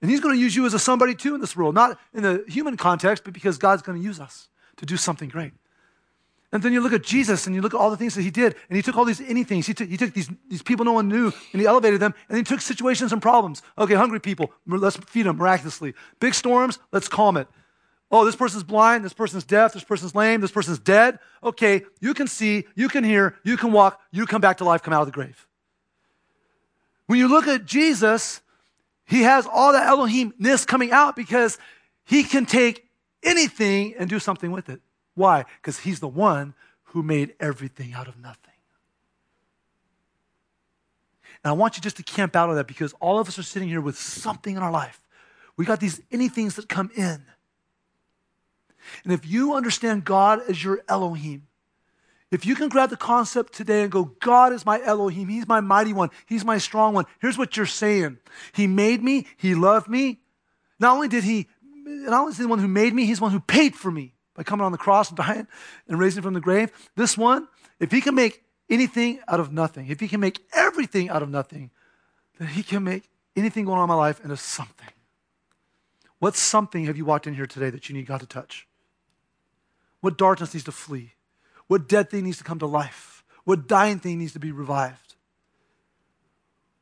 and 0.00 0.10
He's 0.10 0.20
going 0.20 0.34
to 0.34 0.40
use 0.40 0.54
you 0.54 0.66
as 0.66 0.74
a 0.74 0.78
somebody 0.78 1.14
too 1.14 1.34
in 1.34 1.40
this 1.40 1.56
world, 1.56 1.74
not 1.74 1.98
in 2.12 2.22
the 2.22 2.44
human 2.48 2.76
context, 2.76 3.24
but 3.24 3.32
because 3.32 3.58
God's 3.58 3.82
going 3.82 3.98
to 3.98 4.04
use 4.04 4.20
us 4.20 4.48
to 4.76 4.86
do 4.86 4.96
something 4.96 5.28
great. 5.28 5.52
And 6.52 6.62
then 6.62 6.74
you 6.74 6.82
look 6.82 6.92
at 6.92 7.02
Jesus 7.02 7.46
and 7.46 7.56
you 7.56 7.62
look 7.62 7.72
at 7.72 7.80
all 7.80 7.90
the 7.90 7.96
things 7.96 8.14
that 8.14 8.22
he 8.22 8.30
did. 8.30 8.54
And 8.68 8.76
he 8.76 8.82
took 8.82 8.96
all 8.96 9.06
these 9.06 9.20
anythings. 9.20 9.64
He 9.64 9.72
took, 9.72 9.88
he 9.88 9.96
took 9.96 10.12
these, 10.12 10.30
these 10.48 10.62
people 10.62 10.84
no 10.84 10.92
one 10.92 11.08
knew 11.08 11.32
and 11.52 11.60
he 11.60 11.66
elevated 11.66 11.98
them. 11.98 12.14
And 12.28 12.36
he 12.36 12.44
took 12.44 12.60
situations 12.60 13.10
and 13.12 13.22
problems. 13.22 13.62
Okay, 13.78 13.94
hungry 13.94 14.20
people, 14.20 14.52
let's 14.66 14.96
feed 14.96 15.24
them 15.24 15.38
miraculously. 15.38 15.94
Big 16.20 16.34
storms, 16.34 16.78
let's 16.92 17.08
calm 17.08 17.38
it. 17.38 17.48
Oh, 18.10 18.26
this 18.26 18.36
person's 18.36 18.62
blind, 18.62 19.02
this 19.02 19.14
person's 19.14 19.44
deaf, 19.44 19.72
this 19.72 19.84
person's 19.84 20.14
lame, 20.14 20.42
this 20.42 20.50
person's 20.50 20.78
dead. 20.78 21.18
Okay, 21.42 21.84
you 22.00 22.12
can 22.12 22.26
see, 22.26 22.66
you 22.74 22.90
can 22.90 23.02
hear, 23.02 23.36
you 23.42 23.56
can 23.56 23.72
walk, 23.72 23.98
you 24.10 24.26
come 24.26 24.42
back 24.42 24.58
to 24.58 24.64
life, 24.64 24.82
come 24.82 24.92
out 24.92 25.00
of 25.00 25.06
the 25.06 25.12
grave. 25.12 25.46
When 27.06 27.18
you 27.18 27.28
look 27.28 27.48
at 27.48 27.64
Jesus, 27.64 28.42
he 29.06 29.22
has 29.22 29.46
all 29.50 29.72
that 29.72 29.86
Elohimness 29.86 30.66
coming 30.66 30.92
out 30.92 31.16
because 31.16 31.56
he 32.04 32.22
can 32.22 32.44
take 32.44 32.86
anything 33.22 33.94
and 33.98 34.10
do 34.10 34.18
something 34.18 34.50
with 34.50 34.68
it. 34.68 34.82
Why? 35.14 35.44
Because 35.60 35.80
he's 35.80 36.00
the 36.00 36.08
one 36.08 36.54
who 36.84 37.02
made 37.02 37.34
everything 37.40 37.94
out 37.94 38.08
of 38.08 38.18
nothing. 38.18 38.52
And 41.44 41.50
I 41.50 41.52
want 41.52 41.76
you 41.76 41.82
just 41.82 41.96
to 41.96 42.02
camp 42.02 42.36
out 42.36 42.48
on 42.48 42.56
that 42.56 42.66
because 42.66 42.92
all 43.00 43.18
of 43.18 43.28
us 43.28 43.38
are 43.38 43.42
sitting 43.42 43.68
here 43.68 43.80
with 43.80 43.98
something 43.98 44.56
in 44.56 44.62
our 44.62 44.70
life. 44.70 45.00
We 45.56 45.64
got 45.64 45.80
these 45.80 46.00
anythings 46.12 46.54
that 46.54 46.68
come 46.68 46.90
in. 46.94 47.24
And 49.04 49.12
if 49.12 49.26
you 49.26 49.54
understand 49.54 50.04
God 50.04 50.40
as 50.48 50.62
your 50.62 50.82
Elohim, 50.88 51.46
if 52.30 52.46
you 52.46 52.54
can 52.54 52.68
grab 52.68 52.90
the 52.90 52.96
concept 52.96 53.52
today 53.52 53.82
and 53.82 53.92
go, 53.92 54.04
God 54.04 54.52
is 54.52 54.64
my 54.64 54.82
Elohim, 54.82 55.28
He's 55.28 55.46
my 55.46 55.60
mighty 55.60 55.92
one, 55.92 56.10
He's 56.26 56.44
my 56.44 56.58
strong 56.58 56.94
one, 56.94 57.04
here's 57.20 57.36
what 57.36 57.56
you're 57.56 57.66
saying 57.66 58.18
He 58.52 58.66
made 58.66 59.02
me, 59.02 59.26
He 59.36 59.54
loved 59.54 59.88
me. 59.88 60.20
Not 60.80 60.94
only 60.94 61.08
did 61.08 61.24
He, 61.24 61.48
not 61.62 62.20
only 62.20 62.30
is 62.30 62.38
He 62.38 62.42
the 62.42 62.48
one 62.48 62.58
who 62.58 62.68
made 62.68 62.94
me, 62.94 63.04
He's 63.04 63.18
the 63.18 63.24
one 63.24 63.32
who 63.32 63.40
paid 63.40 63.74
for 63.74 63.90
me 63.90 64.14
by 64.34 64.42
coming 64.42 64.64
on 64.64 64.72
the 64.72 64.78
cross 64.78 65.10
dying 65.10 65.46
and 65.88 65.98
raising 65.98 66.22
from 66.22 66.34
the 66.34 66.40
grave. 66.40 66.70
This 66.96 67.16
one, 67.16 67.48
if 67.80 67.90
He 67.90 68.00
can 68.00 68.14
make 68.14 68.42
anything 68.70 69.20
out 69.28 69.40
of 69.40 69.52
nothing, 69.52 69.88
if 69.88 70.00
He 70.00 70.08
can 70.08 70.20
make 70.20 70.40
everything 70.52 71.08
out 71.08 71.22
of 71.22 71.28
nothing, 71.28 71.70
then 72.38 72.48
He 72.48 72.62
can 72.62 72.84
make 72.84 73.08
anything 73.36 73.64
going 73.64 73.78
on 73.78 73.84
in 73.84 73.88
my 73.88 73.94
life 73.94 74.20
into 74.22 74.36
something. 74.36 74.88
What 76.18 76.36
something 76.36 76.84
have 76.84 76.96
you 76.96 77.04
walked 77.04 77.26
in 77.26 77.34
here 77.34 77.46
today 77.46 77.70
that 77.70 77.88
you 77.88 77.94
need 77.94 78.06
God 78.06 78.20
to 78.20 78.26
touch? 78.26 78.66
What 80.00 80.16
darkness 80.16 80.54
needs 80.54 80.64
to 80.64 80.72
flee? 80.72 81.14
What 81.66 81.88
dead 81.88 82.10
thing 82.10 82.24
needs 82.24 82.38
to 82.38 82.44
come 82.44 82.58
to 82.60 82.66
life? 82.66 83.24
What 83.44 83.66
dying 83.66 83.98
thing 83.98 84.18
needs 84.18 84.32
to 84.34 84.38
be 84.38 84.52
revived? 84.52 85.14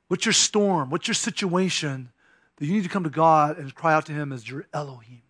What's 0.09 0.27
your 0.27 0.33
storm? 0.33 0.91
What's 0.91 1.07
your 1.09 1.15
situation 1.15 2.11
that 2.57 2.67
you 2.67 2.75
need 2.75 2.83
to 2.83 2.89
come 2.89 3.05
to 3.05 3.11
God 3.11 3.59
and 3.59 3.75
cry 3.75 3.95
out 3.95 4.07
to 4.07 4.13
Him 4.13 4.33
as 4.33 4.49
your 4.49 4.67
Elohim? 4.75 5.23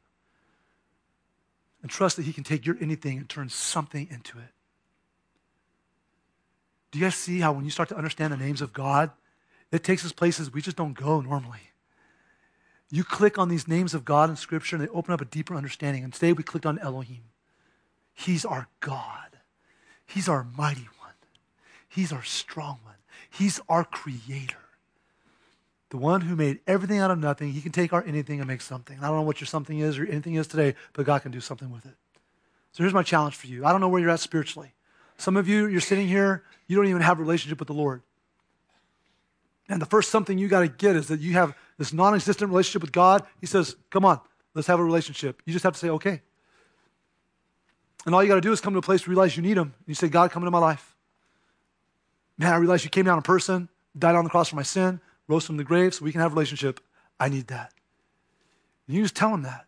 And 1.82 1.90
trust 1.90 2.16
that 2.16 2.26
He 2.26 2.32
can 2.32 2.44
take 2.44 2.66
your 2.66 2.76
anything 2.80 3.18
and 3.18 3.28
turn 3.28 3.48
something 3.48 4.06
into 4.10 4.38
it. 4.38 4.52
Do 6.90 6.98
you 6.98 7.04
guys 7.06 7.14
see 7.14 7.40
how 7.40 7.52
when 7.52 7.64
you 7.64 7.70
start 7.70 7.88
to 7.90 7.96
understand 7.96 8.32
the 8.32 8.36
names 8.36 8.60
of 8.60 8.72
God, 8.72 9.10
it 9.70 9.84
takes 9.84 10.04
us 10.04 10.12
places 10.12 10.52
we 10.52 10.60
just 10.60 10.76
don't 10.76 10.94
go 10.94 11.20
normally? 11.20 11.70
You 12.90 13.04
click 13.04 13.38
on 13.38 13.48
these 13.48 13.68
names 13.68 13.94
of 13.94 14.04
God 14.04 14.28
in 14.28 14.36
Scripture 14.36 14.76
and 14.76 14.84
they 14.84 14.88
open 14.88 15.14
up 15.14 15.20
a 15.20 15.24
deeper 15.24 15.54
understanding. 15.54 16.02
And 16.02 16.12
today 16.12 16.32
we 16.32 16.42
clicked 16.42 16.66
on 16.66 16.78
Elohim. 16.80 17.22
He's 18.12 18.44
our 18.44 18.66
God. 18.80 19.38
He's 20.04 20.28
our 20.28 20.44
mighty 20.58 20.88
one. 20.98 21.14
He's 21.88 22.12
our 22.12 22.24
strong 22.24 22.80
one. 22.82 22.96
He's 23.30 23.60
our 23.68 23.84
creator. 23.84 24.56
The 25.90 25.96
one 25.96 26.22
who 26.22 26.36
made 26.36 26.60
everything 26.66 26.98
out 26.98 27.10
of 27.10 27.18
nothing. 27.18 27.52
He 27.52 27.60
can 27.60 27.72
take 27.72 27.92
our 27.92 28.02
anything 28.04 28.40
and 28.40 28.48
make 28.48 28.60
something. 28.60 28.96
I 29.00 29.08
don't 29.08 29.16
know 29.16 29.22
what 29.22 29.40
your 29.40 29.46
something 29.46 29.78
is 29.78 29.98
or 29.98 30.06
anything 30.06 30.34
is 30.34 30.46
today, 30.46 30.74
but 30.92 31.04
God 31.04 31.22
can 31.22 31.32
do 31.32 31.40
something 31.40 31.70
with 31.70 31.84
it. 31.84 31.94
So 32.72 32.84
here's 32.84 32.94
my 32.94 33.02
challenge 33.02 33.34
for 33.34 33.48
you. 33.48 33.64
I 33.64 33.72
don't 33.72 33.80
know 33.80 33.88
where 33.88 34.00
you're 34.00 34.10
at 34.10 34.20
spiritually. 34.20 34.72
Some 35.16 35.36
of 35.36 35.48
you, 35.48 35.66
you're 35.66 35.80
sitting 35.80 36.06
here, 36.06 36.44
you 36.66 36.76
don't 36.76 36.86
even 36.86 37.02
have 37.02 37.18
a 37.18 37.22
relationship 37.22 37.58
with 37.58 37.66
the 37.66 37.74
Lord. 37.74 38.02
And 39.68 39.82
the 39.82 39.86
first 39.86 40.10
something 40.10 40.38
you 40.38 40.48
got 40.48 40.60
to 40.60 40.68
get 40.68 40.96
is 40.96 41.08
that 41.08 41.20
you 41.20 41.32
have 41.34 41.56
this 41.78 41.92
non 41.92 42.14
existent 42.14 42.50
relationship 42.50 42.82
with 42.82 42.92
God. 42.92 43.24
He 43.40 43.46
says, 43.46 43.76
Come 43.90 44.04
on, 44.04 44.20
let's 44.54 44.68
have 44.68 44.80
a 44.80 44.84
relationship. 44.84 45.42
You 45.44 45.52
just 45.52 45.62
have 45.64 45.74
to 45.74 45.78
say, 45.78 45.90
Okay. 45.90 46.22
And 48.06 48.14
all 48.14 48.22
you 48.22 48.28
got 48.28 48.36
to 48.36 48.40
do 48.40 48.52
is 48.52 48.60
come 48.60 48.72
to 48.72 48.78
a 48.78 48.82
place 48.82 49.02
to 49.02 49.10
realize 49.10 49.36
you 49.36 49.42
need 49.42 49.56
Him. 49.56 49.74
And 49.78 49.88
you 49.88 49.94
say, 49.94 50.08
God, 50.08 50.30
come 50.30 50.42
into 50.42 50.50
my 50.50 50.58
life. 50.58 50.96
Man, 52.38 52.52
I 52.52 52.56
realize 52.56 52.82
you 52.82 52.90
came 52.90 53.04
down 53.04 53.18
in 53.18 53.22
person, 53.22 53.68
died 53.98 54.14
on 54.14 54.24
the 54.24 54.30
cross 54.30 54.48
for 54.48 54.56
my 54.56 54.62
sin, 54.62 55.00
rose 55.30 55.46
from 55.46 55.56
the 55.56 55.64
grave 55.64 55.94
so 55.94 56.04
we 56.04 56.12
can 56.12 56.20
have 56.20 56.32
a 56.32 56.34
relationship. 56.34 56.80
I 57.18 57.28
need 57.28 57.46
that. 57.46 57.72
And 58.86 58.96
you 58.96 59.02
just 59.02 59.14
tell 59.14 59.32
Him 59.32 59.42
that. 59.42 59.66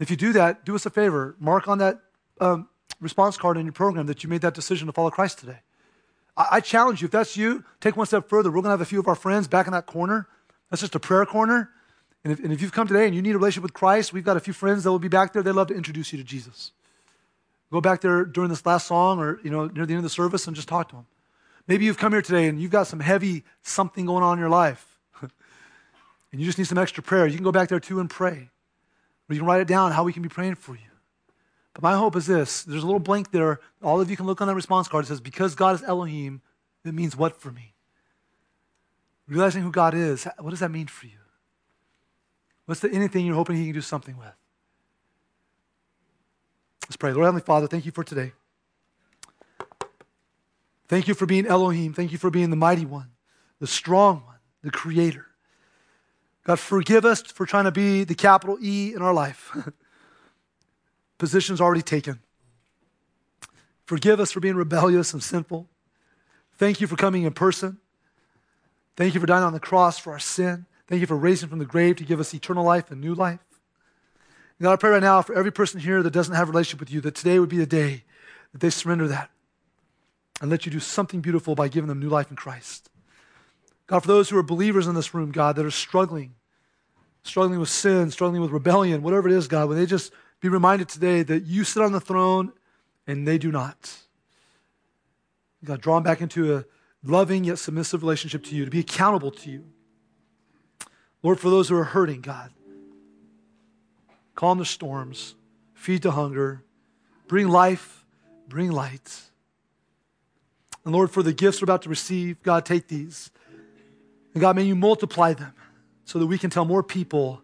If 0.00 0.10
you 0.10 0.16
do 0.16 0.32
that, 0.32 0.64
do 0.64 0.74
us 0.74 0.84
a 0.84 0.90
favor. 0.90 1.36
Mark 1.38 1.68
on 1.68 1.78
that 1.78 2.00
um, 2.40 2.68
response 3.00 3.36
card 3.36 3.56
in 3.56 3.66
your 3.66 3.72
program 3.72 4.06
that 4.06 4.24
you 4.24 4.28
made 4.28 4.40
that 4.40 4.54
decision 4.54 4.86
to 4.86 4.92
follow 4.92 5.10
Christ 5.10 5.38
today. 5.38 5.60
I, 6.36 6.46
I 6.52 6.60
challenge 6.60 7.00
you, 7.00 7.06
if 7.06 7.12
that's 7.12 7.36
you, 7.36 7.64
take 7.80 7.96
one 7.96 8.06
step 8.06 8.28
further. 8.28 8.50
We're 8.50 8.62
going 8.62 8.64
to 8.64 8.70
have 8.70 8.80
a 8.80 8.86
few 8.86 8.98
of 8.98 9.06
our 9.06 9.14
friends 9.14 9.46
back 9.46 9.66
in 9.66 9.72
that 9.72 9.86
corner. 9.86 10.26
That's 10.70 10.80
just 10.80 10.94
a 10.94 11.00
prayer 11.00 11.24
corner. 11.26 11.70
And 12.24 12.32
if, 12.32 12.40
and 12.40 12.52
if 12.52 12.60
you've 12.60 12.72
come 12.72 12.88
today 12.88 13.06
and 13.06 13.14
you 13.14 13.22
need 13.22 13.34
a 13.34 13.38
relationship 13.38 13.62
with 13.62 13.74
Christ, 13.74 14.12
we've 14.12 14.24
got 14.24 14.36
a 14.36 14.40
few 14.40 14.52
friends 14.52 14.84
that 14.84 14.90
will 14.90 14.98
be 14.98 15.08
back 15.08 15.32
there. 15.32 15.42
They'd 15.42 15.52
love 15.52 15.68
to 15.68 15.74
introduce 15.74 16.12
you 16.12 16.18
to 16.18 16.24
Jesus. 16.24 16.72
Go 17.70 17.80
back 17.80 18.00
there 18.00 18.24
during 18.24 18.50
this 18.50 18.66
last 18.66 18.88
song 18.88 19.20
or, 19.20 19.38
you 19.44 19.50
know, 19.50 19.66
near 19.66 19.86
the 19.86 19.92
end 19.92 19.98
of 19.98 20.02
the 20.02 20.10
service 20.10 20.46
and 20.46 20.56
just 20.56 20.68
talk 20.68 20.88
to 20.88 20.96
them. 20.96 21.06
Maybe 21.66 21.84
you've 21.84 21.98
come 21.98 22.12
here 22.12 22.22
today 22.22 22.48
and 22.48 22.60
you've 22.60 22.70
got 22.70 22.86
some 22.86 23.00
heavy 23.00 23.44
something 23.62 24.06
going 24.06 24.24
on 24.24 24.34
in 24.34 24.40
your 24.40 24.48
life. 24.48 24.98
and 25.22 26.40
you 26.40 26.44
just 26.44 26.58
need 26.58 26.66
some 26.66 26.78
extra 26.78 27.02
prayer. 27.02 27.26
You 27.26 27.36
can 27.36 27.44
go 27.44 27.52
back 27.52 27.68
there 27.68 27.80
too 27.80 28.00
and 28.00 28.10
pray. 28.10 28.50
Or 29.28 29.34
you 29.34 29.40
can 29.40 29.46
write 29.46 29.60
it 29.60 29.68
down 29.68 29.92
how 29.92 30.02
we 30.02 30.12
can 30.12 30.22
be 30.22 30.28
praying 30.28 30.56
for 30.56 30.74
you. 30.74 30.90
But 31.74 31.82
my 31.82 31.96
hope 31.96 32.16
is 32.16 32.26
this 32.26 32.64
there's 32.64 32.82
a 32.82 32.86
little 32.86 33.00
blank 33.00 33.30
there. 33.30 33.60
All 33.82 34.00
of 34.00 34.10
you 34.10 34.16
can 34.16 34.26
look 34.26 34.40
on 34.40 34.48
that 34.48 34.54
response 34.54 34.88
card. 34.88 35.04
It 35.04 35.08
says, 35.08 35.20
Because 35.20 35.54
God 35.54 35.76
is 35.76 35.82
Elohim, 35.82 36.42
it 36.84 36.94
means 36.94 37.16
what 37.16 37.40
for 37.40 37.50
me? 37.52 37.74
Realizing 39.28 39.62
who 39.62 39.70
God 39.70 39.94
is, 39.94 40.26
what 40.38 40.50
does 40.50 40.60
that 40.60 40.72
mean 40.72 40.88
for 40.88 41.06
you? 41.06 41.12
What's 42.66 42.80
the 42.80 42.90
anything 42.90 43.24
you're 43.24 43.36
hoping 43.36 43.56
He 43.56 43.64
can 43.64 43.74
do 43.74 43.80
something 43.80 44.16
with? 44.16 44.34
Let's 46.84 46.96
pray. 46.96 47.12
Lord 47.12 47.24
Heavenly 47.24 47.44
Father, 47.44 47.68
thank 47.68 47.86
you 47.86 47.92
for 47.92 48.02
today. 48.02 48.32
Thank 50.90 51.06
you 51.06 51.14
for 51.14 51.24
being 51.24 51.46
Elohim. 51.46 51.92
Thank 51.92 52.10
you 52.10 52.18
for 52.18 52.30
being 52.30 52.50
the 52.50 52.56
mighty 52.56 52.84
one, 52.84 53.12
the 53.60 53.68
strong 53.68 54.24
one, 54.26 54.38
the 54.64 54.72
creator. 54.72 55.28
God, 56.42 56.58
forgive 56.58 57.04
us 57.04 57.22
for 57.22 57.46
trying 57.46 57.66
to 57.66 57.70
be 57.70 58.02
the 58.02 58.16
capital 58.16 58.58
E 58.60 58.92
in 58.92 59.00
our 59.00 59.14
life. 59.14 59.56
Positions 61.18 61.60
already 61.60 61.80
taken. 61.80 62.18
Forgive 63.84 64.18
us 64.18 64.32
for 64.32 64.40
being 64.40 64.56
rebellious 64.56 65.12
and 65.12 65.22
sinful. 65.22 65.68
Thank 66.56 66.80
you 66.80 66.88
for 66.88 66.96
coming 66.96 67.22
in 67.22 67.34
person. 67.34 67.78
Thank 68.96 69.14
you 69.14 69.20
for 69.20 69.28
dying 69.28 69.44
on 69.44 69.52
the 69.52 69.60
cross 69.60 69.96
for 69.96 70.12
our 70.12 70.18
sin. 70.18 70.66
Thank 70.88 71.02
you 71.02 71.06
for 71.06 71.16
raising 71.16 71.48
from 71.48 71.60
the 71.60 71.66
grave 71.66 71.98
to 71.98 72.04
give 72.04 72.18
us 72.18 72.34
eternal 72.34 72.64
life 72.64 72.90
and 72.90 73.00
new 73.00 73.14
life. 73.14 73.38
God, 74.60 74.72
I 74.72 74.76
pray 74.76 74.90
right 74.90 75.00
now 75.00 75.22
for 75.22 75.36
every 75.36 75.52
person 75.52 75.78
here 75.78 76.02
that 76.02 76.10
doesn't 76.10 76.34
have 76.34 76.48
a 76.48 76.50
relationship 76.50 76.80
with 76.80 76.90
you, 76.90 77.00
that 77.02 77.14
today 77.14 77.38
would 77.38 77.48
be 77.48 77.58
the 77.58 77.64
day 77.64 78.02
that 78.50 78.60
they 78.60 78.70
surrender 78.70 79.06
that 79.06 79.30
and 80.40 80.50
let 80.50 80.64
you 80.64 80.72
do 80.72 80.80
something 80.80 81.20
beautiful 81.20 81.54
by 81.54 81.68
giving 81.68 81.88
them 81.88 82.00
new 82.00 82.08
life 82.08 82.30
in 82.30 82.36
Christ. 82.36 82.88
God, 83.86 84.00
for 84.00 84.08
those 84.08 84.30
who 84.30 84.38
are 84.38 84.42
believers 84.42 84.86
in 84.86 84.94
this 84.94 85.12
room, 85.12 85.32
God, 85.32 85.56
that 85.56 85.66
are 85.66 85.70
struggling, 85.70 86.34
struggling 87.22 87.58
with 87.58 87.68
sin, 87.68 88.10
struggling 88.10 88.40
with 88.40 88.50
rebellion, 88.50 89.02
whatever 89.02 89.28
it 89.28 89.34
is, 89.34 89.48
God, 89.48 89.68
would 89.68 89.76
they 89.76 89.86
just 89.86 90.12
be 90.40 90.48
reminded 90.48 90.88
today 90.88 91.22
that 91.22 91.44
you 91.44 91.64
sit 91.64 91.82
on 91.82 91.92
the 91.92 92.00
throne 92.00 92.52
and 93.06 93.26
they 93.26 93.36
do 93.36 93.50
not. 93.50 93.98
God, 95.64 95.80
drawn 95.80 96.02
back 96.02 96.20
into 96.20 96.56
a 96.56 96.64
loving 97.02 97.44
yet 97.44 97.58
submissive 97.58 98.02
relationship 98.02 98.44
to 98.44 98.54
you, 98.54 98.64
to 98.64 98.70
be 98.70 98.80
accountable 98.80 99.30
to 99.32 99.50
you. 99.50 99.64
Lord, 101.22 101.38
for 101.38 101.50
those 101.50 101.68
who 101.68 101.76
are 101.76 101.84
hurting, 101.84 102.22
God, 102.22 102.50
calm 104.34 104.58
the 104.58 104.64
storms, 104.64 105.34
feed 105.74 106.02
the 106.02 106.12
hunger, 106.12 106.62
bring 107.26 107.48
life, 107.48 108.06
bring 108.48 108.70
light. 108.70 109.29
And 110.84 110.94
Lord, 110.94 111.10
for 111.10 111.22
the 111.22 111.32
gifts 111.32 111.60
we're 111.60 111.66
about 111.66 111.82
to 111.82 111.88
receive, 111.88 112.42
God, 112.42 112.64
take 112.64 112.88
these. 112.88 113.30
And 114.34 114.40
God, 114.40 114.56
may 114.56 114.62
you 114.62 114.74
multiply 114.74 115.34
them 115.34 115.54
so 116.04 116.18
that 116.18 116.26
we 116.26 116.38
can 116.38 116.50
tell 116.50 116.64
more 116.64 116.82
people 116.82 117.42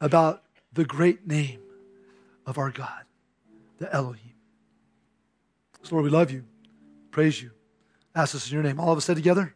about 0.00 0.42
the 0.72 0.84
great 0.84 1.26
name 1.26 1.60
of 2.46 2.58
our 2.58 2.70
God, 2.70 3.04
the 3.78 3.92
Elohim. 3.94 4.34
So, 5.82 5.96
Lord, 5.96 6.04
we 6.04 6.10
love 6.10 6.30
you, 6.30 6.44
praise 7.10 7.42
you. 7.42 7.50
Ask 8.14 8.34
us 8.34 8.48
in 8.48 8.54
your 8.54 8.62
name. 8.62 8.78
All 8.78 8.92
of 8.92 8.98
us 8.98 9.04
said 9.04 9.16
together. 9.16 9.54